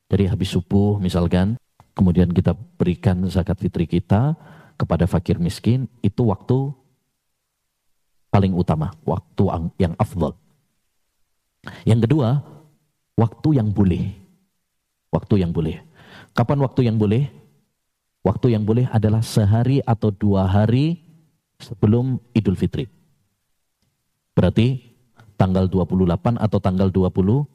[0.07, 1.61] Dari habis subuh misalkan,
[1.93, 4.33] kemudian kita berikan zakat fitri kita
[4.81, 6.72] kepada fakir miskin, itu waktu
[8.33, 9.45] paling utama, waktu
[9.77, 10.33] yang afdal.
[11.85, 12.43] Yang kedua,
[13.19, 14.14] waktu yang boleh.
[15.11, 15.81] Waktu yang boleh.
[16.37, 17.29] Kapan waktu yang boleh?
[18.27, 20.99] Waktu yang boleh adalah sehari atau dua hari
[21.62, 22.91] sebelum Idul Fitri.
[24.37, 24.83] Berarti
[25.41, 27.49] tanggal 28 atau tanggal 29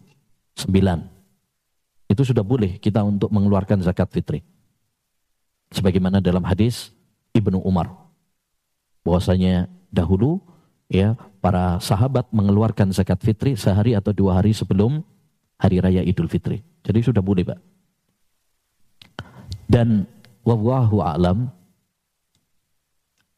[2.12, 4.44] itu sudah boleh kita untuk mengeluarkan zakat fitri.
[5.72, 6.92] Sebagaimana dalam hadis
[7.32, 7.88] Ibnu Umar.
[9.08, 10.44] Bahwasanya dahulu
[10.92, 15.00] ya para sahabat mengeluarkan zakat fitri sehari atau dua hari sebelum
[15.56, 16.60] hari raya Idul Fitri.
[16.84, 17.60] Jadi sudah boleh, Pak.
[19.72, 20.04] Dan
[20.44, 21.48] wallahu a'lam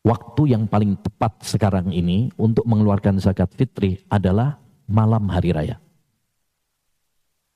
[0.01, 4.57] waktu yang paling tepat sekarang ini untuk mengeluarkan zakat fitri adalah
[4.89, 5.77] malam hari raya.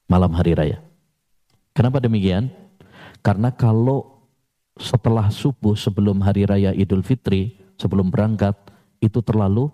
[0.08, 0.78] Malam hari raya.
[1.74, 2.54] Kenapa demikian?
[3.26, 4.24] Karena kalau
[4.78, 8.56] setelah subuh sebelum hari raya Idul Fitri, sebelum berangkat,
[9.02, 9.74] itu terlalu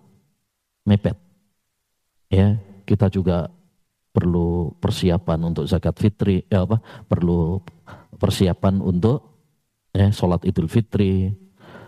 [0.88, 1.18] mepet.
[2.32, 3.52] Ya, kita juga
[4.14, 6.82] perlu persiapan untuk zakat fitri, ya apa?
[7.10, 7.62] Perlu
[8.18, 9.26] persiapan untuk
[9.94, 11.34] ya, sholat Idul Fitri.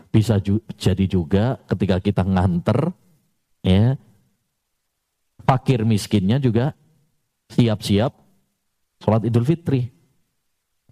[0.09, 2.93] Bisa ju jadi juga ketika kita nganter,
[3.61, 3.99] ya,
[5.43, 6.71] fakir miskinnya juga
[7.51, 8.15] siap-siap
[9.03, 9.91] sholat Idul Fitri.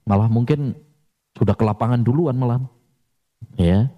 [0.04, 0.76] Malah mungkin
[1.34, 2.62] sudah ke lapangan duluan malah.
[3.56, 3.90] Ya.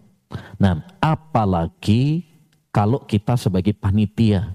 [0.62, 2.35] Nah, apalagi
[2.76, 4.52] kalau kita sebagai panitia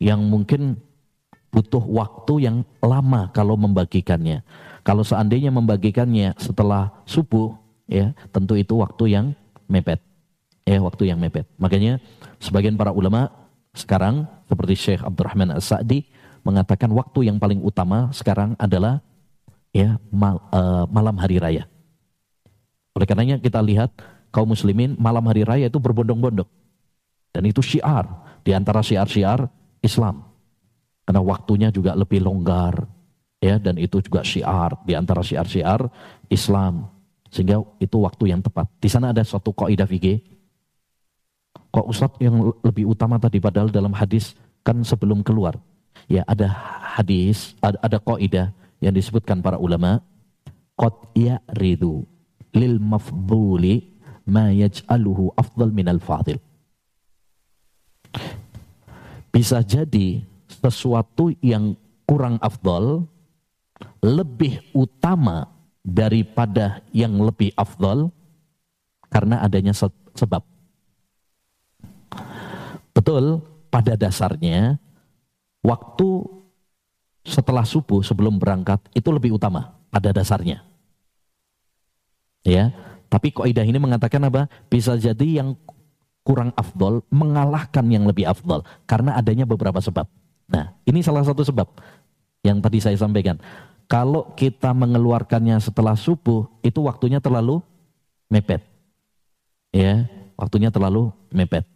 [0.00, 0.80] yang mungkin
[1.52, 4.40] butuh waktu yang lama kalau membagikannya.
[4.80, 7.52] Kalau seandainya membagikannya setelah subuh,
[7.84, 9.26] ya tentu itu waktu yang
[9.68, 10.00] mepet.
[10.64, 11.44] Ya, waktu yang mepet.
[11.60, 12.00] Makanya
[12.40, 13.28] sebagian para ulama
[13.76, 16.08] sekarang seperti Syekh Abdurrahman As-Sa'di
[16.46, 19.04] mengatakan waktu yang paling utama sekarang adalah
[19.76, 21.68] ya mal, uh, malam hari raya.
[22.96, 23.92] Oleh karenanya kita lihat
[24.32, 26.59] kaum muslimin malam hari raya itu berbondong-bondong.
[27.30, 28.06] Dan itu syiar
[28.42, 29.46] di antara syiar-syiar
[29.80, 30.26] Islam.
[31.06, 32.86] Karena waktunya juga lebih longgar.
[33.40, 35.88] Ya, dan itu juga syiar di antara syiar-syiar
[36.28, 36.92] Islam.
[37.32, 38.68] Sehingga itu waktu yang tepat.
[38.82, 40.20] Di sana ada suatu kaidah fikih.
[41.70, 44.34] Kok Ustadz yang lebih utama tadi padahal dalam hadis
[44.66, 45.56] kan sebelum keluar.
[46.10, 46.50] Ya ada
[46.98, 48.50] hadis, ada, ada kaidah
[48.82, 50.02] yang disebutkan para ulama.
[50.74, 52.02] Qad ya'ridu
[52.56, 53.94] lil mafduli
[54.26, 56.42] ma yaj'aluhu afdal minal fadil.
[59.30, 63.06] Bisa jadi sesuatu yang kurang afdal
[64.02, 65.46] lebih utama
[65.80, 68.10] daripada yang lebih afdal
[69.08, 69.72] karena adanya
[70.14, 70.42] sebab.
[72.90, 73.40] Betul,
[73.70, 74.76] pada dasarnya
[75.62, 76.26] waktu
[77.22, 80.64] setelah subuh sebelum berangkat itu lebih utama pada dasarnya.
[82.40, 82.72] Ya,
[83.12, 84.48] tapi kaidah ini mengatakan apa?
[84.72, 85.54] Bisa jadi yang
[86.22, 90.06] kurang afdol mengalahkan yang lebih afdol karena adanya beberapa sebab.
[90.50, 91.66] Nah, ini salah satu sebab
[92.42, 93.38] yang tadi saya sampaikan.
[93.90, 97.58] Kalau kita mengeluarkannya setelah subuh, itu waktunya terlalu
[98.30, 98.62] mepet.
[99.74, 100.06] Ya,
[100.38, 101.66] waktunya terlalu mepet.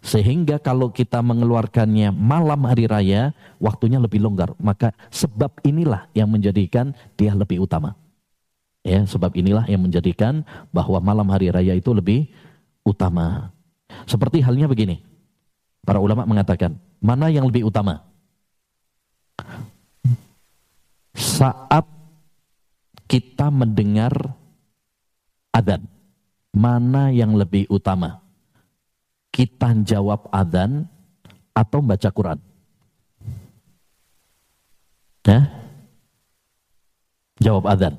[0.00, 4.54] Sehingga kalau kita mengeluarkannya malam hari raya, waktunya lebih longgar.
[4.62, 7.98] Maka sebab inilah yang menjadikan dia lebih utama.
[8.86, 12.30] Ya, sebab inilah yang menjadikan bahwa malam hari raya itu lebih
[12.84, 13.53] utama.
[14.04, 15.00] Seperti halnya begini.
[15.84, 18.02] Para ulama mengatakan, mana yang lebih utama?
[21.14, 21.86] saat
[23.10, 24.12] kita mendengar
[25.54, 25.82] adzan,
[26.54, 28.22] mana yang lebih utama?
[29.34, 30.86] Kita jawab adzan
[31.50, 32.38] atau baca Quran?
[35.26, 35.50] Ya?
[37.42, 37.94] Jawab adzan.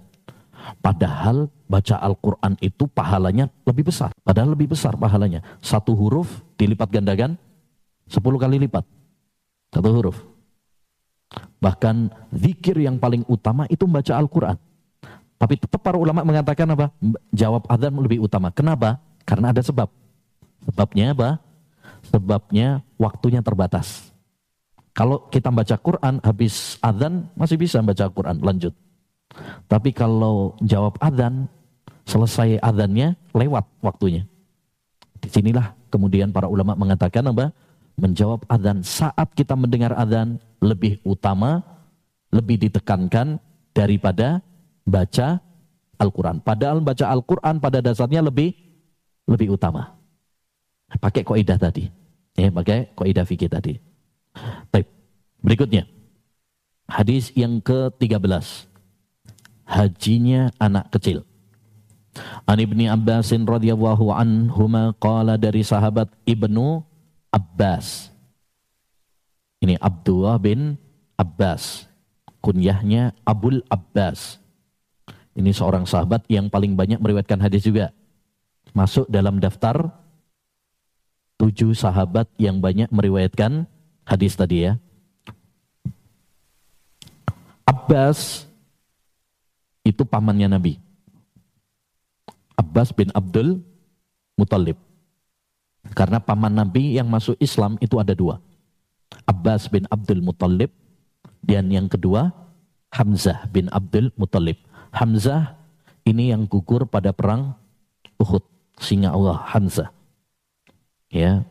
[0.81, 4.13] Padahal baca Al-Quran itu pahalanya lebih besar.
[4.25, 5.41] Padahal lebih besar pahalanya.
[5.61, 7.37] Satu huruf dilipat gandakan
[8.09, 8.85] sepuluh kali lipat.
[9.73, 10.17] Satu huruf.
[11.59, 14.57] Bahkan zikir yang paling utama itu membaca Al-Quran.
[15.35, 16.89] Tapi tetap para ulama mengatakan apa?
[17.35, 18.49] Jawab adzan lebih utama.
[18.55, 19.01] Kenapa?
[19.27, 19.89] Karena ada sebab.
[20.63, 21.29] Sebabnya apa?
[22.07, 24.13] Sebabnya waktunya terbatas.
[24.95, 28.71] Kalau kita baca Quran habis adzan masih bisa baca Quran lanjut.
[29.67, 31.49] Tapi kalau jawab adzan
[32.05, 34.23] selesai adzannya lewat waktunya.
[35.19, 37.51] Di sinilah kemudian para ulama mengatakan apa?
[37.95, 41.63] menjawab adzan saat kita mendengar adzan lebih utama,
[42.27, 43.39] lebih ditekankan
[43.71, 44.43] daripada
[44.83, 45.39] baca
[45.95, 46.43] Al-Quran.
[46.43, 48.51] Padahal baca Al-Quran pada dasarnya lebih
[49.31, 49.95] lebih utama.
[50.99, 51.87] Pakai kaidah tadi.
[52.35, 53.79] Ya, pakai kaidah fikih tadi.
[54.69, 54.87] Baik.
[55.39, 55.87] Berikutnya.
[56.85, 58.74] Hadis yang ke-13.
[59.65, 61.25] Hajinya anak kecil.
[62.47, 66.85] An Ibni Abbasin radhiyallahu anhuma qala dari sahabat Ibnu
[67.33, 68.13] Abbas.
[69.59, 70.79] Ini Abdullah bin
[71.19, 71.89] Abbas.
[72.39, 74.37] Kunyahnya Abul Abbas.
[75.35, 77.91] Ini seorang sahabat yang paling banyak meriwayatkan hadis juga.
[78.71, 79.91] Masuk dalam daftar
[81.35, 83.67] tujuh sahabat yang banyak meriwayatkan
[84.07, 84.79] hadis tadi ya.
[87.67, 88.44] Abbas
[89.85, 90.81] itu pamannya Nabi.
[92.57, 93.61] Abbas bin Abdul
[94.35, 94.75] Muttalib.
[95.93, 98.41] Karena paman Nabi yang masuk Islam itu ada dua.
[99.29, 100.73] Abbas bin Abdul Muttalib
[101.45, 102.33] dan yang kedua
[102.89, 104.57] Hamzah bin Abdul Muttalib.
[104.89, 105.53] Hamzah
[106.09, 107.53] ini yang gugur pada perang
[108.17, 108.41] Uhud.
[108.75, 109.87] Singa Allah Hamzah.
[111.07, 111.47] Ya,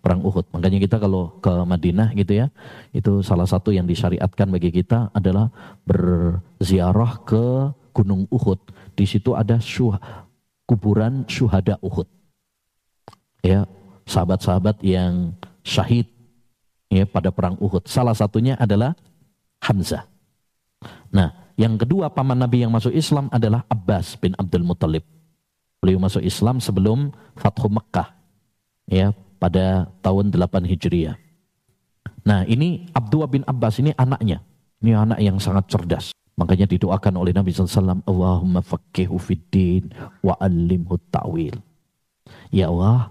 [0.00, 0.48] perang Uhud.
[0.52, 2.46] Makanya kita kalau ke Madinah gitu ya,
[2.96, 5.52] itu salah satu yang disyariatkan bagi kita adalah
[5.84, 8.58] berziarah ke Gunung Uhud.
[8.96, 9.96] Di situ ada syuh,
[10.64, 12.08] kuburan syuhada Uhud
[13.44, 13.64] ya
[14.04, 15.32] sahabat-sahabat yang
[15.64, 16.08] syahid
[16.92, 17.88] ya pada perang Uhud.
[17.88, 18.96] Salah satunya adalah
[19.60, 20.08] Hamzah.
[21.12, 25.04] Nah, yang kedua paman Nabi yang masuk Islam adalah Abbas bin Abdul Muthalib.
[25.80, 28.12] Beliau masuk Islam sebelum Fathu Mekah
[28.90, 31.16] ya pada tahun 8 Hijriah.
[32.28, 34.44] Nah, ini Abdullah bin Abbas ini anaknya.
[34.84, 36.12] Ini anak yang sangat cerdas.
[36.36, 39.88] Makanya didoakan oleh Nabi SAW, Allahumma faqihu fid din
[40.20, 41.56] wa alimhu ta'wil.
[42.52, 43.08] Ya Allah,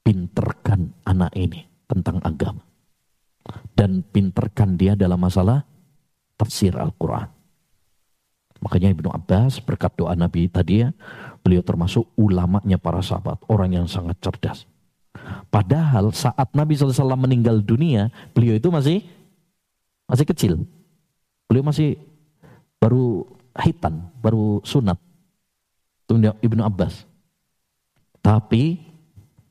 [0.00, 2.64] pinterkan anak ini tentang agama.
[3.74, 5.64] dan pinterkan dia dalam masalah
[6.38, 7.30] tafsir Al-Quran.
[8.58, 10.90] Makanya Ibnu Abbas berkat doa Nabi tadi ya,
[11.46, 14.66] beliau termasuk ulamanya para sahabat, orang yang sangat cerdas.
[15.48, 19.04] Padahal saat Nabi SAW meninggal dunia, beliau itu masih
[20.08, 20.54] masih kecil.
[21.48, 21.96] Beliau masih
[22.80, 23.24] baru
[23.56, 24.96] hitan, baru sunat.
[26.08, 27.04] Ibnu Abbas.
[28.24, 28.80] Tapi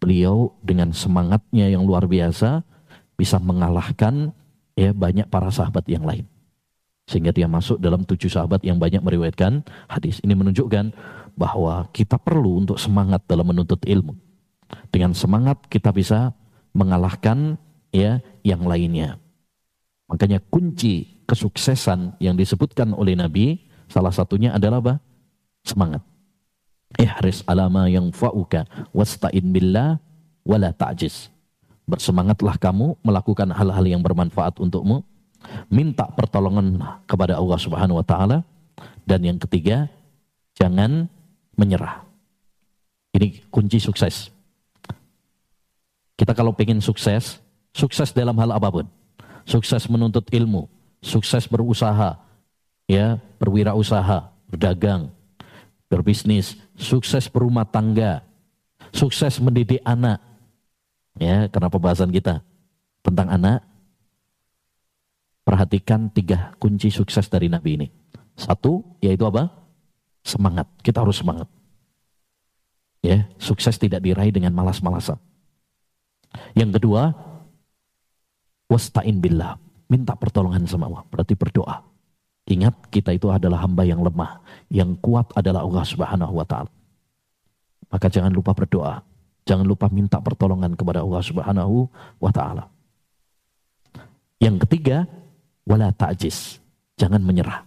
[0.01, 2.65] beliau dengan semangatnya yang luar biasa
[3.13, 4.33] bisa mengalahkan
[4.73, 6.25] ya banyak para sahabat yang lain.
[7.05, 10.17] Sehingga dia masuk dalam tujuh sahabat yang banyak meriwayatkan hadis.
[10.25, 10.91] Ini menunjukkan
[11.37, 14.26] bahwa kita perlu untuk semangat dalam menuntut ilmu.
[14.91, 16.35] Dengan semangat kita bisa
[16.75, 17.55] mengalahkan
[17.91, 19.17] ya yang lainnya.
[20.07, 24.95] Makanya kunci kesuksesan yang disebutkan oleh Nabi salah satunya adalah apa?
[25.67, 25.99] Semangat.
[26.95, 28.63] Ihris alama yang fa'uka
[28.95, 29.99] wasta'in billah
[30.47, 31.27] wala ta'jiz.
[31.83, 35.03] Bersemangatlah kamu melakukan hal-hal yang bermanfaat untukmu.
[35.67, 38.43] Minta pertolongan kepada Allah Subhanahu wa taala
[39.03, 39.87] dan yang ketiga
[40.55, 41.07] jangan
[41.55, 42.03] menyerah.
[43.15, 44.36] Ini kunci sukses.
[46.17, 47.37] Kita kalau ingin sukses,
[47.71, 48.85] sukses dalam hal apa pun.
[49.47, 50.67] Sukses menuntut ilmu,
[50.99, 52.19] sukses berusaha,
[52.89, 55.13] ya, berwirausaha, berdagang,
[55.87, 58.25] berbisnis, sukses berumah tangga,
[58.91, 60.19] sukses mendidik anak,
[61.17, 62.45] Ya, karena pembahasan kita
[63.01, 63.65] tentang anak,
[65.41, 67.87] perhatikan tiga kunci sukses dari Nabi ini.
[68.37, 69.49] Satu, yaitu apa?
[70.21, 70.69] Semangat.
[70.85, 71.49] Kita harus semangat.
[73.01, 75.17] Ya, sukses tidak diraih dengan malas-malasan.
[76.53, 77.13] Yang kedua,
[78.67, 79.55] wasta'in billah.
[79.87, 81.03] Minta pertolongan sama Allah.
[81.07, 81.79] Berarti berdoa.
[82.47, 84.39] Ingat kita itu adalah hamba yang lemah.
[84.67, 86.71] Yang kuat adalah Allah subhanahu wa ta'ala.
[87.87, 88.99] Maka jangan lupa berdoa.
[89.47, 91.87] Jangan lupa minta pertolongan kepada Allah Subhanahu
[92.19, 92.67] wa taala.
[94.43, 95.07] Yang ketiga,
[95.63, 96.59] wala ta'jiz.
[96.99, 97.63] Jangan menyerah.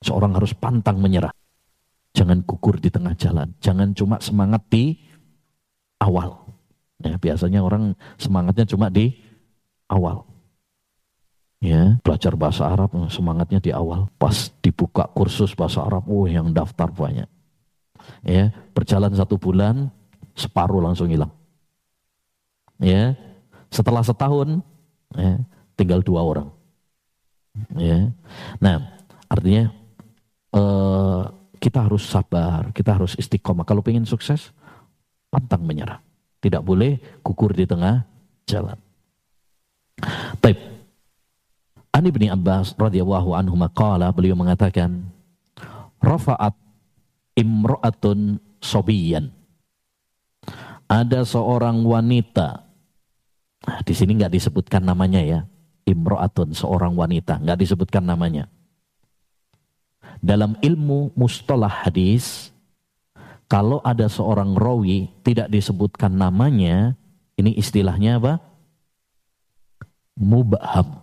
[0.00, 1.36] Seorang harus pantang menyerah.
[2.16, 3.52] Jangan gugur di tengah jalan.
[3.60, 4.96] Jangan cuma semangat di
[6.00, 6.48] awal.
[7.00, 9.16] Ya, biasanya orang semangatnya cuma di
[9.88, 10.28] awal.
[11.60, 14.08] Ya, belajar bahasa Arab semangatnya di awal.
[14.16, 17.28] Pas dibuka kursus bahasa Arab, oh yang daftar banyak.
[18.24, 19.92] Ya berjalan satu bulan
[20.32, 21.32] separuh langsung hilang.
[22.80, 23.12] Ya
[23.68, 24.64] setelah setahun
[25.12, 25.36] ya,
[25.76, 26.48] tinggal dua orang.
[27.76, 28.08] Ya
[28.56, 28.80] nah
[29.28, 29.68] artinya
[30.56, 31.22] eh,
[31.60, 33.68] kita harus sabar kita harus istiqomah.
[33.68, 34.52] Kalau ingin sukses
[35.28, 36.00] pantang menyerah
[36.40, 38.04] tidak boleh gugur di tengah
[38.48, 38.76] jalan
[40.40, 40.58] Taib
[41.90, 45.04] Ani bin Abbas radhiyallahu anhu maqala beliau mengatakan
[46.00, 46.56] rafa'at
[47.36, 49.30] imro'atun sobiyan.
[50.90, 52.66] Ada seorang wanita.
[53.60, 55.40] Nah, di sini nggak disebutkan namanya ya.
[55.86, 57.38] Imro'atun, seorang wanita.
[57.38, 58.46] nggak disebutkan namanya.
[60.20, 62.49] Dalam ilmu mustalah hadis,
[63.50, 66.94] kalau ada seorang rawi tidak disebutkan namanya,
[67.34, 68.38] ini istilahnya apa?
[70.14, 71.02] Mubaham.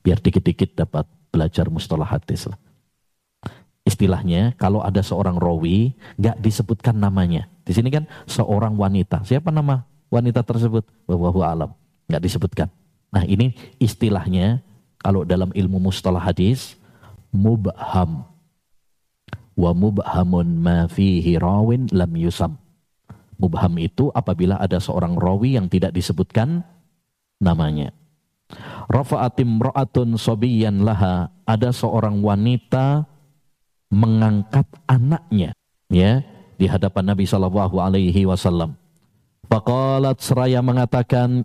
[0.00, 2.56] Biar dikit-dikit dapat belajar mustalah hadis lah
[3.84, 7.46] istilahnya kalau ada seorang rawi nggak disebutkan namanya.
[7.62, 9.22] Di sini kan seorang wanita.
[9.24, 10.84] Siapa nama wanita tersebut?
[11.04, 11.70] Wallahu alam.
[12.08, 12.68] Nggak disebutkan.
[13.12, 14.64] Nah ini istilahnya
[14.98, 16.74] kalau dalam ilmu mustalah hadis
[17.30, 18.24] mubham.
[19.54, 22.58] Wa mubhamun ma fihi rawin lam yusam.
[23.38, 26.62] Mubham itu apabila ada seorang rawi yang tidak disebutkan
[27.42, 27.90] namanya.
[28.90, 31.30] Rafa'atim ra'atun sobiyan laha.
[31.46, 33.06] Ada seorang wanita
[33.90, 35.54] mengangkat anaknya
[35.90, 36.22] ya
[36.58, 38.78] di hadapan Nabi Shallallahu Alaihi Wasallam.
[39.50, 41.44] Faqalat seraya mengatakan,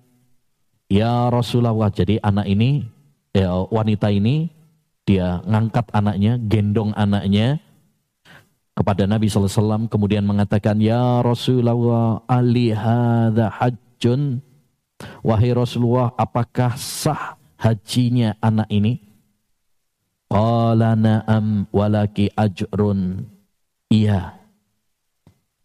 [0.88, 1.92] ya Rasulullah.
[1.92, 2.88] Jadi anak ini,
[3.36, 4.50] ya, wanita ini
[5.04, 7.60] dia ngangkat anaknya, gendong anaknya
[8.80, 9.92] kepada Nabi Wasallam.
[9.92, 14.40] Kemudian mengatakan, ya Rasulullah, ali hadha hajjun.
[15.20, 19.04] Wahai Rasulullah, apakah sah hajinya anak ini?
[20.32, 23.28] Qala na'am walaki ajrun.
[23.92, 24.40] Iya.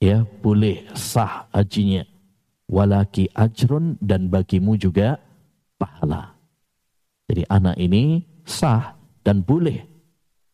[0.02, 2.02] Ya, boleh sah hajinya.
[2.66, 5.22] Walaki ajrun dan bagimu juga
[5.78, 6.34] pahala.
[7.30, 9.86] Jadi anak ini sah dan boleh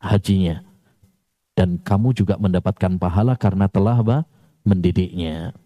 [0.03, 0.70] hajinya.
[1.55, 4.19] Dan kamu juga mendapatkan pahala karena telah apa?
[4.61, 5.57] mendidiknya.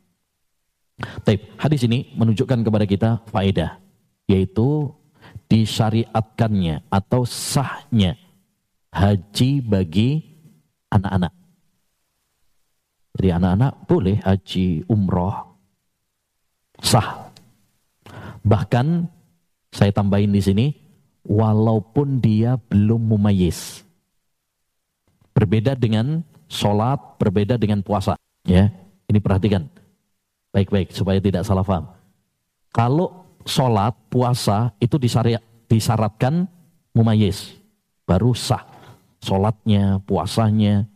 [1.27, 3.83] Taib, hadis ini menunjukkan kepada kita faedah
[4.31, 4.95] yaitu
[5.51, 8.15] disyariatkannya atau sahnya
[8.95, 10.23] haji bagi
[10.89, 11.35] anak-anak.
[13.15, 15.59] Jadi anak-anak boleh haji umroh
[16.83, 17.31] sah.
[18.43, 19.09] Bahkan
[19.75, 20.67] saya tambahin di sini,
[21.27, 23.84] walaupun dia belum mumayyiz.
[25.35, 28.15] Berbeda dengan sholat, berbeda dengan puasa.
[28.47, 28.71] Ya,
[29.11, 29.67] ini perhatikan.
[30.55, 31.91] Baik-baik, supaya tidak salah paham.
[32.71, 34.95] Kalau sholat, puasa, itu
[35.67, 36.47] disyaratkan
[36.95, 37.59] mumayyiz.
[38.07, 38.63] Baru sah.
[39.19, 40.87] Sholatnya, puasanya,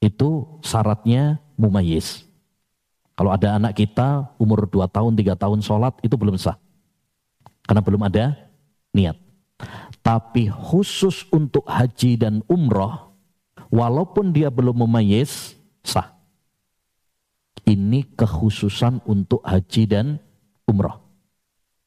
[0.00, 2.24] itu syaratnya mumayyiz.
[3.12, 6.56] Kalau ada anak kita umur 2 tahun, 3 tahun sholat, itu belum sah.
[7.68, 8.34] Karena belum ada
[8.96, 9.20] niat.
[10.00, 13.11] Tapi khusus untuk haji dan umroh,
[13.72, 16.12] walaupun dia belum memayis, sah.
[17.64, 20.20] Ini kekhususan untuk haji dan
[20.68, 21.00] umroh.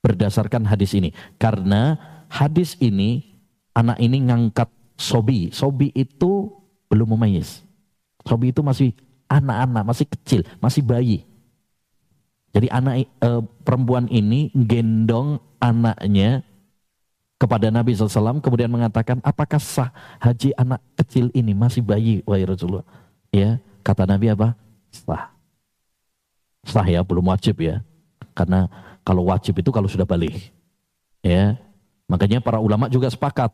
[0.01, 1.13] Berdasarkan hadis ini.
[1.38, 1.95] Karena
[2.31, 3.21] hadis ini,
[3.77, 5.53] anak ini ngangkat sobi.
[5.53, 6.49] Sobi itu
[6.89, 7.61] belum memayis.
[8.25, 8.95] Sobi itu masih
[9.29, 11.27] anak-anak, masih kecil, masih bayi.
[12.55, 13.29] Jadi anak e,
[13.67, 16.39] perempuan ini gendong anaknya
[17.36, 19.91] kepada Nabi SAW kemudian mengatakan apakah sah
[20.23, 22.88] haji anak kecil ini masih bayi wahai Rasulullah?
[23.31, 24.55] Ya kata Nabi apa?
[24.91, 25.36] Sah.
[26.65, 27.83] Sah ya belum wajib ya.
[28.31, 28.71] Karena
[29.03, 30.51] kalau wajib itu kalau sudah balik.
[31.19, 31.59] Ya
[32.07, 33.51] makanya para ulama juga sepakat.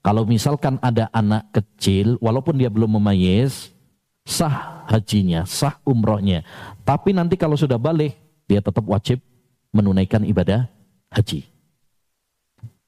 [0.00, 3.76] Kalau misalkan ada anak kecil walaupun dia belum memayis
[4.24, 6.48] sah hajinya sah umrohnya.
[6.80, 8.16] Tapi nanti kalau sudah balik
[8.48, 9.20] dia tetap wajib
[9.68, 10.64] menunaikan ibadah
[11.12, 11.57] haji.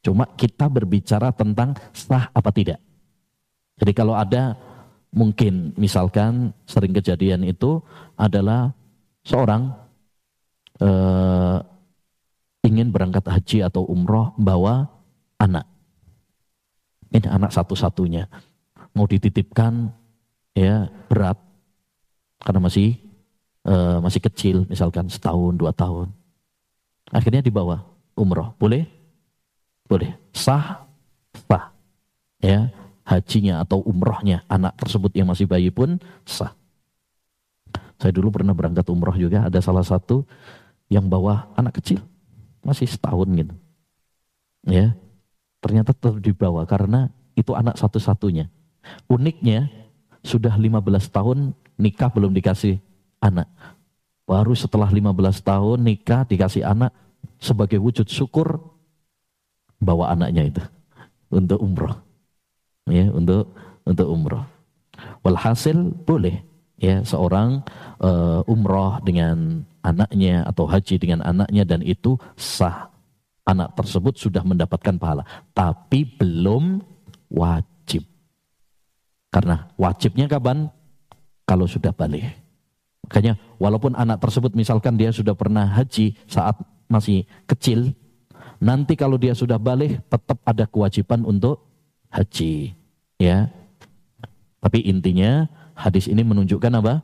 [0.01, 2.81] Cuma kita berbicara tentang sah apa tidak.
[3.77, 4.57] Jadi kalau ada
[5.13, 7.81] mungkin misalkan sering kejadian itu
[8.17, 8.73] adalah
[9.25, 9.73] seorang
[10.81, 11.59] eh,
[12.65, 14.89] ingin berangkat haji atau umroh bawa
[15.41, 15.65] anak.
[17.11, 18.31] Ini anak satu-satunya.
[18.95, 19.91] Mau dititipkan
[20.55, 21.39] ya berat
[22.41, 22.97] karena masih
[23.67, 26.09] uh, masih kecil, misalkan setahun, dua tahun.
[27.11, 27.83] Akhirnya dibawa
[28.15, 28.55] umroh.
[28.57, 28.87] Boleh?
[29.91, 30.15] Boleh.
[30.31, 30.87] Sah?
[31.51, 31.75] Sah.
[32.39, 32.71] Ya,
[33.03, 36.55] hajinya atau umrohnya anak tersebut yang masih bayi pun sah.
[37.99, 40.25] Saya dulu pernah berangkat umroh juga, ada salah satu
[40.89, 42.01] yang bawa anak kecil,
[42.65, 43.53] masih setahun gitu.
[44.65, 44.97] Ya,
[45.61, 48.49] ternyata tetap dibawa karena itu anak satu-satunya.
[49.05, 49.69] Uniknya,
[50.25, 52.81] sudah 15 tahun nikah belum dikasih
[53.21, 53.49] anak.
[54.25, 56.95] Baru setelah 15 tahun nikah dikasih anak
[57.37, 58.70] sebagai wujud syukur
[59.81, 60.63] bawa anaknya itu
[61.33, 61.97] untuk umroh.
[62.87, 63.51] Ya, untuk
[63.89, 64.45] untuk umroh.
[65.25, 66.45] Walhasil boleh
[66.81, 67.65] ya seorang
[68.01, 72.93] uh, umroh dengan anaknya atau haji dengan anaknya dan itu sah.
[73.49, 75.27] Anak tersebut sudah mendapatkan pahala,
[75.57, 76.79] tapi belum
[77.33, 78.07] wajib.
[79.33, 80.71] Karena wajibnya kapan?
[81.49, 82.31] Kalau sudah balik.
[83.11, 86.55] Makanya walaupun anak tersebut misalkan dia sudah pernah haji saat
[86.87, 87.91] masih kecil,
[88.61, 91.65] nanti kalau dia sudah balik tetap ada kewajiban untuk
[92.13, 92.77] haji.
[93.17, 93.49] Ya.
[94.61, 97.01] Tapi intinya hadis ini menunjukkan apa?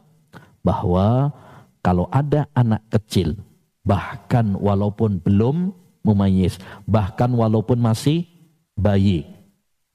[0.60, 1.32] Bahwa
[1.80, 3.40] kalau ada anak kecil,
[3.80, 5.72] bahkan walaupun belum
[6.04, 8.28] memayis, bahkan walaupun masih
[8.76, 9.24] bayi,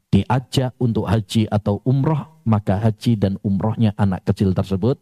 [0.09, 4.97] diajak untuk haji atau umroh, maka haji dan umrohnya anak kecil tersebut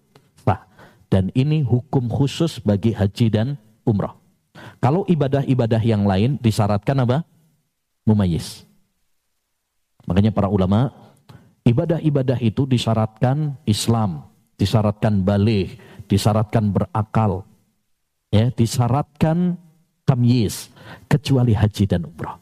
[1.10, 4.14] dan ini hukum khusus bagi haji dan umrah.
[4.80, 7.28] Kalau ibadah-ibadah yang lain disyaratkan apa?
[8.08, 8.66] Mumayyiz.
[10.10, 10.90] Makanya para ulama,
[11.68, 14.26] ibadah-ibadah itu disyaratkan Islam,
[14.58, 15.78] disyaratkan balik,
[16.10, 17.46] disyaratkan berakal,
[18.34, 19.60] ya, disyaratkan
[20.08, 20.74] tamyiz,
[21.06, 22.42] kecuali haji dan umrah.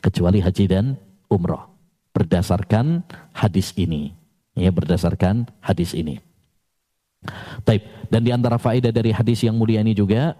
[0.00, 0.96] Kecuali haji dan
[1.28, 1.68] umrah.
[2.16, 3.04] Berdasarkan
[3.36, 4.16] hadis ini.
[4.56, 6.22] Ya, berdasarkan hadis ini.
[7.66, 7.82] Taib.
[8.08, 10.38] Dan di antara faedah dari hadis yang mulia ini juga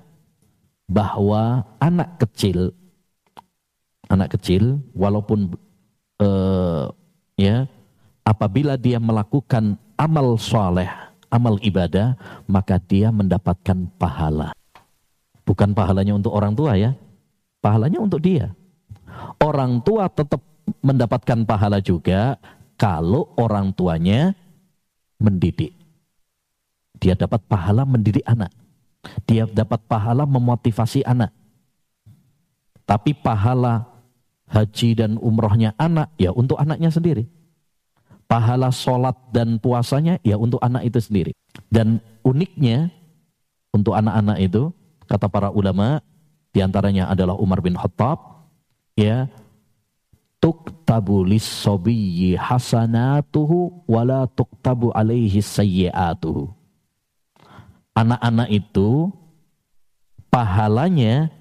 [0.88, 2.72] bahwa anak kecil
[4.08, 5.52] anak kecil walaupun
[6.18, 6.88] uh,
[7.36, 7.68] ya
[8.24, 10.88] apabila dia melakukan amal soleh,
[11.28, 12.16] amal ibadah,
[12.48, 14.52] maka dia mendapatkan pahala.
[15.44, 16.92] Bukan pahalanya untuk orang tua ya,
[17.64, 18.52] pahalanya untuk dia.
[19.40, 20.44] Orang tua tetap
[20.84, 22.36] mendapatkan pahala juga
[22.76, 24.36] kalau orang tuanya
[25.16, 25.72] mendidik.
[27.00, 28.52] Dia dapat pahala mendidik anak.
[29.24, 31.30] Dia dapat pahala memotivasi anak.
[32.88, 33.84] Tapi pahala
[34.48, 37.28] haji dan umrohnya anak, ya untuk anaknya sendiri.
[38.28, 41.32] Pahala sholat dan puasanya, ya untuk anak itu sendiri.
[41.68, 42.92] Dan uniknya,
[43.72, 44.72] untuk anak-anak itu,
[45.08, 46.00] kata para ulama,
[46.52, 48.20] di antaranya adalah Umar bin Khattab,
[48.96, 49.28] ya,
[50.40, 56.57] tuktabu lis-sobiyyi hasanatuhu wala tuktabu alaihi sayyiatuhu
[57.98, 59.10] anak-anak itu
[60.30, 61.34] pahalanya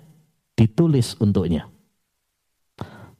[0.58, 1.70] ditulis untuknya.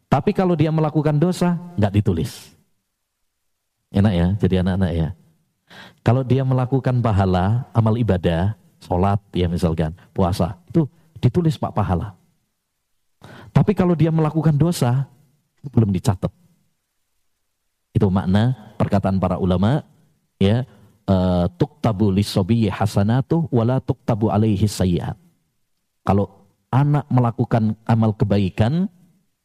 [0.10, 2.58] Tapi kalau dia melakukan dosa, nggak ditulis.
[3.94, 5.10] Enak ya, jadi anak-anak ya.
[6.02, 10.88] Kalau dia melakukan pahala, amal ibadah, sholat ya misalkan, puasa, itu
[11.20, 12.16] ditulis pak pahala.
[13.52, 15.06] Tapi kalau dia melakukan dosa,
[15.68, 16.32] belum dicatat.
[17.92, 19.84] Itu makna perkataan para ulama,
[20.40, 20.64] ya,
[21.08, 25.16] uh, tuktabu lisobiyyi hasanatu wala tuktabu alaihi sayyiat.
[26.04, 26.32] Kalau
[26.72, 28.92] anak melakukan amal kebaikan,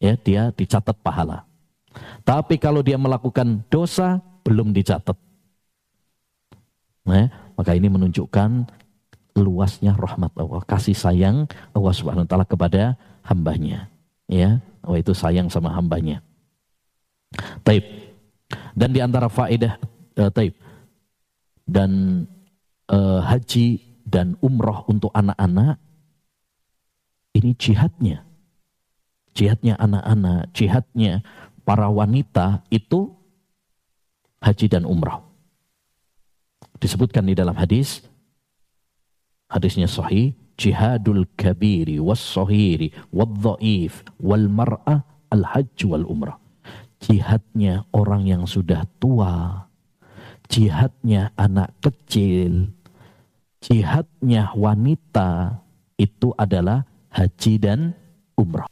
[0.03, 1.47] ya dia dicatat pahala.
[2.27, 5.15] Tapi kalau dia melakukan dosa belum dicatat.
[7.03, 7.27] Nah,
[7.59, 8.71] maka ini menunjukkan
[9.35, 12.95] luasnya rahmat Allah, kasih sayang Allah Subhanahu wa taala kepada
[13.27, 13.91] hambanya.
[14.31, 16.23] Ya, Allah itu sayang sama hambanya.
[17.67, 17.83] Taib.
[18.77, 19.81] Dan di antara faedah
[20.21, 20.53] uh, taib
[21.69, 22.25] dan
[22.91, 25.79] uh, haji dan umroh untuk anak-anak
[27.33, 28.27] ini jihadnya
[29.33, 31.25] jihadnya anak-anak, jihadnya
[31.65, 33.13] para wanita itu
[34.45, 35.25] haji dan umrah.
[36.79, 38.05] Disebutkan di dalam hadis,
[39.49, 45.03] hadisnya sahih, jihadul kabiri was sahiri wal dhaif wal mar'ah
[45.33, 46.39] al hajj wal umrah.
[47.03, 49.67] Jihadnya orang yang sudah tua,
[50.53, 52.69] jihadnya anak kecil,
[53.65, 55.57] jihadnya wanita
[55.97, 57.97] itu adalah haji dan
[58.37, 58.69] umrah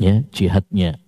[0.00, 1.00] ya jihadnya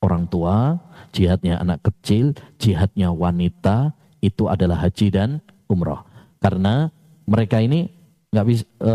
[0.00, 0.80] orang tua,
[1.12, 3.92] jihadnya anak kecil, jihadnya wanita
[4.24, 5.30] itu adalah haji dan
[5.68, 6.00] umroh.
[6.40, 6.88] Karena
[7.28, 7.92] mereka ini
[8.32, 8.92] nggak bisa e,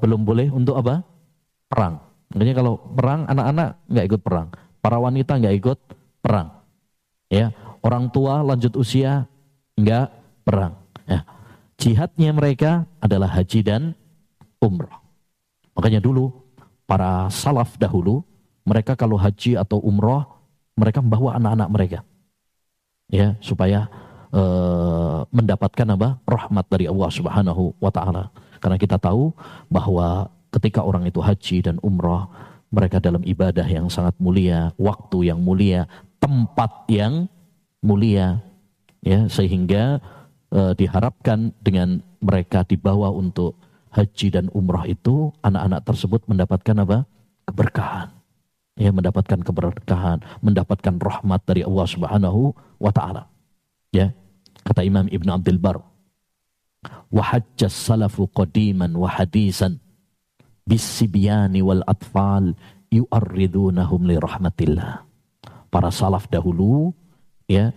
[0.00, 1.04] belum boleh untuk apa
[1.68, 2.00] perang.
[2.32, 4.48] Makanya kalau perang anak-anak nggak ikut perang,
[4.80, 5.78] para wanita nggak ikut
[6.24, 6.48] perang.
[7.28, 7.52] Ya,
[7.82, 9.26] orang tua lanjut usia
[9.76, 10.08] nggak
[10.42, 10.74] perang.
[11.04, 11.22] Ya.
[11.76, 13.92] Jihadnya mereka adalah haji dan
[14.60, 14.92] umroh.
[15.76, 16.32] Makanya dulu
[16.88, 18.24] para salaf dahulu
[18.66, 20.26] mereka kalau haji atau umroh,
[20.74, 21.98] mereka membawa anak-anak mereka.
[23.06, 23.86] Ya, supaya
[24.34, 26.18] uh, mendapatkan apa?
[26.26, 28.34] rahmat dari Allah Subhanahu wa taala.
[28.58, 29.30] Karena kita tahu
[29.70, 32.26] bahwa ketika orang itu haji dan umroh,
[32.74, 35.86] mereka dalam ibadah yang sangat mulia, waktu yang mulia,
[36.18, 37.30] tempat yang
[37.78, 38.42] mulia.
[39.06, 40.02] Ya, sehingga
[40.50, 43.54] uh, diharapkan dengan mereka dibawa untuk
[43.94, 46.98] haji dan umroh itu anak-anak tersebut mendapatkan apa?
[47.46, 48.16] keberkahan
[48.76, 53.26] ya mendapatkan keberkahan, mendapatkan rahmat dari Allah Subhanahu wa taala.
[53.90, 54.12] Ya.
[54.62, 55.80] Kata Imam Ibn Abdul Bar,
[57.08, 59.80] "Wa hajjas salafu qadiman wa hadisan
[60.68, 62.52] bisibyani wal atfal
[62.92, 65.06] yu'arridunahum li rahmatillah."
[65.72, 66.92] Para salaf dahulu
[67.46, 67.72] ya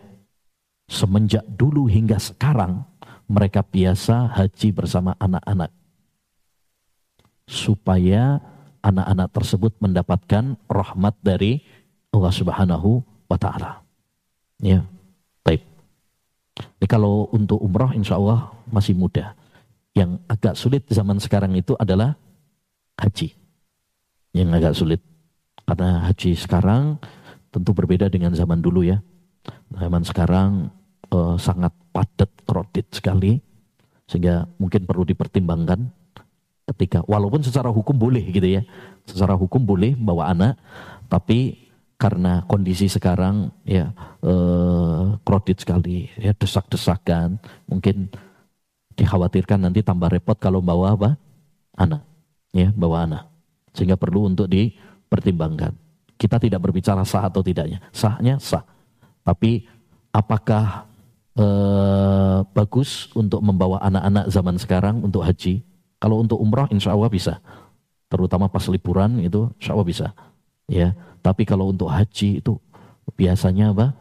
[0.89, 2.83] semenjak dulu hingga sekarang
[3.29, 5.69] mereka biasa haji bersama anak-anak
[7.49, 8.41] supaya
[8.81, 11.65] anak-anak tersebut mendapatkan rahmat dari
[12.09, 13.81] Allah Subhanahu wa taala.
[14.61, 14.85] Ya.
[15.41, 15.65] Baik.
[16.57, 19.33] Jadi kalau untuk umrah insya Allah masih mudah.
[19.97, 22.13] Yang agak sulit zaman sekarang itu adalah
[23.01, 23.33] haji.
[24.31, 25.01] Yang agak sulit.
[25.65, 26.97] Karena haji sekarang
[27.49, 29.01] tentu berbeda dengan zaman dulu ya.
[29.73, 30.69] Zaman sekarang
[31.13, 33.37] eh, sangat padat, kredit sekali.
[34.09, 35.85] Sehingga mungkin perlu dipertimbangkan
[36.73, 38.61] ketika walaupun secara hukum boleh gitu ya
[39.01, 40.53] secara hukum boleh bawa anak
[41.09, 41.65] tapi
[41.97, 43.89] karena kondisi sekarang ya
[44.21, 48.13] eh, kredit sekali ya desak-desakan mungkin
[48.99, 51.15] dikhawatirkan nanti tambah repot kalau bawa apa?
[51.79, 52.03] Anak
[52.51, 53.23] ya bawa anak.
[53.71, 55.71] Sehingga perlu untuk dipertimbangkan.
[56.19, 57.79] Kita tidak berbicara sah atau tidaknya.
[57.95, 58.67] Sahnya sah.
[59.23, 59.63] Tapi
[60.11, 60.88] apakah
[61.39, 65.63] eh, bagus untuk membawa anak-anak zaman sekarang untuk haji
[65.99, 67.43] kalau untuk umrah insya Allah bisa.
[68.09, 70.07] Terutama pas liburan itu insya Allah bisa.
[70.65, 72.57] Ya, tapi kalau untuk haji itu
[73.13, 73.93] biasanya apa?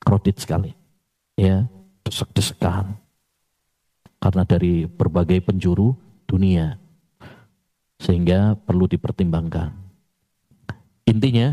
[0.00, 0.72] Kredit sekali.
[1.36, 1.66] Ya,
[2.06, 2.96] desek-desekan.
[4.20, 6.78] Karena dari berbagai penjuru dunia.
[8.00, 9.76] Sehingga perlu dipertimbangkan.
[11.04, 11.52] Intinya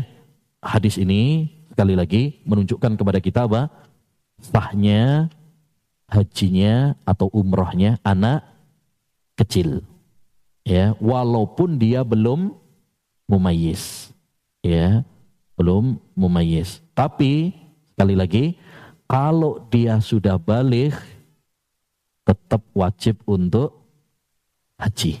[0.64, 3.68] hadis ini sekali lagi menunjukkan kepada kita apa?
[4.38, 5.28] Sahnya
[6.08, 8.46] hajinya atau umrohnya anak
[9.36, 9.84] kecil.
[10.64, 12.54] Ya, walaupun dia belum
[13.28, 14.12] mumayyiz.
[14.64, 15.04] Ya,
[15.56, 16.80] belum mumayyiz.
[16.92, 17.56] Tapi
[17.94, 18.44] sekali lagi,
[19.08, 20.92] kalau dia sudah balik
[22.28, 23.72] tetap wajib untuk
[24.76, 25.18] haji.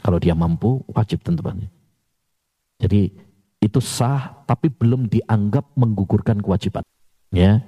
[0.00, 1.68] Kalau dia mampu, wajib tentunya.
[2.80, 3.12] Jadi
[3.60, 6.80] itu sah tapi belum dianggap menggugurkan kewajiban.
[7.28, 7.60] Ya,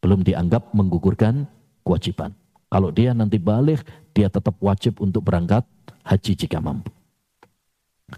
[0.00, 1.44] belum dianggap menggugurkan
[1.84, 2.32] kewajiban.
[2.70, 3.84] Kalau dia nanti balik,
[4.16, 5.62] dia tetap wajib untuk berangkat
[6.04, 6.90] haji jika mampu.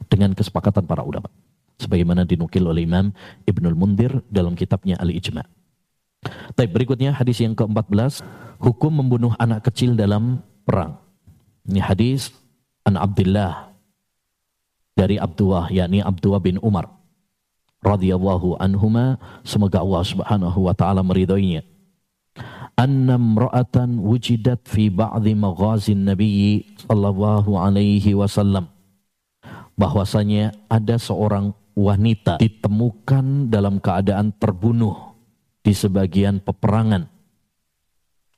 [0.09, 1.28] dengan kesepakatan para ulama.
[1.76, 3.12] Sebagaimana dinukil oleh Imam
[3.44, 5.44] Ibnul Mundir dalam kitabnya Al-Ijma'.
[6.56, 8.24] Baik, berikutnya hadis yang ke-14,
[8.56, 10.96] hukum membunuh anak kecil dalam perang.
[11.68, 12.32] Ini hadis
[12.88, 13.72] an Abdullah
[14.96, 16.90] dari Abdullah yakni Abdullah bin Umar
[17.82, 21.66] radhiyallahu anhuma semoga Allah Subhanahu wa taala meridhoinya
[22.82, 28.66] anna imra'atan wujidat fi ba'dhi maghazin nabiy sallallahu alaihi wasallam.
[29.78, 35.14] Bahwasanya ada seorang wanita ditemukan dalam keadaan terbunuh
[35.62, 37.06] di sebagian peperangan.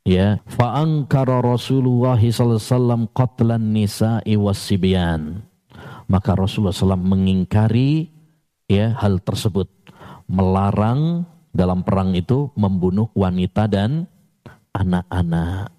[0.04, 5.48] Ya fa ankara Rasulullah sallallahu qatlan nisa'i wasibyan
[6.08, 8.12] maka Rasulullah SAW mengingkari
[8.68, 9.68] ya hal tersebut.
[10.28, 14.08] Melarang dalam perang itu membunuh wanita dan
[14.74, 15.70] anak-anak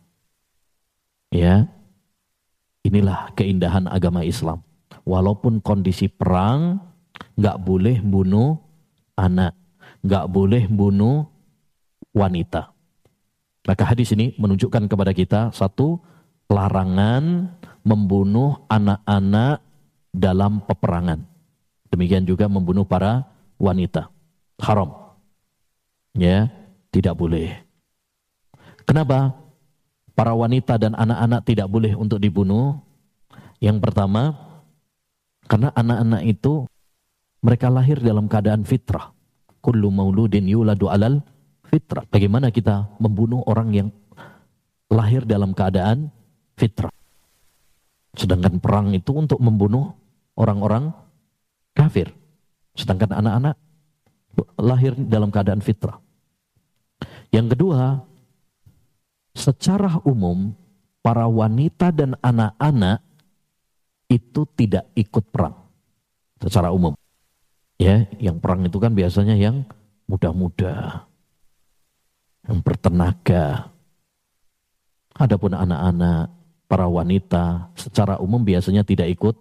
[1.30, 1.68] ya
[2.88, 4.64] inilah keindahan agama Islam
[5.04, 6.80] walaupun kondisi perang
[7.36, 8.56] nggak boleh bunuh
[9.20, 9.54] anak
[10.02, 11.28] nggak boleh bunuh
[12.16, 12.72] wanita
[13.68, 16.00] maka hadis ini menunjukkan kepada kita satu
[16.48, 17.52] larangan
[17.84, 19.60] membunuh anak-anak
[20.16, 21.36] dalam peperangan
[21.96, 23.24] Demikian juga membunuh para
[23.56, 24.12] wanita.
[24.60, 25.16] Haram.
[26.12, 26.52] Ya,
[26.92, 27.65] tidak boleh.
[28.86, 29.34] Kenapa?
[30.16, 32.80] Para wanita dan anak-anak tidak boleh untuk dibunuh.
[33.60, 34.38] Yang pertama,
[35.50, 36.70] karena anak-anak itu
[37.44, 39.12] mereka lahir dalam keadaan fitrah.
[39.60, 41.20] Kullu mauludin yuladu alal
[41.68, 42.06] fitrah.
[42.08, 43.90] Bagaimana kita membunuh orang yang
[44.90, 46.14] lahir dalam keadaan
[46.56, 46.94] fitrah?
[48.16, 49.92] Sedangkan perang itu untuk membunuh
[50.40, 50.96] orang-orang
[51.76, 52.14] kafir.
[52.78, 53.56] Sedangkan anak-anak
[54.60, 56.00] lahir dalam keadaan fitrah.
[57.32, 58.00] Yang kedua,
[59.36, 60.56] secara umum
[61.04, 63.04] para wanita dan anak-anak
[64.10, 65.54] itu tidak ikut perang
[66.40, 66.96] secara umum.
[67.76, 69.68] Ya, yang perang itu kan biasanya yang
[70.08, 71.06] muda-muda,
[72.48, 73.70] yang bertenaga.
[75.16, 76.32] Adapun anak-anak,
[76.66, 79.36] para wanita secara umum biasanya tidak ikut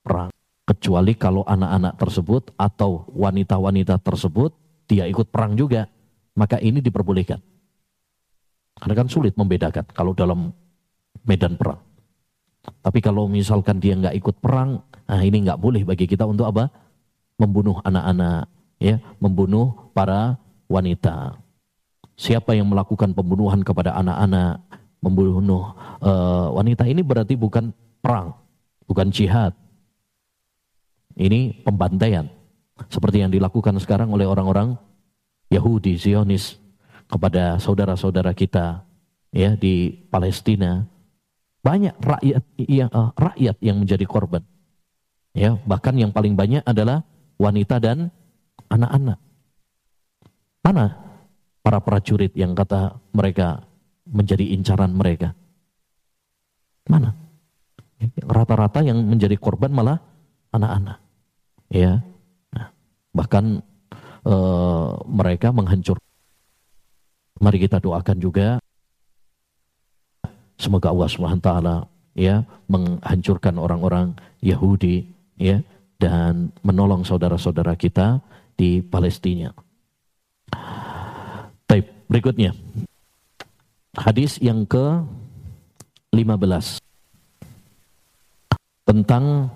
[0.00, 0.30] perang
[0.66, 4.54] kecuali kalau anak-anak tersebut atau wanita-wanita tersebut
[4.86, 5.86] dia ikut perang juga,
[6.34, 7.38] maka ini diperbolehkan.
[8.80, 10.48] Karena kan sulit membedakan kalau dalam
[11.28, 11.80] medan perang.
[12.60, 16.72] Tapi kalau misalkan dia nggak ikut perang, nah ini nggak boleh bagi kita untuk apa?
[17.36, 18.48] Membunuh anak-anak,
[18.80, 20.36] ya, membunuh para
[20.68, 21.36] wanita.
[22.20, 24.60] Siapa yang melakukan pembunuhan kepada anak-anak,
[25.00, 25.72] membunuh
[26.04, 27.72] uh, wanita ini berarti bukan
[28.04, 28.36] perang,
[28.84, 29.56] bukan jihad,
[31.16, 32.28] ini pembantaian.
[32.88, 34.76] Seperti yang dilakukan sekarang oleh orang-orang
[35.52, 36.56] Yahudi, Zionis
[37.10, 38.86] kepada saudara-saudara kita
[39.34, 40.86] ya di Palestina.
[41.60, 44.40] Banyak rakyat yang uh, rakyat yang menjadi korban.
[45.36, 47.04] Ya, bahkan yang paling banyak adalah
[47.36, 48.08] wanita dan
[48.72, 49.18] anak-anak.
[50.64, 50.96] Mana
[51.60, 53.68] para prajurit yang kata mereka
[54.08, 55.36] menjadi incaran mereka?
[56.88, 57.14] Mana?
[58.24, 60.00] Rata-rata yang menjadi korban malah
[60.50, 60.98] anak-anak.
[61.70, 62.02] Ya.
[62.50, 62.74] Nah,
[63.14, 63.62] bahkan
[64.24, 64.34] e,
[65.06, 66.00] mereka menghancur.
[67.40, 68.60] Mari kita doakan juga
[70.60, 71.08] semoga Allah
[71.40, 71.76] taala
[72.12, 74.12] ya menghancurkan orang-orang
[74.44, 75.08] Yahudi
[75.40, 75.64] ya
[75.96, 78.20] dan menolong saudara-saudara kita
[78.60, 79.56] di Palestina.
[81.64, 82.52] Baik, berikutnya.
[83.96, 85.00] Hadis yang ke
[86.12, 86.76] 15
[88.84, 89.48] tentang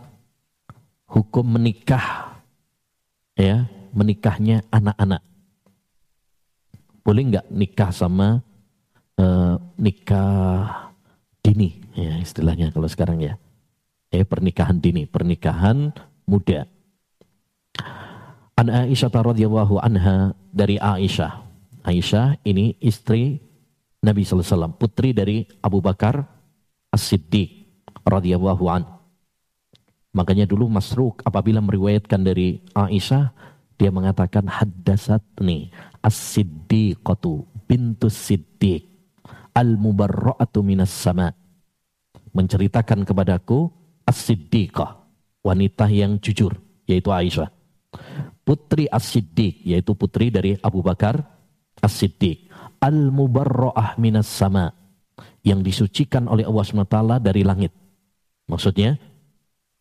[1.05, 2.33] hukum menikah
[3.37, 5.34] ya menikahnya anak-anak
[7.05, 8.41] boleh nggak nikah sama
[9.21, 10.91] uh, nikah
[11.45, 13.37] dini ya istilahnya kalau sekarang ya
[14.09, 15.93] eh pernikahan dini pernikahan
[16.25, 16.65] muda
[18.55, 21.43] An Aisyah radhiyallahu anha dari Aisyah.
[21.83, 23.43] Aisyah ini istri
[23.99, 26.23] Nabi wasallam, putri dari Abu Bakar
[26.95, 27.67] As-Siddiq
[28.07, 28.95] radhiyallahu anhu.
[30.15, 33.35] Makanya dulu Masruk apabila meriwayatkan dari Aisyah,
[33.75, 35.75] dia mengatakan haddasatni
[36.05, 38.95] as-siddiqatu bintu siddiq
[39.55, 41.31] al-mubarra'atu minas sama.
[42.35, 43.71] Menceritakan kepadaku
[44.05, 44.99] as-siddiqah,
[45.47, 46.59] wanita yang jujur,
[46.91, 47.49] yaitu Aisyah.
[48.43, 51.23] Putri as-siddiq, yaitu putri dari Abu Bakar
[51.79, 52.51] as-siddiq.
[52.83, 54.75] Al-mubarra'ah minas sama.
[55.47, 57.73] Yang disucikan oleh Allah SWT dari langit.
[58.51, 58.99] Maksudnya,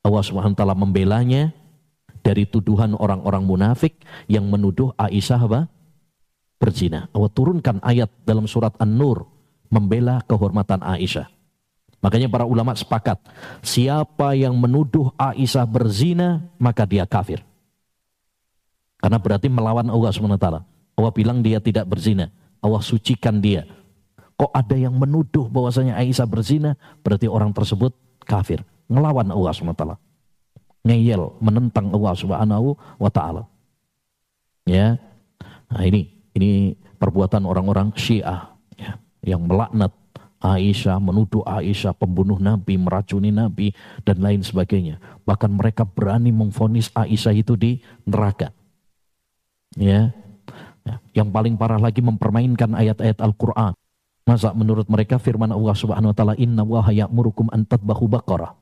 [0.06, 1.52] Allah SWT membelanya
[2.24, 3.98] dari tuduhan orang-orang munafik
[4.32, 5.62] yang menuduh Aisyah apa?
[6.64, 7.12] Berzina.
[7.12, 9.28] Allah turunkan ayat dalam surat An-Nur
[9.68, 11.28] membela kehormatan Aisyah.
[12.00, 13.20] Makanya para ulama sepakat,
[13.60, 17.44] siapa yang menuduh Aisyah berzina, maka dia kafir.
[19.04, 20.48] Karena berarti melawan Allah SWT.
[20.96, 22.32] Allah bilang dia tidak berzina.
[22.64, 23.68] Allah sucikan dia.
[24.40, 27.92] Kok ada yang menuduh bahwasanya Aisyah berzina, berarti orang tersebut
[28.24, 28.64] kafir.
[28.88, 29.84] Ngelawan Allah SWT.
[30.84, 32.16] Ngeyel, menentang Allah
[33.12, 33.44] taala.
[34.68, 35.00] Ya.
[35.72, 39.94] Nah, ini ini perbuatan orang-orang Syiah ya, yang melaknat
[40.44, 43.72] Aisyah, menuduh Aisyah pembunuh Nabi, meracuni Nabi,
[44.04, 45.00] dan lain sebagainya.
[45.24, 48.52] Bahkan mereka berani memfonis Aisyah itu di neraka.
[49.80, 50.12] Ya.
[50.84, 50.96] ya.
[51.16, 53.72] Yang paling parah lagi mempermainkan ayat-ayat Al-Quran.
[54.28, 58.56] Masa menurut mereka firman Allah Subhanahu wa taala inna wa ya'murukum an tadbahu baqarah.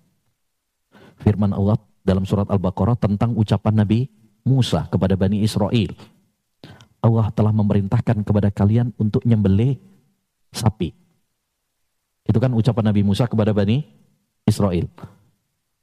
[1.21, 4.09] Firman Allah dalam surat Al-Baqarah tentang ucapan Nabi
[4.41, 5.93] Musa kepada Bani Israel.
[7.01, 9.81] Allah telah memerintahkan kepada kalian untuk nyembelih
[10.53, 10.93] sapi.
[12.21, 13.81] Itu kan ucapan Nabi Musa kepada Bani
[14.45, 14.85] Israel.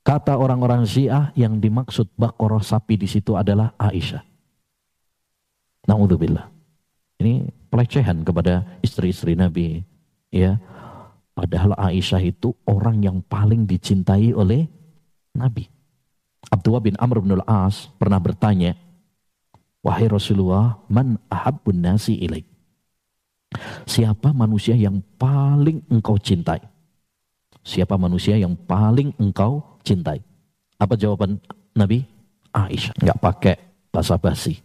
[0.07, 4.25] Kata orang-orang Syiah yang dimaksud bakoroh sapi di situ adalah Aisyah.
[5.85, 6.49] Naudzubillah.
[7.19, 9.83] Ini pelecehan kepada istri-istri Nabi.
[10.33, 10.57] Ya,
[11.35, 14.71] padahal Aisyah itu orang yang paling dicintai oleh
[15.37, 15.69] Nabi.
[16.49, 18.73] Abdullah bin Amr bin al-As pernah bertanya,
[19.83, 22.45] Wahai Rasulullah, man ahabbun nasi ilaik?
[23.89, 26.61] Siapa manusia yang paling engkau cintai?
[27.65, 30.21] Siapa manusia yang paling engkau cintai?
[30.77, 31.41] Apa jawaban
[31.73, 32.05] Nabi?
[32.53, 32.97] Aisyah.
[33.01, 33.57] Enggak pakai
[33.93, 34.57] bahasa basi.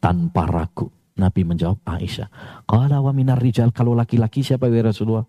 [0.00, 0.88] Tanpa ragu.
[1.20, 2.28] Nabi menjawab Aisyah.
[2.64, 3.68] Qala wa minar rijal.
[3.76, 5.26] Kalau laki-laki siapa ya Rasulullah?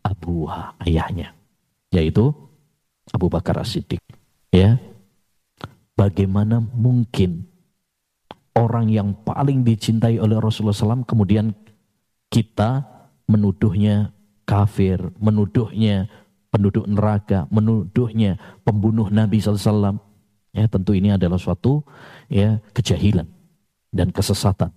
[0.00, 1.36] Abuha, ayahnya.
[1.92, 2.32] Yaitu
[3.12, 4.00] Abu Bakar As-Siddiq.
[4.48, 4.80] Ya.
[5.92, 7.47] Bagaimana mungkin
[8.58, 11.54] orang yang paling dicintai oleh Rasulullah SAW kemudian
[12.28, 12.82] kita
[13.30, 14.10] menuduhnya
[14.42, 16.10] kafir, menuduhnya
[16.50, 20.02] penduduk neraka, menuduhnya pembunuh Nabi SAW.
[20.50, 21.86] Ya, tentu ini adalah suatu
[22.26, 23.28] ya kejahilan
[23.94, 24.74] dan kesesatan.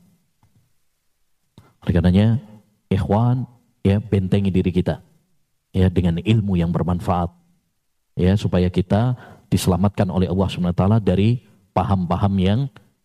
[1.81, 2.37] Oleh karenanya,
[2.91, 3.49] ikhwan,
[3.81, 5.01] ya bentengi diri kita
[5.71, 7.31] ya dengan ilmu yang bermanfaat
[8.19, 9.17] ya supaya kita
[9.49, 11.41] diselamatkan oleh Allah SWT dari
[11.71, 12.59] paham-paham yang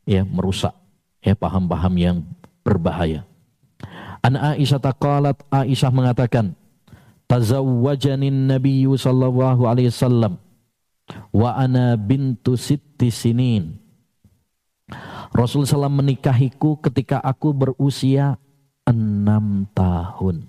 [0.07, 0.73] ya merusak
[1.21, 2.17] ya paham-paham yang
[2.63, 3.27] berbahaya.
[4.23, 6.55] An Aisyah taqalat Aisyah mengatakan
[7.27, 10.39] tazawwajanin nabiyyu sallallahu alaihi wasallam
[11.35, 13.83] wa ana bintu sitti sinin.
[15.35, 18.39] Rasul SAW menikahiku ketika aku berusia
[18.87, 20.47] enam tahun.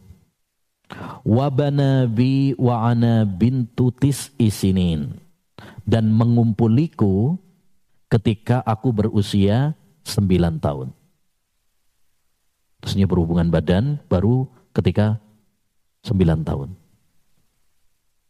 [1.28, 5.20] Wabana bi wa ana bintu tis isinin.
[5.88, 7.40] Dan mengumpuliku
[8.08, 9.76] ketika aku berusia
[10.08, 10.88] sembilan tahun.
[12.80, 15.20] Terusnya berhubungan badan baru ketika
[16.06, 16.70] 9 tahun.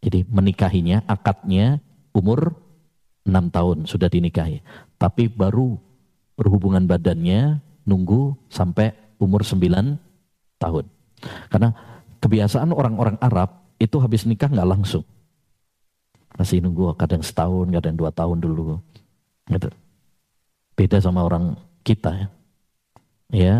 [0.02, 1.84] Jadi menikahinya, akadnya
[2.16, 2.56] umur
[3.28, 4.64] 6 tahun sudah dinikahi.
[4.96, 5.78] Tapi baru
[6.40, 10.00] berhubungan badannya nunggu sampai umur 9
[10.58, 10.86] tahun.
[11.52, 11.70] Karena
[12.24, 15.06] kebiasaan orang-orang Arab itu habis nikah nggak langsung.
[16.38, 18.78] Masih nunggu kadang setahun, kadang dua tahun dulu.
[19.48, 19.70] Gitu.
[20.78, 22.28] Beda sama orang kita ya.
[23.28, 23.56] Ya,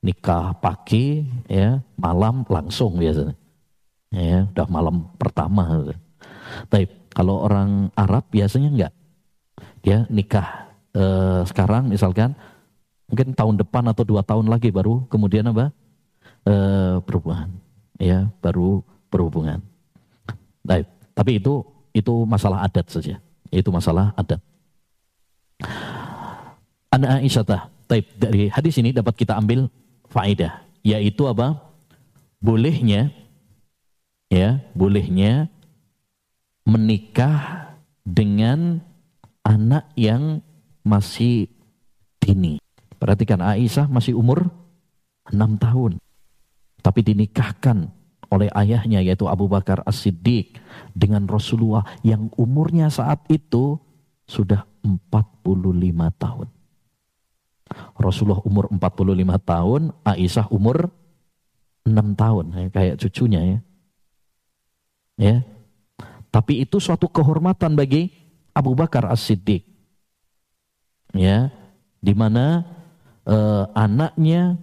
[0.00, 3.36] nikah pagi ya malam langsung biasanya.
[4.12, 5.82] Ya udah malam pertama.
[6.70, 8.92] Tapi kalau orang Arab biasanya enggak.
[9.84, 12.32] Dia nikah eh, sekarang misalkan
[13.08, 15.72] mungkin tahun depan atau dua tahun lagi baru kemudian apa?
[16.44, 16.96] Eh,
[18.00, 19.60] ya baru berhubungan.
[20.64, 23.20] Baik, tapi itu itu masalah adat saja.
[23.52, 24.40] Itu masalah adat
[26.94, 27.44] Ana Aisyah
[27.84, 29.68] Taib dari hadis ini dapat kita ambil
[30.08, 31.60] faedah yaitu apa?
[32.40, 33.08] Bolehnya
[34.28, 35.48] ya, bolehnya
[36.68, 37.72] menikah
[38.04, 38.80] dengan
[39.44, 40.40] anak yang
[40.84, 41.48] masih
[42.20, 42.60] dini.
[43.00, 44.48] Perhatikan Aisyah masih umur
[45.28, 46.00] 6 tahun.
[46.84, 47.88] Tapi dinikahkan
[48.28, 50.60] oleh ayahnya yaitu Abu Bakar As-Siddiq
[50.92, 53.80] dengan Rasulullah yang umurnya saat itu
[54.24, 55.44] sudah 45
[56.16, 56.48] tahun.
[57.96, 60.92] Rasulullah umur 45 tahun, Aisyah umur
[61.84, 63.58] 6 tahun, ya, kayak cucunya ya.
[65.14, 65.36] Ya.
[66.28, 68.10] Tapi itu suatu kehormatan bagi
[68.50, 69.62] Abu Bakar As-Siddiq.
[71.14, 71.54] Ya,
[72.02, 72.66] di mana
[73.22, 74.58] eh, anaknya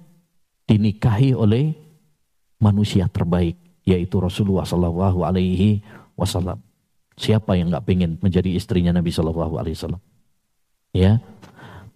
[0.68, 1.72] dinikahi oleh
[2.60, 5.82] manusia terbaik yaitu Rasulullah Shallallahu alaihi
[6.14, 6.62] wasallam.
[7.20, 10.02] Siapa yang nggak pengen menjadi istrinya Nabi Shallallahu alaihi wasallam?
[10.96, 11.20] Ya.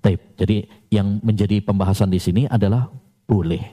[0.04, 0.22] Taib.
[0.38, 2.92] Jadi yang menjadi pembahasan di sini adalah
[3.26, 3.64] boleh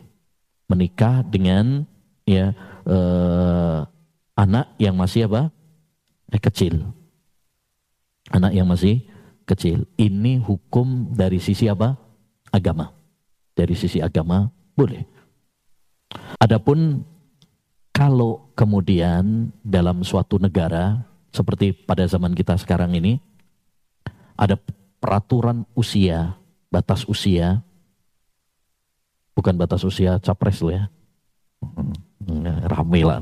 [0.71, 1.85] menikah dengan
[2.25, 2.57] ya
[2.89, 3.79] eh,
[4.39, 5.53] anak yang masih apa?
[6.33, 6.89] Eh, kecil.
[8.33, 9.05] Anak yang masih
[9.45, 9.85] kecil.
[10.01, 11.93] Ini hukum dari sisi apa?
[12.49, 12.89] Agama.
[13.53, 15.05] Dari sisi agama boleh.
[16.41, 17.05] Adapun
[17.93, 23.17] kalau kemudian dalam suatu negara seperti pada zaman kita sekarang ini
[24.37, 24.61] ada
[25.01, 26.37] peraturan usia,
[26.69, 27.65] batas usia,
[29.33, 30.87] bukan batas usia capres lo ya,
[31.65, 33.19] hmm, rame lah.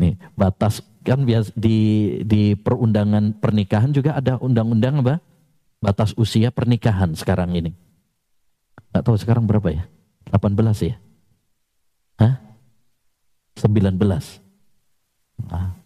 [0.00, 5.20] Nih batas kan bias di di perundangan pernikahan juga ada undang-undang apa?
[5.80, 7.72] Batas usia pernikahan sekarang ini.
[8.92, 9.84] Gak tahu sekarang berapa ya?
[10.28, 10.60] 18
[10.92, 10.96] ya?
[12.20, 12.36] Hah?
[13.56, 13.96] 19.
[15.48, 15.79] Nah,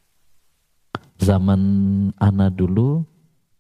[1.19, 1.61] zaman
[2.19, 3.05] Ana dulu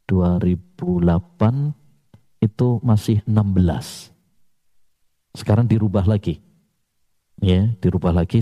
[0.06, 1.74] 2008
[2.44, 4.12] itu masih 16.
[5.34, 6.38] Sekarang dirubah lagi.
[7.42, 8.40] Ya, dirubah lagi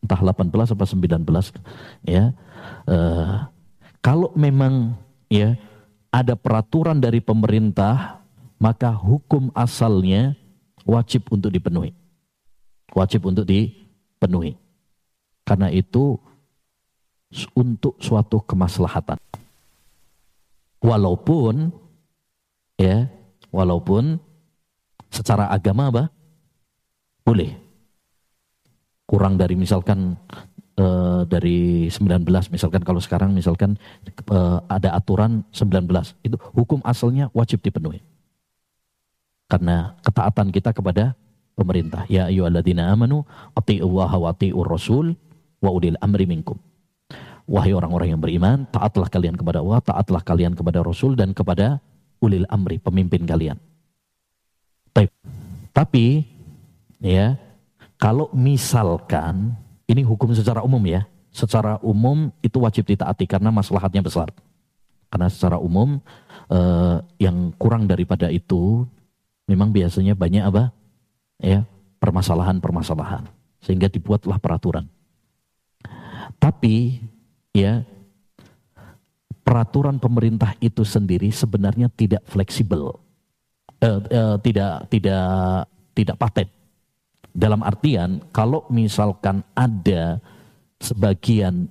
[0.00, 1.26] entah 18 atau 19
[2.08, 2.32] ya.
[2.88, 3.44] Uh,
[4.00, 4.96] kalau memang
[5.28, 5.60] ya
[6.08, 8.24] ada peraturan dari pemerintah
[8.60, 10.36] maka hukum asalnya
[10.84, 11.92] wajib untuk dipenuhi.
[12.92, 14.56] Wajib untuk dipenuhi.
[15.46, 16.18] Karena itu
[17.54, 19.18] untuk suatu kemaslahatan.
[20.80, 21.70] Walaupun
[22.80, 23.06] ya,
[23.54, 24.18] walaupun
[25.12, 26.04] secara agama apa?
[27.22, 27.54] Boleh
[29.10, 30.14] kurang dari misalkan
[30.78, 32.22] uh, dari 19
[32.54, 33.74] misalkan kalau sekarang misalkan
[34.30, 35.90] uh, ada aturan 19
[36.22, 37.98] itu hukum asalnya wajib dipenuhi
[39.50, 41.18] karena ketaatan kita kepada
[41.58, 43.26] pemerintah ya ayyuhalladzina amanu
[43.58, 45.18] atti'ullaha wa atti'ur rasul
[45.58, 46.54] wa ulil amri minkum
[47.50, 51.82] wahai orang-orang yang beriman taatlah kalian kepada Allah taatlah kalian kepada rasul dan kepada
[52.22, 53.58] ulil amri pemimpin kalian
[55.70, 56.26] tapi
[57.00, 57.38] ya
[58.00, 59.54] kalau misalkan,
[59.84, 64.32] ini hukum secara umum ya, secara umum itu wajib ditaati karena maslahatnya besar.
[65.10, 65.98] Karena secara umum
[66.48, 68.86] eh, yang kurang daripada itu
[69.44, 70.72] memang biasanya banyak apa?
[71.42, 71.68] Ya,
[72.00, 73.28] permasalahan-permasalahan.
[73.60, 74.88] Sehingga dibuatlah peraturan.
[76.40, 77.04] Tapi
[77.56, 77.82] ya
[79.42, 82.98] peraturan pemerintah itu sendiri sebenarnya tidak fleksibel.
[83.80, 85.26] Eh, eh, tidak tidak
[85.96, 86.48] tidak paten
[87.32, 90.20] dalam artian kalau misalkan ada
[90.76, 91.64] sebagian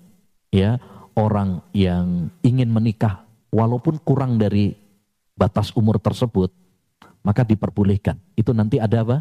[0.50, 0.82] ya
[1.14, 3.24] orang yang ingin menikah
[3.54, 4.74] walaupun kurang dari
[5.38, 6.50] batas umur tersebut
[7.24, 8.18] maka diperbolehkan.
[8.36, 9.18] Itu nanti ada apa?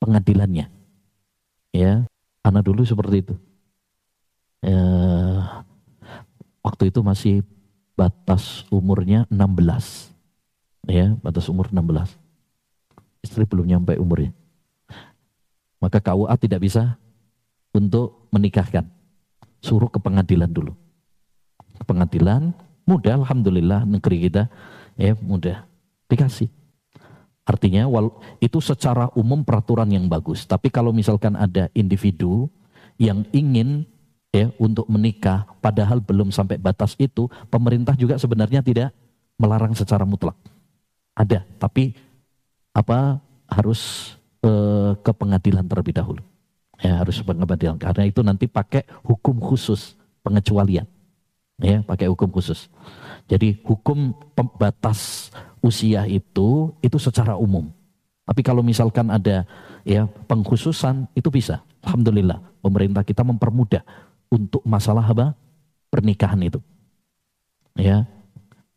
[0.00, 0.66] Pengadilannya.
[1.70, 2.08] Ya,
[2.42, 3.34] anak dulu seperti itu.
[4.60, 4.84] Ya,
[6.60, 7.42] waktu itu masih
[7.96, 10.12] batas umurnya 16.
[10.88, 12.16] Ya, batas umur 16.
[13.24, 14.32] Istri belum nyampe umurnya
[15.80, 17.00] maka KUA tidak bisa
[17.72, 18.84] untuk menikahkan.
[19.64, 20.76] Suruh ke pengadilan dulu.
[21.80, 22.52] Ke pengadilan,
[22.84, 24.46] mudah Alhamdulillah negeri kita
[25.00, 25.64] ya mudah
[26.06, 26.52] dikasih.
[27.48, 27.88] Artinya
[28.38, 30.44] itu secara umum peraturan yang bagus.
[30.44, 32.46] Tapi kalau misalkan ada individu
[33.00, 33.88] yang ingin
[34.30, 38.94] ya untuk menikah padahal belum sampai batas itu, pemerintah juga sebenarnya tidak
[39.36, 40.38] melarang secara mutlak.
[41.14, 41.94] Ada, tapi
[42.70, 43.18] apa
[43.50, 44.14] harus
[44.46, 46.22] eh, ke pengadilan terlebih dahulu.
[46.80, 50.88] Ya, harus pengadilan karena itu nanti pakai hukum khusus pengecualian.
[51.60, 52.72] Ya, pakai hukum khusus.
[53.28, 55.28] Jadi hukum pembatas
[55.60, 57.68] usia itu itu secara umum.
[58.24, 59.44] Tapi kalau misalkan ada
[59.84, 61.60] ya pengkhususan itu bisa.
[61.84, 63.84] Alhamdulillah pemerintah kita mempermudah
[64.30, 65.36] untuk masalah apa?
[65.90, 66.62] pernikahan itu.
[67.74, 68.06] Ya.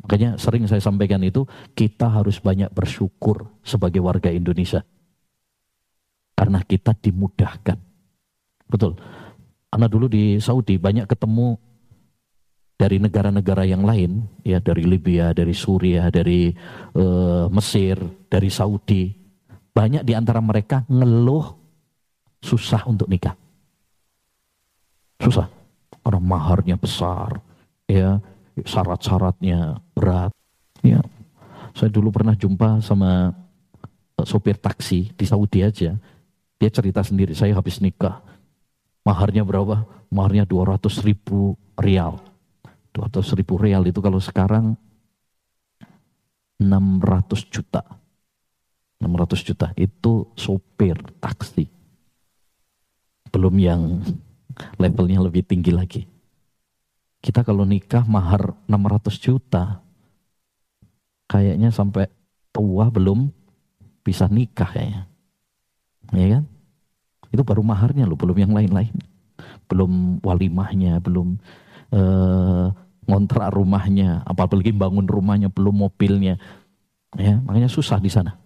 [0.02, 1.48] Makanya sering saya sampaikan itu
[1.78, 4.84] kita harus banyak bersyukur sebagai warga Indonesia
[6.36, 7.80] karena kita dimudahkan.
[8.68, 9.00] Betul.
[9.72, 11.56] Anak dulu di Saudi banyak ketemu
[12.76, 16.52] dari negara-negara yang lain, ya dari Libya, dari Suriah, dari
[17.00, 17.96] uh, Mesir,
[18.28, 19.08] dari Saudi.
[19.74, 21.48] Banyak di antara mereka ngeluh
[22.44, 23.43] susah untuk nikah.
[25.24, 25.48] Susah.
[26.04, 27.40] Karena maharnya besar,
[27.88, 28.20] ya
[28.60, 30.36] syarat-syaratnya berat.
[30.84, 31.00] Ya,
[31.72, 33.32] saya dulu pernah jumpa sama
[34.20, 35.96] eh, sopir taksi di Saudi aja.
[36.60, 38.20] Dia cerita sendiri, saya habis nikah.
[39.08, 39.88] Maharnya berapa?
[40.12, 42.20] Maharnya 200 ribu rial.
[42.92, 44.76] 200 ribu rial itu kalau sekarang
[46.60, 47.84] 600 juta.
[49.00, 51.68] 600 juta itu sopir taksi.
[53.34, 54.00] Belum yang
[54.78, 56.02] levelnya lebih tinggi lagi.
[57.24, 59.80] Kita kalau nikah mahar 600 juta,
[61.32, 62.12] kayaknya sampai
[62.52, 63.32] tua belum
[64.04, 65.08] bisa nikah kayaknya.
[66.12, 66.44] Ya kan?
[67.34, 68.94] Itu baru maharnya loh, belum yang lain-lain.
[69.68, 71.40] belum walimahnya, belum
[71.90, 72.68] eh,
[73.10, 76.38] ngontrak rumahnya, apalagi bangun rumahnya, belum mobilnya.
[77.18, 78.38] Ya, makanya susah di sana.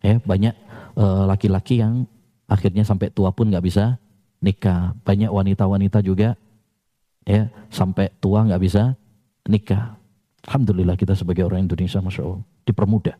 [0.00, 0.54] Ya, banyak
[0.96, 2.08] eh, laki-laki yang
[2.48, 4.00] akhirnya sampai tua pun nggak bisa
[4.42, 4.94] nikah.
[5.02, 6.34] Banyak wanita-wanita juga
[7.28, 8.96] ya sampai tua nggak bisa
[9.48, 9.96] nikah.
[10.48, 13.16] Alhamdulillah kita sebagai orang Indonesia, masya Allah, dipermudah.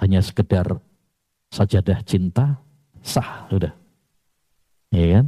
[0.00, 0.76] Hanya sekedar
[1.48, 2.58] sajadah cinta
[3.00, 3.72] sah sudah.
[4.92, 5.26] Ya kan?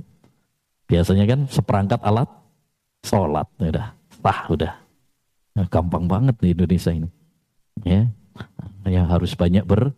[0.87, 2.31] Biasanya kan seperangkat alat
[3.07, 4.75] sholat udah sah udah.
[5.57, 7.09] Nah, gampang banget di Indonesia ini.
[7.85, 8.09] Ya,
[8.85, 9.93] ya harus banyak ber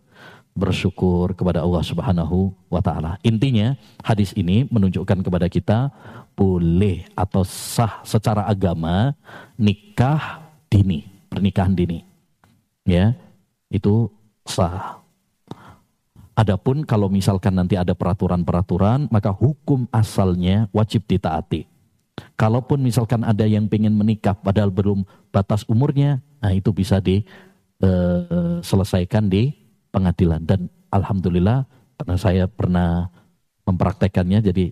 [0.57, 3.15] bersyukur kepada Allah Subhanahu wa taala.
[3.23, 5.93] Intinya hadis ini menunjukkan kepada kita
[6.35, 9.13] boleh atau sah secara agama
[9.59, 10.39] nikah
[10.71, 12.03] dini, pernikahan dini.
[12.87, 13.13] Ya,
[13.69, 14.09] itu
[14.47, 14.99] sah.
[16.39, 21.67] Adapun kalau misalkan nanti ada peraturan-peraturan, maka hukum asalnya wajib ditaati.
[22.39, 25.03] Kalaupun misalkan ada yang pengen menikah padahal belum
[25.35, 29.58] batas umurnya, nah itu bisa diselesaikan eh, di
[29.89, 30.41] pengadilan.
[30.45, 31.65] Dan alhamdulillah
[31.99, 33.09] karena saya pernah
[33.67, 34.65] mempraktekannya, jadi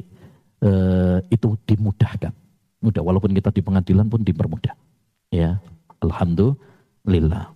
[0.64, 2.34] eh, itu dimudahkan.
[2.81, 4.73] Mudah, walaupun kita di pengadilan pun dipermudah.
[5.34, 5.60] Ya,
[6.02, 7.53] alhamdulillah.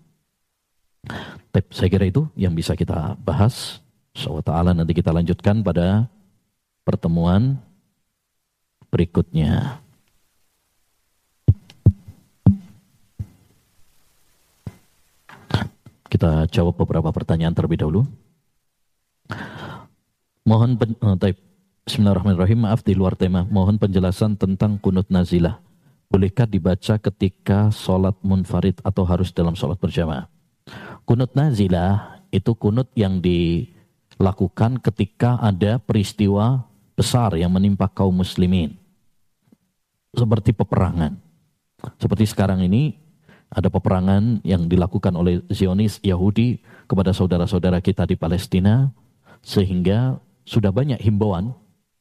[1.72, 3.82] Saya kira itu yang bisa kita bahas.
[4.12, 6.12] SWT nanti kita lanjutkan pada
[6.84, 7.56] pertemuan
[8.92, 9.80] berikutnya.
[16.12, 18.04] Kita jawab beberapa pertanyaan terlebih dahulu.
[20.44, 21.16] Mohon pen, uh,
[21.88, 22.68] Bismillahirrahmanirrahim.
[22.68, 23.48] Maaf di luar tema.
[23.48, 25.64] Mohon penjelasan tentang kunut nazilah.
[26.12, 30.28] Bolehkah dibaca ketika sholat munfarid atau harus dalam sholat berjamaah?
[31.08, 33.72] Kunut nazilah itu kunut yang di
[34.20, 38.76] lakukan ketika ada peristiwa besar yang menimpa kaum muslimin.
[40.12, 41.16] Seperti peperangan.
[41.96, 43.01] Seperti sekarang ini
[43.52, 48.96] ada peperangan yang dilakukan oleh Zionis Yahudi kepada saudara-saudara kita di Palestina
[49.44, 50.18] sehingga
[50.48, 51.52] sudah banyak himbauan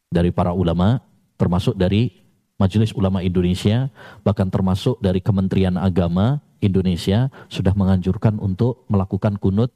[0.08, 1.02] dari para ulama
[1.34, 2.22] termasuk dari
[2.60, 3.88] Majelis Ulama Indonesia
[4.22, 9.72] bahkan termasuk dari Kementerian Agama Indonesia sudah menganjurkan untuk melakukan kunut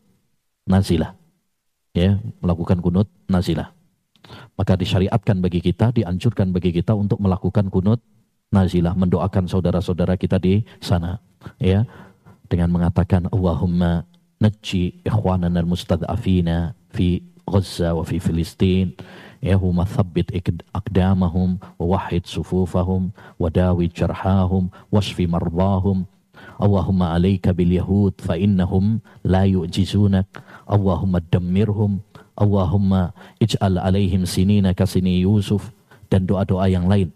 [0.69, 1.17] nazilah
[1.95, 3.71] ya melakukan kunut nazilah.
[4.59, 8.03] Maka disyariatkan bagi kita, dianjurkan bagi kita untuk melakukan kunut
[8.51, 11.23] nazilah, mendoakan saudara-saudara kita di sana,
[11.59, 11.89] ya,
[12.49, 14.05] dengan mengatakan Allahumma
[14.39, 18.97] najji ikhwanana al-mustad'afina fi Gaza wa fi Filistin.
[19.45, 20.33] Ya huma thabbit
[20.73, 26.09] aqdamahum wa wahid sufufahum wa dawi jarhahum wasfi mardahum.
[26.57, 32.01] Allahumma alaika bil yahud fa innahum la yu'jizunak Allahumma dammirhum.
[32.35, 35.69] Allahumma ij'al alaihim sinina kasini Yusuf.
[36.09, 37.13] Dan doa-doa yang lain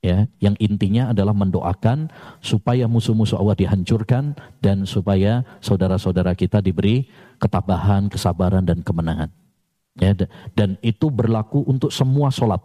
[0.00, 2.08] ya yang intinya adalah mendoakan
[2.40, 9.28] supaya musuh-musuh Allah dihancurkan dan supaya saudara-saudara kita diberi ketabahan, kesabaran dan kemenangan.
[10.00, 10.16] Ya
[10.56, 12.60] dan itu berlaku untuk semua solat.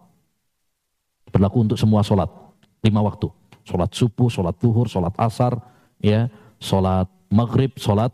[1.32, 2.32] Berlaku untuk semua solat
[2.80, 3.28] lima waktu.
[3.66, 5.58] Solat subuh, solat zuhur, solat asar,
[5.98, 6.30] ya,
[6.62, 8.14] solat maghrib, solat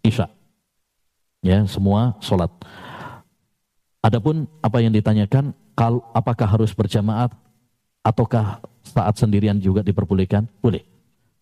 [0.00, 0.30] isya.
[1.42, 2.52] Ya, semua solat.
[4.00, 5.52] Adapun apa yang ditanyakan,
[6.12, 7.28] apakah harus berjamaah
[8.00, 10.48] ataukah saat sendirian juga diperbolehkan?
[10.60, 10.84] Boleh.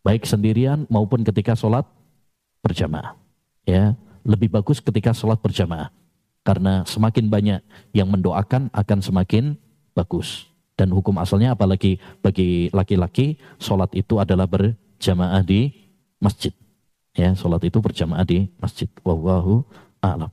[0.03, 1.85] Baik sendirian maupun ketika sholat
[2.63, 3.15] berjamaah.
[3.69, 3.93] Ya,
[4.25, 5.93] lebih bagus ketika sholat berjamaah.
[6.47, 7.61] Karena semakin banyak
[7.93, 9.59] yang mendoakan akan semakin
[9.93, 10.49] bagus.
[10.79, 15.75] Dan hukum asalnya apalagi bagi laki-laki, sholat itu adalah berjamaah di
[16.23, 16.55] masjid.
[17.13, 18.87] Ya, sholat itu berjamaah di masjid.
[19.03, 19.67] Wallahu
[19.99, 20.31] a'lam.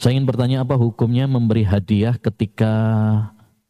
[0.00, 2.72] Saya ingin bertanya apa hukumnya memberi hadiah ketika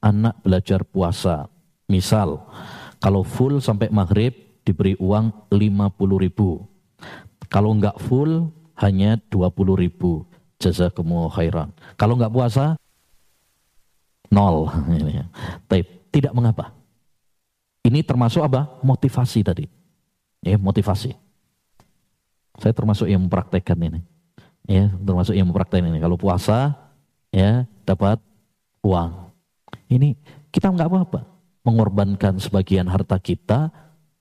[0.00, 1.48] anak belajar puasa.
[1.88, 2.40] Misal,
[3.00, 4.32] kalau full sampai maghrib
[4.64, 6.64] diberi uang 50 ribu.
[7.50, 10.24] Kalau enggak full hanya 20 ribu.
[10.60, 11.72] Jazakumullah khairan.
[11.96, 12.76] Kalau enggak puasa,
[14.28, 14.68] nol.
[16.14, 16.74] Tidak mengapa.
[17.86, 18.66] Ini termasuk apa?
[18.82, 19.64] Motivasi tadi.
[20.42, 21.14] Ya, motivasi.
[22.60, 24.02] Saya termasuk yang mempraktekkan ini
[24.70, 25.98] ya termasuk yang mempraktekkan ini.
[25.98, 26.78] Kalau puasa
[27.34, 28.22] ya dapat
[28.86, 29.29] uang.
[29.90, 30.14] Ini
[30.54, 31.20] kita nggak apa-apa
[31.66, 33.74] mengorbankan sebagian harta kita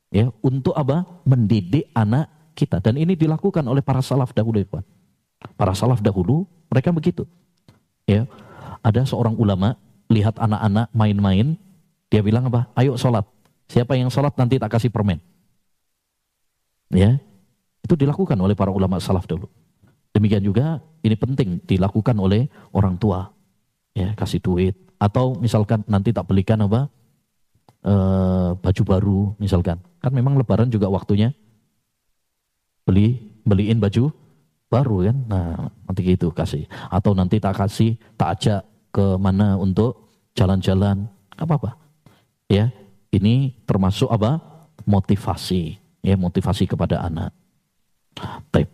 [0.10, 1.06] ya untuk apa?
[1.30, 4.68] Mendidik anak kita dan ini dilakukan oleh para salaf dahulu ya,
[5.56, 7.30] Para salaf dahulu mereka begitu.
[8.10, 8.26] Ya.
[8.82, 9.76] Ada seorang ulama
[10.10, 11.60] lihat anak-anak main-main,
[12.10, 12.72] dia bilang apa?
[12.74, 13.28] Ayo sholat.
[13.70, 15.22] Siapa yang sholat nanti tak kasih permen.
[16.90, 17.22] Ya,
[17.86, 19.46] itu dilakukan oleh para ulama salaf dahulu.
[20.10, 23.30] Demikian juga ini penting dilakukan oleh orang tua.
[23.94, 26.92] Ya, kasih duit, Atau misalkan nanti tak belikan apa?
[27.80, 29.80] Eh, baju baru misalkan.
[30.04, 31.32] Kan memang lebaran juga waktunya
[32.84, 33.16] beli
[33.48, 34.12] beliin baju
[34.68, 35.18] baru kan.
[35.32, 36.68] Nah, nanti gitu kasih.
[36.92, 38.62] Atau nanti tak kasih, tak ajak
[38.92, 41.08] ke mana untuk jalan-jalan.
[41.40, 41.80] apa-apa.
[42.52, 42.68] Ya,
[43.16, 44.44] ini termasuk apa?
[44.84, 45.80] Motivasi.
[46.04, 47.32] Ya, motivasi kepada anak.
[48.52, 48.68] Baik.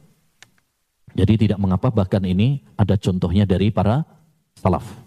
[1.14, 4.02] Jadi tidak mengapa bahkan ini ada contohnya dari para
[4.57, 5.05] salaf.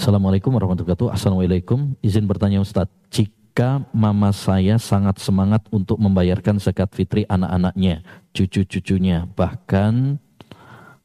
[0.00, 1.12] Assalamualaikum warahmatullahi wabarakatuh.
[1.12, 1.92] Assalamualaikum.
[2.00, 2.88] Izin bertanya Ustadz.
[3.12, 8.00] Jika mama saya sangat semangat untuk membayarkan zakat fitri anak-anaknya,
[8.32, 10.16] cucu-cucunya, bahkan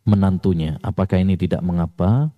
[0.08, 2.32] menantunya, apakah ini tidak mengapa?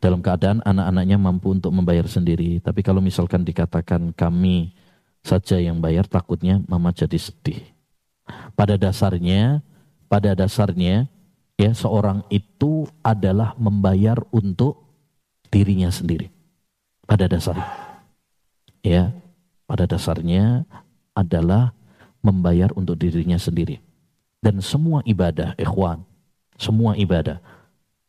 [0.00, 2.56] Dalam keadaan anak-anaknya mampu untuk membayar sendiri.
[2.64, 4.72] Tapi kalau misalkan dikatakan kami
[5.20, 7.60] saja yang bayar, takutnya mama jadi sedih.
[8.56, 9.60] Pada dasarnya,
[10.08, 11.12] pada dasarnya
[11.60, 14.85] ya seorang itu adalah membayar untuk
[15.56, 16.28] dirinya sendiri.
[17.08, 17.64] Pada dasarnya.
[18.84, 19.16] Ya,
[19.64, 20.68] pada dasarnya
[21.16, 21.72] adalah
[22.20, 23.80] membayar untuk dirinya sendiri.
[24.44, 26.04] Dan semua ibadah, ikhwan,
[26.60, 27.40] semua ibadah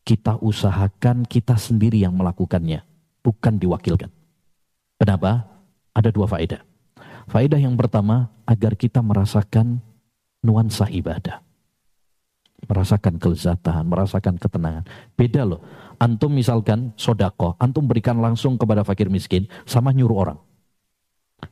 [0.08, 2.80] kita usahakan kita sendiri yang melakukannya,
[3.20, 4.08] bukan diwakilkan.
[4.96, 5.44] Kenapa?
[5.92, 6.64] Ada dua faedah.
[7.28, 9.84] Faedah yang pertama, agar kita merasakan
[10.40, 11.44] nuansa ibadah.
[12.72, 14.88] Merasakan kelezatan, merasakan ketenangan.
[15.20, 15.60] Beda loh.
[15.98, 20.40] Antum misalkan sodako, antum berikan langsung kepada fakir miskin, sama nyuruh orang.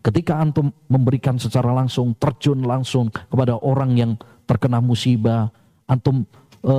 [0.06, 4.12] Ketika antum memberikan secara langsung, terjun langsung kepada orang yang
[4.46, 5.50] terkena musibah,
[5.90, 6.26] antum
[6.62, 6.76] e,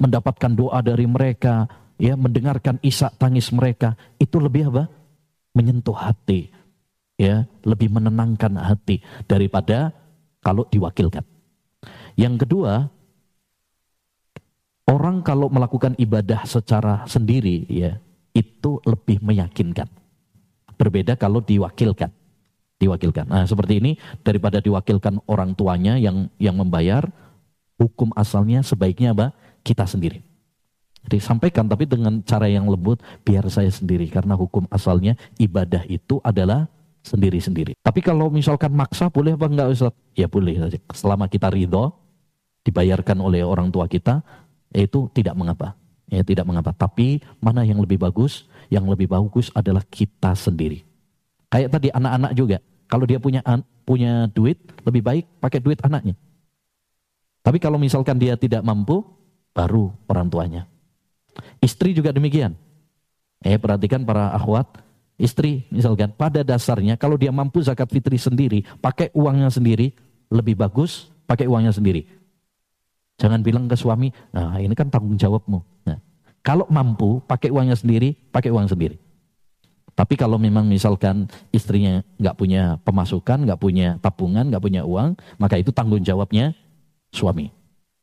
[0.00, 1.64] mendapatkan doa dari mereka,
[1.96, 4.88] ya mendengarkan isak tangis mereka, itu lebih apa?
[5.52, 6.48] Menyentuh hati,
[7.20, 9.92] ya lebih menenangkan hati daripada
[10.40, 11.24] kalau diwakilkan.
[12.16, 12.88] Yang kedua,
[14.88, 17.98] orang kalau melakukan ibadah secara sendiri ya,
[18.32, 19.86] itu lebih meyakinkan.
[20.76, 22.10] Berbeda kalau diwakilkan.
[22.82, 23.30] Diwakilkan.
[23.30, 23.94] Nah, seperti ini
[24.26, 27.06] daripada diwakilkan orang tuanya yang yang membayar,
[27.78, 29.30] hukum asalnya sebaiknya apa?
[29.62, 30.18] Kita sendiri.
[31.02, 36.22] Jadi sampaikan tapi dengan cara yang lembut biar saya sendiri karena hukum asalnya ibadah itu
[36.22, 36.70] adalah
[37.02, 37.74] sendiri-sendiri.
[37.82, 39.94] Tapi kalau misalkan maksa boleh apa enggak Ustaz?
[40.14, 40.78] Ya boleh saja.
[40.94, 41.90] Selama kita ridho,
[42.62, 44.22] dibayarkan oleh orang tua kita,
[44.74, 45.76] itu tidak mengapa.
[46.08, 46.72] Ya tidak mengapa.
[46.72, 48.48] Tapi mana yang lebih bagus?
[48.72, 50.84] Yang lebih bagus adalah kita sendiri.
[51.52, 52.58] Kayak tadi anak-anak juga.
[52.88, 53.40] Kalau dia punya
[53.84, 56.16] punya duit, lebih baik pakai duit anaknya.
[57.42, 59.02] Tapi kalau misalkan dia tidak mampu,
[59.56, 60.62] baru orang tuanya.
[61.60, 62.56] Istri juga demikian.
[63.42, 64.78] Eh perhatikan para akhwat,
[65.18, 69.90] istri misalkan pada dasarnya kalau dia mampu zakat fitri sendiri, pakai uangnya sendiri,
[70.30, 72.21] lebih bagus pakai uangnya sendiri.
[73.20, 75.60] Jangan bilang ke suami, nah ini kan tanggung jawabmu.
[75.86, 75.98] Nah,
[76.40, 78.98] kalau mampu pakai uangnya sendiri, pakai uang sendiri.
[79.92, 85.60] Tapi kalau memang misalkan istrinya nggak punya pemasukan, nggak punya tabungan, nggak punya uang, maka
[85.60, 86.56] itu tanggung jawabnya
[87.12, 87.52] suami.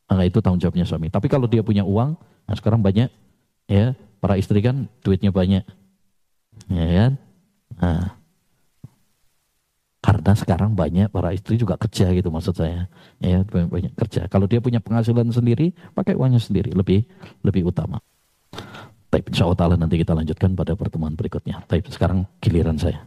[0.06, 1.10] Maka itu tanggung jawabnya suami.
[1.10, 2.14] Tapi kalau dia punya uang,
[2.46, 3.10] nah sekarang banyak
[3.66, 5.66] ya para istri kan duitnya banyak,
[6.68, 7.12] Ya kan?
[7.80, 8.02] Nah,
[10.00, 12.88] karena sekarang banyak para istri juga kerja gitu maksud saya.
[13.20, 14.32] Ya, banyak, banyak kerja.
[14.32, 17.04] Kalau dia punya penghasilan sendiri, pakai uangnya sendiri lebih
[17.44, 18.00] lebih utama.
[19.10, 21.60] Tapi insya Allah nanti kita lanjutkan pada pertemuan berikutnya.
[21.68, 23.04] Tapi sekarang giliran saya.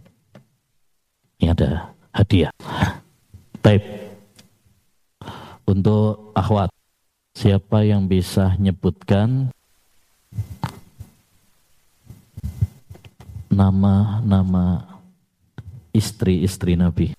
[1.40, 2.52] Ini ada hadiah.
[3.64, 4.12] Tape.
[5.64, 6.69] Untuk akhwat,
[7.32, 9.48] siapa yang bisa nyebutkan
[13.48, 14.91] nama-nama
[15.93, 17.12] istri-istri Nabi.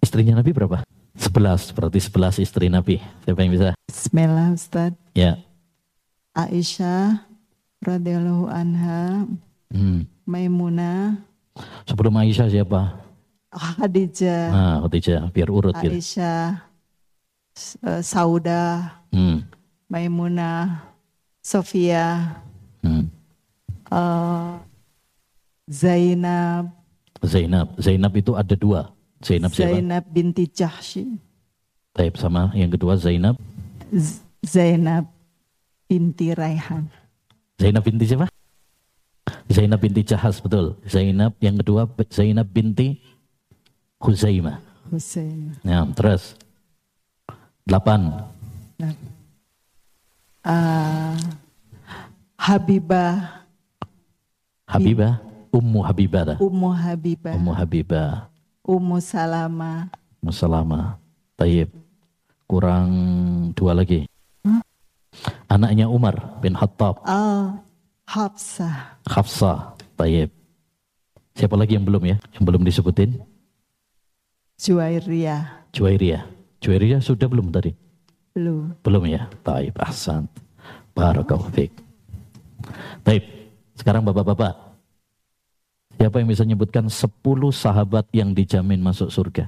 [0.00, 0.82] Istrinya Nabi berapa?
[1.14, 2.98] Sebelas, berarti sebelas istri Nabi.
[3.22, 3.68] Siapa yang bisa?
[3.86, 4.96] Bismillah Ustaz.
[5.12, 5.38] Ya.
[6.32, 7.28] Aisyah
[7.84, 9.28] radhiyallahu anha.
[9.70, 10.08] Hmm.
[10.24, 11.20] Maimunah.
[11.84, 12.96] Sebelum Aisyah siapa?
[13.52, 14.44] Khadijah.
[14.50, 15.94] Nah, Khadijah, biar urut Aisyah, gitu.
[16.00, 16.44] Aisyah,
[18.00, 19.44] Sauda, hmm.
[19.90, 20.86] Maimunah,
[21.42, 22.38] Sofia,
[22.80, 23.20] hmm
[23.90, 24.62] uh,
[25.70, 26.74] Zainab.
[27.22, 27.78] Zainab.
[27.78, 28.90] Zainab itu ada dua.
[29.22, 29.78] Zainab siapa?
[29.78, 31.06] Zainab binti Jahsy.
[31.94, 33.38] Taib sama yang kedua Zainab.
[33.94, 35.06] Z Zainab
[35.86, 36.90] binti Raihan.
[37.60, 38.26] Zainab binti siapa?
[39.46, 40.74] Zainab binti Jahas betul.
[40.90, 42.98] Zainab yang kedua Zainab binti
[44.00, 44.58] Huzaimah.
[44.90, 45.60] Huzaimah.
[45.62, 46.34] Ya, terus.
[47.68, 48.26] Delapan.
[50.40, 51.14] Uh,
[52.40, 53.40] Habibah
[54.70, 55.18] Habibah,
[55.50, 56.38] Ummu Habibah.
[56.38, 57.34] Ummu Habibah.
[57.34, 58.12] Ummu Habibah.
[58.62, 59.90] Ummu Salama.
[60.22, 60.80] Ummu Salama.
[61.34, 61.70] Tayyib.
[62.46, 62.90] Kurang
[63.54, 64.06] dua lagi.
[64.46, 64.62] Huh?
[65.50, 67.02] Anaknya Umar bin Khattab.
[67.02, 67.58] Oh,
[68.06, 68.98] Hafsah.
[69.06, 69.74] Hafsah.
[69.98, 70.30] Tayyib.
[71.34, 72.16] Siapa lagi yang belum ya?
[72.34, 73.10] Yang belum disebutin?
[74.60, 75.70] Juwairiyah.
[75.72, 76.22] Juwairiyah.
[76.60, 77.72] Juwairiyah sudah belum tadi?
[78.36, 78.76] Belum.
[78.86, 79.26] Belum ya?
[79.42, 80.30] Taib, ahsan.
[80.94, 81.72] Barakallahu fiik.
[83.02, 83.24] Taib.
[83.74, 84.69] Sekarang bapak-bapak.
[86.00, 87.12] Siapa yang bisa menyebutkan 10
[87.52, 89.44] sahabat yang dijamin masuk surga?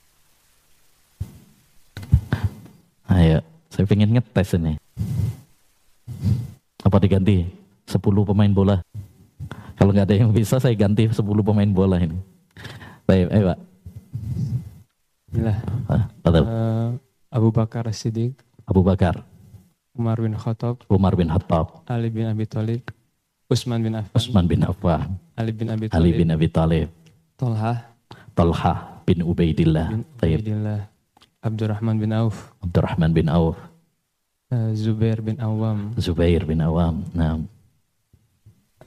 [3.08, 3.40] Ayo,
[3.72, 4.76] saya pengen ngetes ini.
[6.84, 7.48] Apa diganti?
[7.88, 8.84] 10 pemain bola.
[9.80, 12.20] Kalau nggak ada yang bisa, saya ganti 10 pemain bola ini.
[13.08, 13.58] Baik, ayo Pak.
[15.32, 15.58] Bismillah.
[15.88, 16.04] Ah.
[16.28, 16.88] Eh,
[17.32, 18.36] Abu Bakar Siddiq,
[18.68, 19.24] Abu Bakar,
[19.96, 22.84] Umar bin Khattab, Umar bin Khattab, Ali bin Abi Thalib,
[23.52, 26.88] Utsman bin Affan, Utsman bin Affan, Ali bin Abi Ali Thalib, bin Abi Thalib,
[27.36, 27.84] Tolha
[28.32, 30.88] Talha bin Ubaidillah, bin Ubaidillah,
[31.44, 33.60] Abdurrahman bin Auf, Abdurrahman bin Auf,
[34.48, 37.36] eh, Zubair bin Awam, Zubair bin Awam, nah,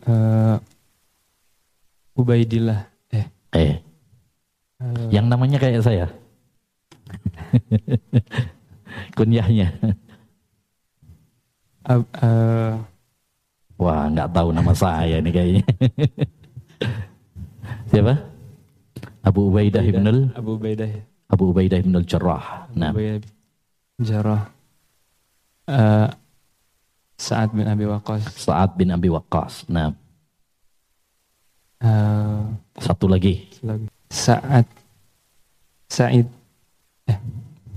[0.09, 0.57] eh,
[2.17, 3.77] Ubaidillah, eh, eh,
[4.81, 6.09] eh, yang namanya kayak saya.
[9.15, 9.69] Kunyahnya.
[11.85, 12.73] Ab- eh,
[13.75, 15.63] Wah, nggak tahu nama saya nih kayaknya.
[17.91, 18.13] Siapa?
[19.25, 20.89] Abu Ubaidah ibn al Abu Ubaidah,
[21.27, 22.69] Abu Ubaidah ibn al Jarrah.
[22.71, 23.33] Nah, Abu Ubaidah bin
[24.05, 24.43] Jarrah,
[25.65, 26.07] Eh,
[27.17, 29.65] Sa'ad bin Abi Waqqas, Sa'ad bin Abi Waqqas.
[29.65, 29.89] Nah,
[31.81, 32.41] eh,
[32.77, 33.49] satu lagi.
[33.65, 33.89] lagi.
[34.13, 34.67] Sa'ad,
[35.89, 36.27] Sa'id,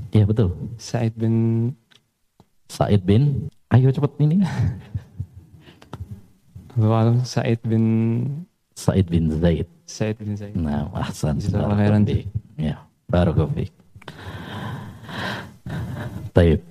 [0.09, 0.53] Iya betul.
[0.81, 1.35] Sa'id bin
[2.69, 4.41] Sa'id bin Ayo cepet ini.
[6.78, 7.84] Abu Sa'id bin
[8.78, 9.66] Sa'id bin Zaid.
[9.82, 10.55] Sa'id bin Zaid.
[10.55, 11.42] Nah, ahsan.
[11.42, 12.06] Jazakallah khairan.
[12.55, 12.78] Ya,
[13.10, 13.74] barakallahu fiik.
[16.30, 16.62] Taib.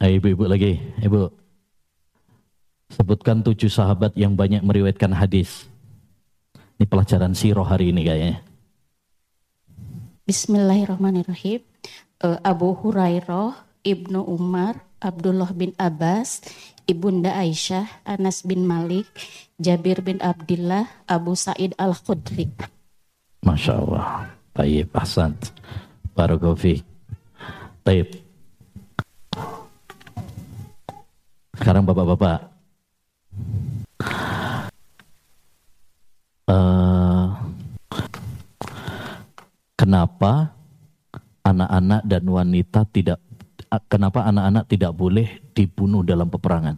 [0.00, 0.80] Ayo ibu-ibu lagi.
[1.04, 1.28] Ibu.
[2.96, 5.68] Sebutkan tujuh sahabat yang banyak meriwayatkan hadis.
[6.80, 8.40] Ini pelajaran sirah hari ini kayaknya.
[10.24, 11.60] Bismillahirrahmanirrahim.
[12.24, 13.52] Eh, Abu Hurairah,
[13.84, 16.40] Ibnu Umar, Abdullah bin Abbas,
[16.90, 19.06] Ibunda Aisyah, Anas bin Malik,
[19.56, 22.50] Jabir bin Abdullah, Abu Sa'id Al-Khudri.
[23.42, 24.26] Masya Allah.
[24.52, 24.92] Taib.
[26.12, 26.84] Barakallahu fiik.
[27.86, 28.08] Taib.
[31.56, 32.52] Sekarang bapak-bapak.
[36.52, 37.26] Eh,
[39.78, 40.52] kenapa
[41.46, 43.18] anak-anak dan wanita tidak
[43.88, 46.76] kenapa anak-anak tidak boleh dibunuh dalam peperangan?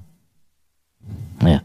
[1.43, 1.61] Ya.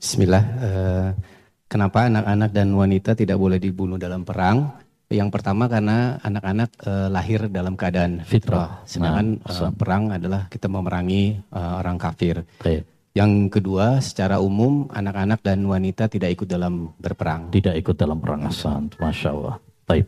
[0.00, 0.44] Bismillah.
[0.62, 1.08] eh,
[1.66, 4.80] kenapa anak-anak dan wanita tidak boleh dibunuh dalam perang?
[5.12, 8.84] Yang pertama karena anak-anak eh, lahir dalam keadaan Fitrah.
[8.88, 12.46] sedangkan Nah, eh, perang adalah kita memerangi orang kafir.
[12.62, 12.93] Taib.
[13.14, 17.46] Yang kedua, secara umum anak-anak dan wanita tidak ikut dalam berperang.
[17.54, 18.90] tidak ikut dalam perang Hasan.
[18.98, 19.56] Masya Allah.
[19.86, 20.06] Taib.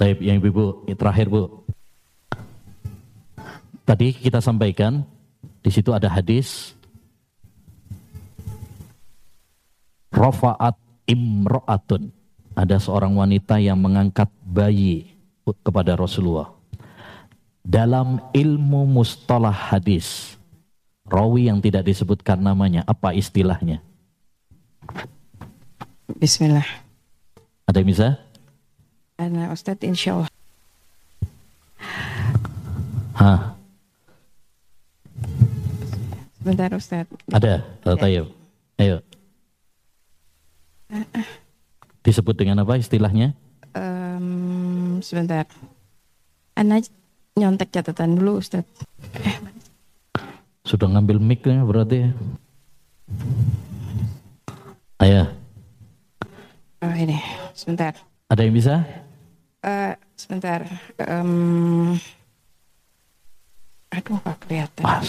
[0.00, 1.60] Taib yang ibu, ibu terakhir bu.
[3.84, 5.04] Tadi kita sampaikan
[5.60, 6.72] di situ ada hadis
[10.08, 12.08] Rafa'at imro'atun.
[12.52, 15.08] Ada seorang wanita yang mengangkat bayi
[15.64, 16.52] kepada Rasulullah.
[17.60, 20.36] Dalam ilmu mustalah hadis,
[21.12, 23.84] rawi yang tidak disebutkan namanya, apa istilahnya?
[26.16, 26.64] Bismillah.
[27.68, 28.08] Ada yang bisa?
[29.20, 30.32] Ana Ustadz insya Allah.
[33.12, 33.54] Hah,
[36.42, 37.12] Sebentar Ustadz.
[37.30, 37.62] ada.
[37.86, 38.26] Oh, Tayyib.
[38.80, 38.98] Ayo.
[42.02, 43.30] Disebut dengan apa istilahnya?
[43.78, 45.46] Em, sebentar.
[46.58, 46.82] Ana
[47.38, 48.66] nyontek catatan dulu Ustadz.
[50.72, 52.08] Sudah ngambil mic ya berarti.
[54.96, 55.28] Ayo,
[56.80, 57.20] Oh ini,
[57.52, 57.92] sebentar.
[58.26, 58.80] ada yang bisa?
[59.60, 60.64] Eh, sebentar.
[60.96, 61.92] Em,
[63.92, 64.82] aduh nggak kelihatan.
[64.82, 65.04] Ah,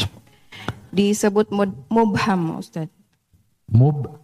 [0.91, 1.48] Disebut
[1.88, 2.91] mubham Ustadz.
[3.72, 4.19] mub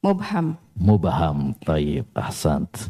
[0.00, 0.56] Mubham.
[0.72, 1.52] mubaham.
[1.60, 2.08] Tayyib.
[2.16, 2.88] Ahsant.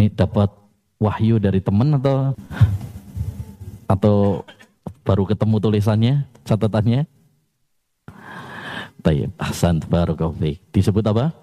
[0.00, 0.48] Ini dapat
[0.96, 2.32] wahyu dari teman atau
[3.84, 4.16] atau
[5.04, 7.08] baru ketemu tulisannya, catatannya?
[9.02, 9.30] Tayyib.
[9.38, 9.82] Ahsant.
[9.90, 10.58] Barakallahu.
[10.70, 11.34] Disebut apa?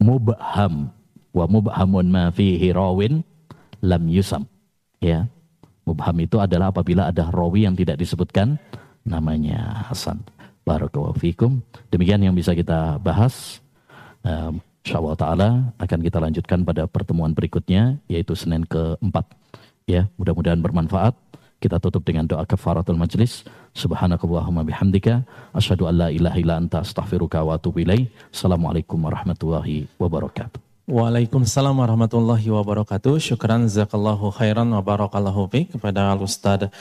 [0.00, 0.88] Mubham.
[1.30, 3.20] Wa mubhamun ma fihi rawin
[3.84, 4.48] lam yusam.
[4.98, 5.28] Ya.
[5.84, 8.60] Mubham itu adalah apabila ada rawi yang tidak disebutkan
[9.02, 10.22] namanya Hasan.
[10.62, 11.16] Barakallahu.
[11.90, 13.58] Demikian yang bisa kita bahas.
[14.22, 19.28] Eh, Insyaallah taala akan kita lanjutkan pada pertemuan berikutnya yaitu Senin keempat.
[19.84, 21.12] Ya, mudah-mudahan bermanfaat.
[21.60, 23.44] Kita tutup dengan doa kafaratul majlis.
[23.76, 28.08] Subhanakallahumma bihamdika asyhadu an la ilaha illa anta astaghfiruka wa atubu ilaik.
[28.32, 30.56] Assalamualaikum warahmatullahi wabarakatuh.
[30.88, 33.20] Waalaikumsalam warahmatullahi wabarakatuh.
[33.20, 36.72] Syukran zakallahu khairan wa barakallahu fiik kepada Al Ustaz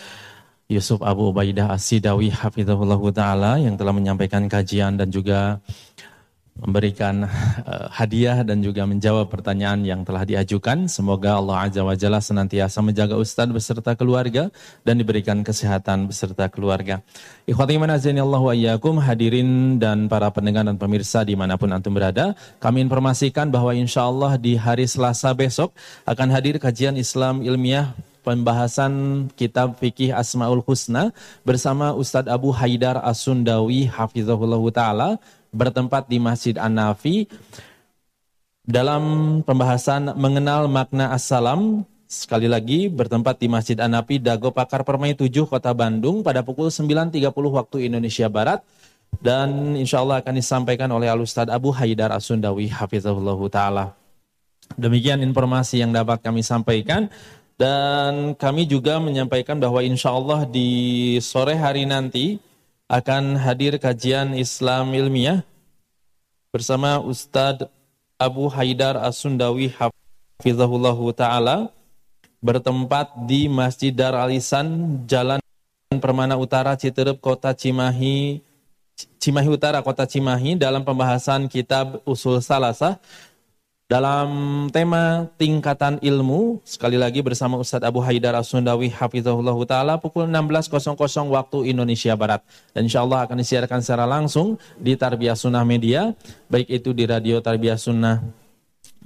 [0.71, 5.59] Yusuf Abu Ubaidah As-Sidawi hafizahullah taala yang telah menyampaikan kajian dan juga
[6.59, 10.91] memberikan uh, hadiah dan juga menjawab pertanyaan yang telah diajukan.
[10.91, 14.51] Semoga Allah Azza wa Jalla senantiasa menjaga Ustadz beserta keluarga
[14.83, 16.99] dan diberikan kesehatan beserta keluarga.
[17.47, 22.35] Ikhwati Allah wa iyyakum hadirin dan para pendengar dan pemirsa di mana pun antum berada.
[22.59, 25.71] Kami informasikan bahwa insya Allah di hari Selasa besok
[26.03, 27.95] akan hadir kajian Islam ilmiah
[28.29, 31.15] pembahasan kitab fikih Asmaul Husna
[31.47, 35.09] bersama Ustadz Abu Haidar As-Sundawi hafizahullah taala
[35.49, 37.29] bertempat di Masjid An-Nafi
[38.65, 39.03] dalam
[39.41, 41.83] pembahasan mengenal makna assalam.
[42.09, 47.29] Sekali lagi bertempat di Masjid An-Nafi Dago Pakar Permai 7 Kota Bandung pada pukul 9.30
[47.29, 48.65] waktu Indonesia Barat.
[49.21, 53.85] Dan insya Allah akan disampaikan oleh Al Ustadz Abu Haidar As-Sundawi Hafizahullah Ta'ala.
[54.77, 57.09] Demikian informasi yang dapat kami sampaikan.
[57.59, 62.39] Dan kami juga menyampaikan bahwa insya Allah di sore hari nanti
[62.89, 65.45] akan hadir kajian Islam ilmiah
[66.49, 67.69] bersama Ustadz
[68.17, 71.69] Abu Haidar As-Sundawi Hafizahullahu Ta'ala
[72.41, 75.37] bertempat di Masjid Dar Alisan Jalan
[76.01, 78.41] Permana Utara Citerep Kota Cimahi
[79.21, 82.97] Cimahi Utara Kota Cimahi dalam pembahasan kitab Usul Salasah
[83.89, 84.29] dalam
[84.69, 90.93] tema tingkatan ilmu sekali lagi bersama Ustadz Abu Haidar As-Sundawi Hafizahullah Ta'ala pukul 16.00
[91.25, 96.13] waktu Indonesia Barat dan insya Allah akan disiarkan secara langsung di Tarbiyah Sunnah Media
[96.53, 98.21] baik itu di Radio Tarbiyah Sunnah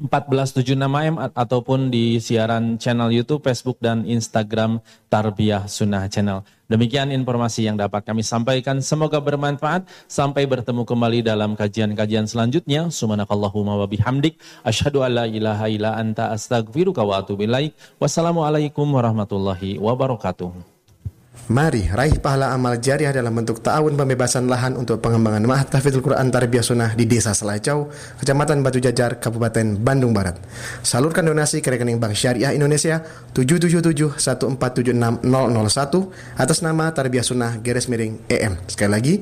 [0.03, 6.41] 1476 AM ataupun di siaran channel YouTube, Facebook, dan Instagram Tarbiyah Sunnah Channel.
[6.71, 8.79] Demikian informasi yang dapat kami sampaikan.
[8.79, 9.83] Semoga bermanfaat.
[10.07, 12.87] Sampai bertemu kembali dalam kajian-kajian selanjutnya.
[12.87, 14.39] Subhanakallahumma wa bihamdik.
[14.63, 17.45] Asyhadu an la ilaha illa anta astagfiruka wa atubu
[17.99, 20.72] Wassalamualaikum warahmatullahi wabarakatuh.
[21.51, 26.31] Mari raih pahala amal jariah dalam bentuk ta'awun pembebasan lahan untuk pengembangan Ma'had Tahfidzul Quran
[26.31, 27.91] Tarbiyah Sunnah di Desa Selacau,
[28.21, 30.39] Kecamatan Batu Jajar, Kabupaten Bandung Barat.
[30.87, 33.03] Salurkan donasi ke rekening Bank Syariah Indonesia
[33.35, 35.19] 77714760001
[36.39, 38.55] atas nama Tarbiyah Sunnah garis miring EM.
[38.71, 39.19] Sekali lagi,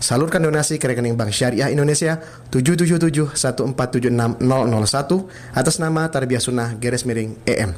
[0.00, 2.16] salurkan donasi ke rekening Bank Syariah Indonesia
[2.48, 4.48] 77714760001
[5.52, 7.76] atas nama Tarbiyah Sunnah garis miring EM.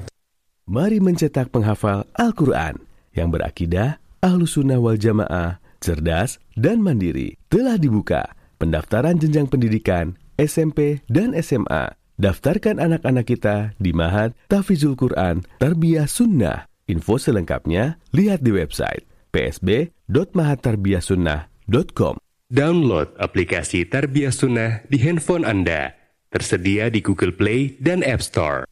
[0.71, 7.39] Mari mencetak penghafal Al-Quran yang berakidah, ahlu sunnah wal jamaah, cerdas, dan mandiri.
[7.51, 11.97] Telah dibuka pendaftaran jenjang pendidikan SMP dan SMA.
[12.21, 16.69] Daftarkan anak-anak kita di Mahat Tafizul Quran Tarbiyah Sunnah.
[16.85, 22.21] Info selengkapnya lihat di website psb.mahattarbiyahsunnah.com.
[22.51, 25.97] Download aplikasi Tarbiyah Sunnah di handphone Anda.
[26.29, 28.69] Tersedia di Google Play dan App Store.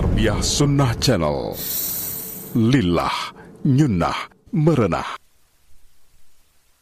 [0.00, 1.52] Tarbiyah Sunnah Channel.
[2.56, 3.36] Lillah,
[3.68, 5.04] nyunnah, merenah.